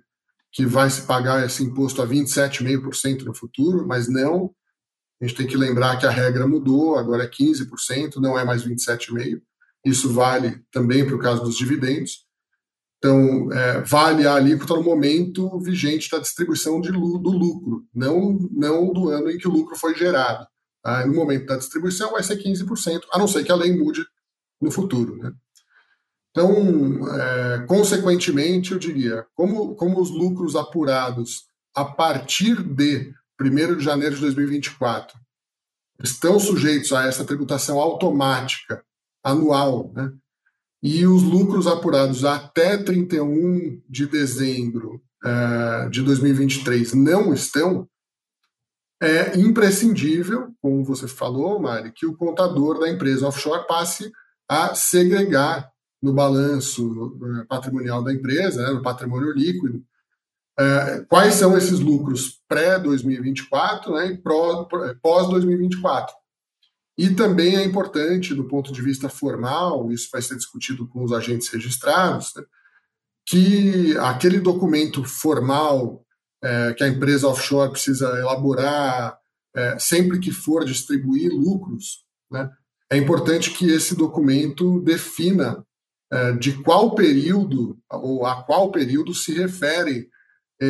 que 0.51 0.65
vai 0.65 0.89
se 0.89 1.03
pagar 1.03 1.45
esse 1.45 1.63
imposto 1.63 2.01
a 2.01 2.07
27,5% 2.07 3.23
no 3.23 3.33
futuro, 3.33 3.87
mas 3.87 4.07
não. 4.07 4.51
A 5.23 5.25
gente 5.25 5.37
tem 5.37 5.47
que 5.47 5.55
lembrar 5.55 5.97
que 5.97 6.05
a 6.05 6.09
regra 6.09 6.45
mudou, 6.45 6.97
agora 6.97 7.23
é 7.23 7.29
15%, 7.29 8.17
não 8.17 8.37
é 8.37 8.43
mais 8.43 8.65
27,5%. 8.65 9.41
Isso 9.85 10.11
vale 10.11 10.61
também 10.69 11.05
para 11.05 11.15
o 11.15 11.19
caso 11.19 11.41
dos 11.41 11.55
dividendos. 11.55 12.25
Então, 12.97 13.49
é, 13.53 13.81
vale 13.81 14.27
a 14.27 14.35
alíquota 14.35 14.73
no 14.75 14.83
momento 14.83 15.57
vigente 15.61 16.09
da 16.11 16.19
distribuição 16.19 16.81
de, 16.81 16.91
do 16.91 16.97
lucro, 17.29 17.85
não, 17.95 18.37
não 18.51 18.91
do 18.91 19.09
ano 19.09 19.31
em 19.31 19.37
que 19.37 19.47
o 19.47 19.51
lucro 19.51 19.77
foi 19.77 19.95
gerado. 19.95 20.45
Tá? 20.81 21.05
No 21.05 21.13
momento 21.13 21.45
da 21.45 21.55
distribuição 21.55 22.11
vai 22.11 22.23
ser 22.23 22.43
15%, 22.43 23.03
a 23.13 23.17
não 23.17 23.27
ser 23.27 23.45
que 23.45 23.51
a 23.51 23.55
lei 23.55 23.73
mude 23.73 24.05
no 24.59 24.71
futuro. 24.71 25.15
Né? 25.17 25.31
Então, 26.31 26.51
é, 27.17 27.65
consequentemente, 27.65 28.73
eu 28.73 28.79
diria, 28.79 29.25
como, 29.33 29.73
como 29.75 30.01
os 30.01 30.09
lucros 30.09 30.57
apurados 30.57 31.45
a 31.73 31.85
partir 31.85 32.61
de 32.61 33.13
1 33.49 33.77
de 33.77 33.83
janeiro 33.83 34.15
de 34.15 34.21
2024 34.21 35.17
estão 36.03 36.39
sujeitos 36.39 36.91
a 36.91 37.05
essa 37.05 37.23
tributação 37.23 37.79
automática 37.79 38.83
anual, 39.23 39.91
né? 39.93 40.11
e 40.81 41.07
os 41.07 41.23
lucros 41.23 41.65
apurados 41.65 42.25
até 42.25 42.77
31 42.77 43.81
de 43.87 44.05
dezembro 44.05 45.01
uh, 45.23 45.89
de 45.89 46.01
2023 46.01 46.93
não 46.93 47.33
estão, 47.33 47.87
é 49.01 49.39
imprescindível, 49.39 50.53
como 50.61 50.83
você 50.83 51.07
falou, 51.07 51.59
Mari, 51.59 51.91
que 51.93 52.05
o 52.05 52.15
contador 52.15 52.79
da 52.79 52.89
empresa 52.89 53.27
offshore 53.27 53.65
passe 53.65 54.11
a 54.49 54.75
segregar 54.75 55.69
no 56.01 56.13
balanço 56.13 57.17
eh, 57.23 57.45
patrimonial 57.47 58.03
da 58.03 58.13
empresa, 58.13 58.61
né, 58.61 58.73
no 58.73 58.81
patrimônio 58.81 59.31
líquido, 59.31 59.81
uh, 60.59 61.05
quais 61.07 61.35
são 61.35 61.57
esses 61.57 61.79
lucros 61.79 62.41
pré-2024 62.47 63.93
né, 63.93 64.07
e 64.07 64.17
pós-2024. 64.17 66.07
E 66.97 67.09
também 67.09 67.55
é 67.55 67.63
importante, 67.63 68.35
do 68.35 68.47
ponto 68.47 68.71
de 68.71 68.81
vista 68.81 69.09
formal, 69.09 69.91
isso 69.91 70.09
vai 70.11 70.21
ser 70.21 70.35
discutido 70.35 70.87
com 70.87 71.03
os 71.03 71.11
agentes 71.11 71.49
registrados, 71.49 72.33
né, 72.35 72.43
que 73.25 73.97
aquele 73.97 74.39
documento 74.39 75.03
formal 75.03 76.05
é, 76.43 76.73
que 76.73 76.83
a 76.83 76.87
empresa 76.87 77.27
offshore 77.27 77.71
precisa 77.71 78.07
elaborar 78.19 79.17
é, 79.55 79.79
sempre 79.79 80.19
que 80.19 80.31
for 80.31 80.65
distribuir 80.65 81.31
lucros, 81.31 82.03
né, 82.29 82.51
é 82.91 82.97
importante 82.97 83.51
que 83.51 83.71
esse 83.71 83.95
documento 83.95 84.79
defina 84.81 85.65
é, 86.11 86.33
de 86.33 86.61
qual 86.61 86.93
período 86.93 87.75
ou 87.89 88.25
a 88.25 88.43
qual 88.43 88.71
período 88.71 89.15
se 89.15 89.33
refere 89.33 90.09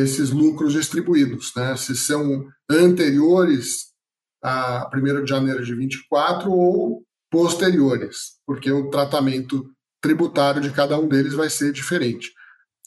esses 0.02 0.30
lucros 0.30 0.72
distribuídos, 0.72 1.52
né, 1.56 1.76
se 1.76 1.94
são 1.96 2.46
anteriores 2.70 3.92
a 4.42 4.90
1 4.94 5.24
de 5.24 5.30
janeiro 5.30 5.64
de 5.64 5.74
24 5.74 6.50
ou 6.50 7.02
posteriores, 7.30 8.34
porque 8.46 8.70
o 8.70 8.90
tratamento 8.90 9.70
tributário 10.00 10.60
de 10.60 10.70
cada 10.70 10.98
um 10.98 11.08
deles 11.08 11.32
vai 11.32 11.48
ser 11.48 11.72
diferente. 11.72 12.32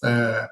É, 0.04 0.48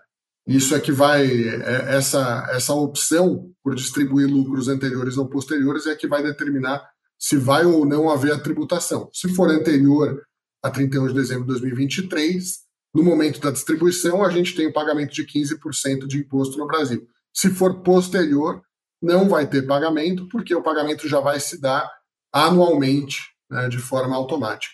Isso 0.47 0.75
é 0.75 0.79
que 0.79 0.91
vai, 0.91 1.25
é, 1.25 1.95
essa, 1.95 2.47
essa 2.51 2.73
opção 2.73 3.51
por 3.63 3.75
distribuir 3.75 4.27
lucros 4.27 4.67
anteriores 4.67 5.17
ou 5.17 5.27
posteriores 5.27 5.85
é 5.85 5.95
que 5.95 6.07
vai 6.07 6.23
determinar 6.23 6.83
se 7.17 7.37
vai 7.37 7.65
ou 7.65 7.85
não 7.85 8.09
haver 8.09 8.33
a 8.33 8.39
tributação. 8.39 9.09
Se 9.13 9.33
for 9.33 9.49
anterior 9.49 10.21
a 10.61 10.69
31 10.69 11.07
de 11.07 11.13
dezembro 11.13 11.43
de 11.43 11.49
2023, 11.49 12.64
no 12.95 13.03
momento 13.03 13.41
da 13.41 13.51
distribuição, 13.51 14.23
a 14.23 14.29
gente 14.29 14.55
tem 14.55 14.67
o 14.67 14.73
pagamento 14.73 15.13
de 15.13 15.25
15% 15.25 16.07
de 16.07 16.19
imposto 16.19 16.57
no 16.57 16.65
Brasil. 16.65 17.05
Se 17.33 17.49
for 17.49 17.81
posterior, 17.81 18.61
não 19.01 19.27
vai 19.27 19.45
ter 19.45 19.67
pagamento, 19.67 20.29
porque 20.29 20.55
o 20.55 20.63
pagamento 20.63 21.05
já 21.05 21.19
vai 21.19 21.37
se 21.41 21.59
dar 21.59 21.91
anualmente, 22.31 23.35
né, 23.51 23.67
de 23.67 23.79
forma 23.79 24.15
automática. 24.15 24.73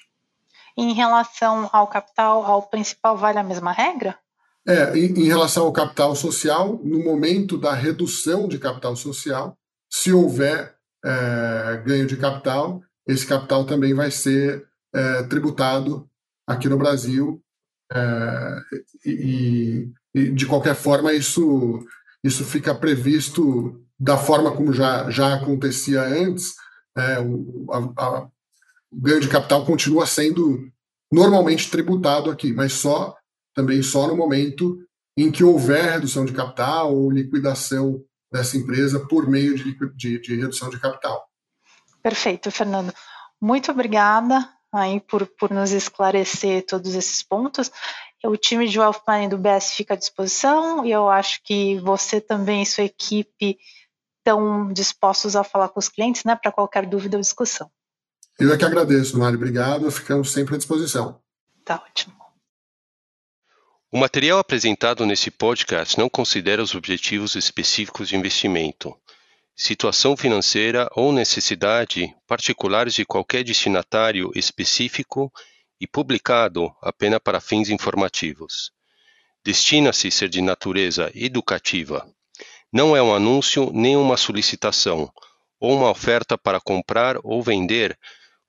Em 0.78 0.94
relação 0.94 1.68
ao 1.74 1.88
capital, 1.88 2.46
ao 2.46 2.62
principal, 2.62 3.18
vale 3.18 3.40
a 3.40 3.44
mesma 3.44 3.72
regra? 3.72 4.16
É, 4.68 4.96
em, 4.96 5.24
em 5.24 5.28
relação 5.28 5.66
ao 5.66 5.74
capital 5.74 6.16
social, 6.16 6.80
no 6.84 7.04
momento 7.04 7.58
da 7.58 7.74
redução 7.74 8.48
de 8.48 8.60
capital 8.60 8.96
social, 8.96 9.58
se 9.90 10.14
houver 10.14 10.76
é, 11.04 11.82
ganho 11.84 12.06
de 12.06 12.16
capital, 12.18 12.84
esse 13.08 13.26
capital 13.26 13.66
também 13.66 13.96
vai 13.96 14.12
ser 14.12 14.68
é, 14.94 15.24
tributado 15.24 16.08
aqui 16.46 16.70
no 16.70 16.78
Brasil. 16.78 17.42
É, 17.94 18.62
e, 19.06 19.92
e, 20.16 20.32
de 20.32 20.46
qualquer 20.46 20.76
forma, 20.76 21.14
isso, 21.14 21.86
isso 22.24 22.46
fica 22.46 22.74
previsto 22.74 23.84
da 24.00 24.18
forma 24.18 24.52
como 24.56 24.72
já, 24.72 25.10
já 25.10 25.36
acontecia 25.36 26.02
antes. 26.02 26.56
É, 26.98 27.20
o, 27.20 27.68
a, 27.72 28.04
a, 28.04 28.28
o 28.92 29.02
ganho 29.02 29.20
de 29.20 29.28
capital 29.28 29.66
continua 29.66 30.06
sendo 30.06 30.70
normalmente 31.12 31.70
tributado 31.70 32.30
aqui, 32.32 32.54
mas 32.54 32.74
só 32.74 33.16
também 33.54 33.84
só 33.84 34.08
no 34.08 34.16
momento 34.16 34.78
em 35.18 35.30
que 35.30 35.44
houver 35.44 35.92
redução 35.92 36.24
de 36.24 36.32
capital 36.32 36.96
ou 36.96 37.12
liquidação 37.12 38.02
dessa 38.32 38.56
empresa 38.56 39.06
por 39.08 39.28
meio 39.28 39.56
de, 39.56 39.76
de, 39.96 40.22
de 40.22 40.36
redução 40.36 40.70
de 40.70 40.80
capital. 40.80 41.22
Perfeito, 42.02 42.50
Fernando. 42.50 42.94
Muito 43.42 43.70
obrigada 43.72 44.50
aí 44.72 45.00
por, 45.00 45.26
por 45.26 45.52
nos 45.52 45.72
esclarecer 45.72 46.66
todos 46.66 46.96
esses 46.96 47.22
pontos. 47.22 47.72
O 48.24 48.38
time 48.38 48.68
de 48.68 48.80
Wealth 48.80 49.02
Planning 49.06 49.30
do 49.30 49.38
BS 49.38 49.74
fica 49.74 49.96
à 49.96 49.98
disposição 49.98 50.86
e 50.86 50.92
eu 50.92 51.10
acho 51.10 51.42
que 51.44 51.80
você 51.80 52.22
também 52.22 52.62
e 52.62 52.66
sua 52.66 52.84
equipe 52.84 53.58
estão 54.20 54.72
dispostos 54.72 55.36
a 55.36 55.44
falar 55.44 55.70
com 55.70 55.80
os 55.80 55.90
clientes, 55.90 56.24
né, 56.24 56.36
para 56.36 56.52
qualquer 56.52 56.86
dúvida 56.86 57.18
ou 57.18 57.22
discussão. 57.22 57.70
Eu 58.40 58.54
é 58.54 58.58
que 58.58 58.66
agradeço, 58.66 59.18
Mário. 59.18 59.38
Obrigado. 59.38 59.90
Ficamos 59.92 60.32
sempre 60.32 60.56
à 60.56 60.58
disposição. 60.58 61.20
Tá 61.66 61.76
ótimo. 61.76 62.22
O 63.92 63.98
material 63.98 64.40
apresentado 64.40 65.06
nesse 65.06 65.30
podcast 65.30 65.98
não 66.00 66.10
considera 66.10 66.64
os 66.64 66.74
objetivos 66.74 67.36
específicos 67.36 68.08
de 68.08 68.16
investimento, 68.16 68.96
situação 69.56 70.18
financeira 70.18 70.90
ou 70.96 71.12
necessidade 71.12 72.14
particulares 72.28 72.94
de 72.94 73.06
qualquer 73.06 73.44
destinatário 73.44 74.32
específico 74.36 75.32
e 75.80 75.88
publicado 75.88 76.72
apenas 76.82 77.20
para 77.24 77.42
fins 77.42 77.70
informativos. 77.70 78.72
Destina-se 79.44 80.12
ser 80.12 80.30
de 80.30 80.42
natureza 80.42 81.12
educativa. 81.16 82.08
Não 82.72 82.96
é 82.96 83.02
um 83.02 83.14
anúncio 83.14 83.72
nem 83.74 83.98
uma 83.98 84.18
solicitação 84.18 85.12
ou 85.60 85.76
uma 85.76 85.90
oferta 85.90 86.38
para 86.38 86.60
comprar 86.60 87.18
ou 87.24 87.42
vender 87.44 87.98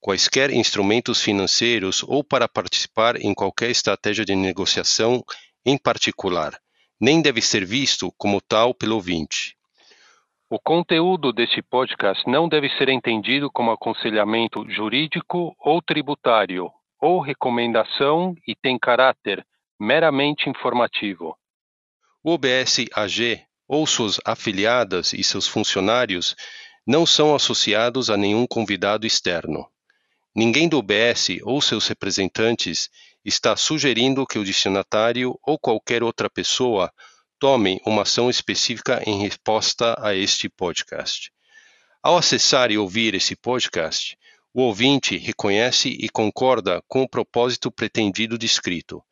quaisquer 0.01 0.51
instrumentos 0.51 1.23
financeiros 1.23 2.03
ou 2.03 2.25
para 2.25 2.49
participar 2.49 3.17
em 3.17 3.33
qualquer 3.33 3.71
estratégia 3.71 4.25
de 4.25 4.35
negociação 4.35 5.25
em 5.65 5.79
particular, 5.79 6.59
nem 7.01 7.23
deve 7.23 7.41
ser 7.41 7.65
visto 7.65 8.13
como 8.19 8.41
tal 8.41 8.75
pelo 8.75 8.97
ouvinte. 8.97 9.57
O 10.55 10.61
conteúdo 10.61 11.33
deste 11.33 11.63
podcast 11.63 12.29
não 12.29 12.47
deve 12.47 12.69
ser 12.77 12.91
entendido 12.91 13.51
como 13.51 13.71
aconselhamento 13.71 14.71
jurídico 14.71 15.57
ou 15.59 15.81
tributário, 15.81 16.71
ou 17.01 17.23
recomendação 17.23 18.35
e 18.47 18.55
tem 18.55 18.79
caráter 18.79 19.47
meramente 19.81 20.51
informativo. 20.51 21.35
O 22.23 22.33
OBS 22.33 22.85
AG 22.93 23.41
ou 23.67 23.87
suas 23.87 24.21
afiliadas 24.27 25.15
e 25.15 25.25
seus 25.25 25.49
funcionários 25.49 26.37
não 26.87 27.07
são 27.07 27.35
associados 27.35 28.11
a 28.11 28.19
nenhum 28.19 28.47
convidado 28.47 29.07
externo. 29.07 29.67
Ninguém 30.37 30.69
do 30.69 30.77
OBS 30.77 31.29
ou 31.45 31.63
seus 31.63 31.89
representantes 31.89 32.91
está 33.25 33.57
sugerindo 33.57 34.27
que 34.27 34.39
o 34.39 34.45
destinatário 34.45 35.35
ou 35.43 35.59
qualquer 35.59 36.03
outra 36.03 36.29
pessoa 36.29 36.93
tome 37.43 37.80
uma 37.84 38.03
ação 38.03 38.30
específica 38.30 39.03
em 39.05 39.18
resposta 39.18 39.97
a 39.99 40.14
este 40.14 40.49
podcast. 40.49 41.32
Ao 42.01 42.16
acessar 42.16 42.70
e 42.70 42.78
ouvir 42.78 43.16
esse 43.16 43.34
podcast, 43.34 44.16
o 44.55 44.62
ouvinte 44.62 45.16
reconhece 45.16 45.88
e 45.88 46.09
concorda 46.09 46.80
com 46.86 47.03
o 47.03 47.09
propósito 47.09 47.68
pretendido 47.68 48.38
descrito 48.38 49.03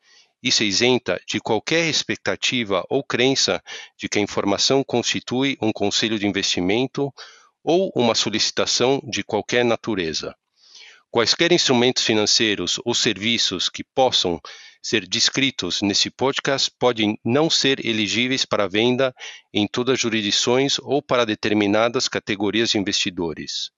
e 0.41 0.49
se 0.49 0.63
isenta 0.63 1.21
de 1.27 1.41
qualquer 1.41 1.89
expectativa 1.89 2.85
ou 2.89 3.03
crença 3.03 3.61
de 3.99 4.07
que 4.07 4.17
a 4.17 4.21
informação 4.21 4.81
constitui 4.81 5.57
um 5.61 5.73
conselho 5.73 6.17
de 6.17 6.25
investimento 6.25 7.13
ou 7.61 7.91
uma 7.93 8.15
solicitação 8.15 9.01
de 9.03 9.25
qualquer 9.25 9.65
natureza. 9.65 10.33
Quaisquer 11.13 11.51
instrumentos 11.51 12.05
financeiros 12.05 12.79
ou 12.85 12.95
serviços 12.95 13.67
que 13.67 13.83
possam 13.83 14.39
ser 14.81 15.05
descritos 15.05 15.81
nesse 15.81 16.09
podcast 16.09 16.71
podem 16.79 17.19
não 17.21 17.49
ser 17.49 17.85
elegíveis 17.85 18.45
para 18.45 18.65
venda 18.65 19.13
em 19.53 19.67
todas 19.67 19.95
as 19.95 19.99
jurisdições 19.99 20.79
ou 20.79 21.01
para 21.01 21.25
determinadas 21.25 22.07
categorias 22.07 22.69
de 22.69 22.77
investidores. 22.77 23.71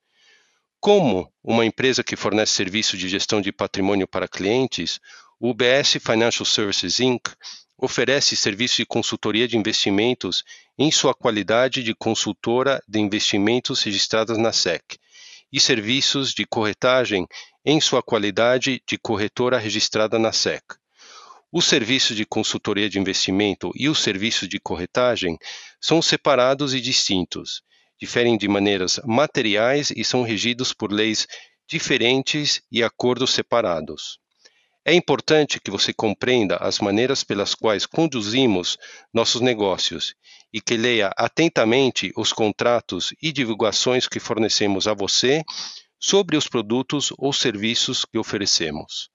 Como 0.80 1.28
uma 1.44 1.66
empresa 1.66 2.04
que 2.04 2.16
fornece 2.16 2.54
serviço 2.54 2.96
de 2.96 3.10
gestão 3.10 3.42
de 3.42 3.52
patrimônio 3.52 4.08
para 4.08 4.28
clientes, 4.28 5.00
o 5.40 5.50
UBS 5.50 5.94
Financial 6.06 6.46
Services 6.46 7.00
Inc. 7.00 7.30
oferece 7.76 8.36
serviço 8.36 8.76
de 8.76 8.86
consultoria 8.86 9.48
de 9.48 9.58
investimentos 9.58 10.44
em 10.78 10.92
sua 10.92 11.16
qualidade 11.16 11.82
de 11.82 11.96
consultora 11.96 12.80
de 12.88 13.00
investimentos 13.00 13.82
registradas 13.82 14.38
na 14.38 14.54
SEC 14.54 15.00
e 15.54 15.60
serviços 15.60 16.34
de 16.34 16.48
corretagem 16.48 17.28
em 17.64 17.80
sua 17.80 18.02
qualidade 18.02 18.82
de 18.90 18.98
corretora 18.98 19.60
registrada 19.60 20.18
na 20.18 20.32
SEC. 20.32 20.64
Os 21.52 21.66
serviços 21.66 22.18
de 22.18 22.26
consultoria 22.26 22.90
de 22.90 22.98
investimento 22.98 23.72
e 23.76 23.88
os 23.88 24.00
serviços 24.00 24.50
de 24.50 24.60
corretagem 24.60 25.38
são 25.80 26.02
separados 26.02 26.74
e 26.74 26.82
distintos, 26.82 27.62
diferem 28.02 28.36
de 28.36 28.48
maneiras 28.48 29.00
materiais 29.06 29.92
e 29.96 30.04
são 30.04 30.24
regidos 30.24 30.74
por 30.74 30.92
leis 30.92 31.28
diferentes 31.70 32.60
e 32.72 32.82
acordos 32.82 33.32
separados. 33.32 34.23
É 34.86 34.94
importante 34.94 35.62
que 35.62 35.72
você 35.72 35.94
compreenda 35.94 36.58
as 36.58 36.80
maneiras 36.80 37.24
pelas 37.24 37.56
quais 37.56 37.86
conduzimos 37.86 38.78
nossos 39.14 39.40
negócios 39.40 40.14
e 40.52 40.60
que 40.60 40.76
leia 40.76 41.10
atentamente 41.16 42.12
os 42.18 42.34
contratos 42.34 43.14
e 43.22 43.32
divulgações 43.32 44.10
que 44.10 44.20
fornecemos 44.20 44.86
a 44.86 44.94
você 44.94 45.42
sobre 45.98 46.36
os 46.36 46.50
produtos 46.50 47.14
ou 47.18 47.32
serviços 47.32 48.04
que 48.04 48.18
oferecemos. 48.18 49.10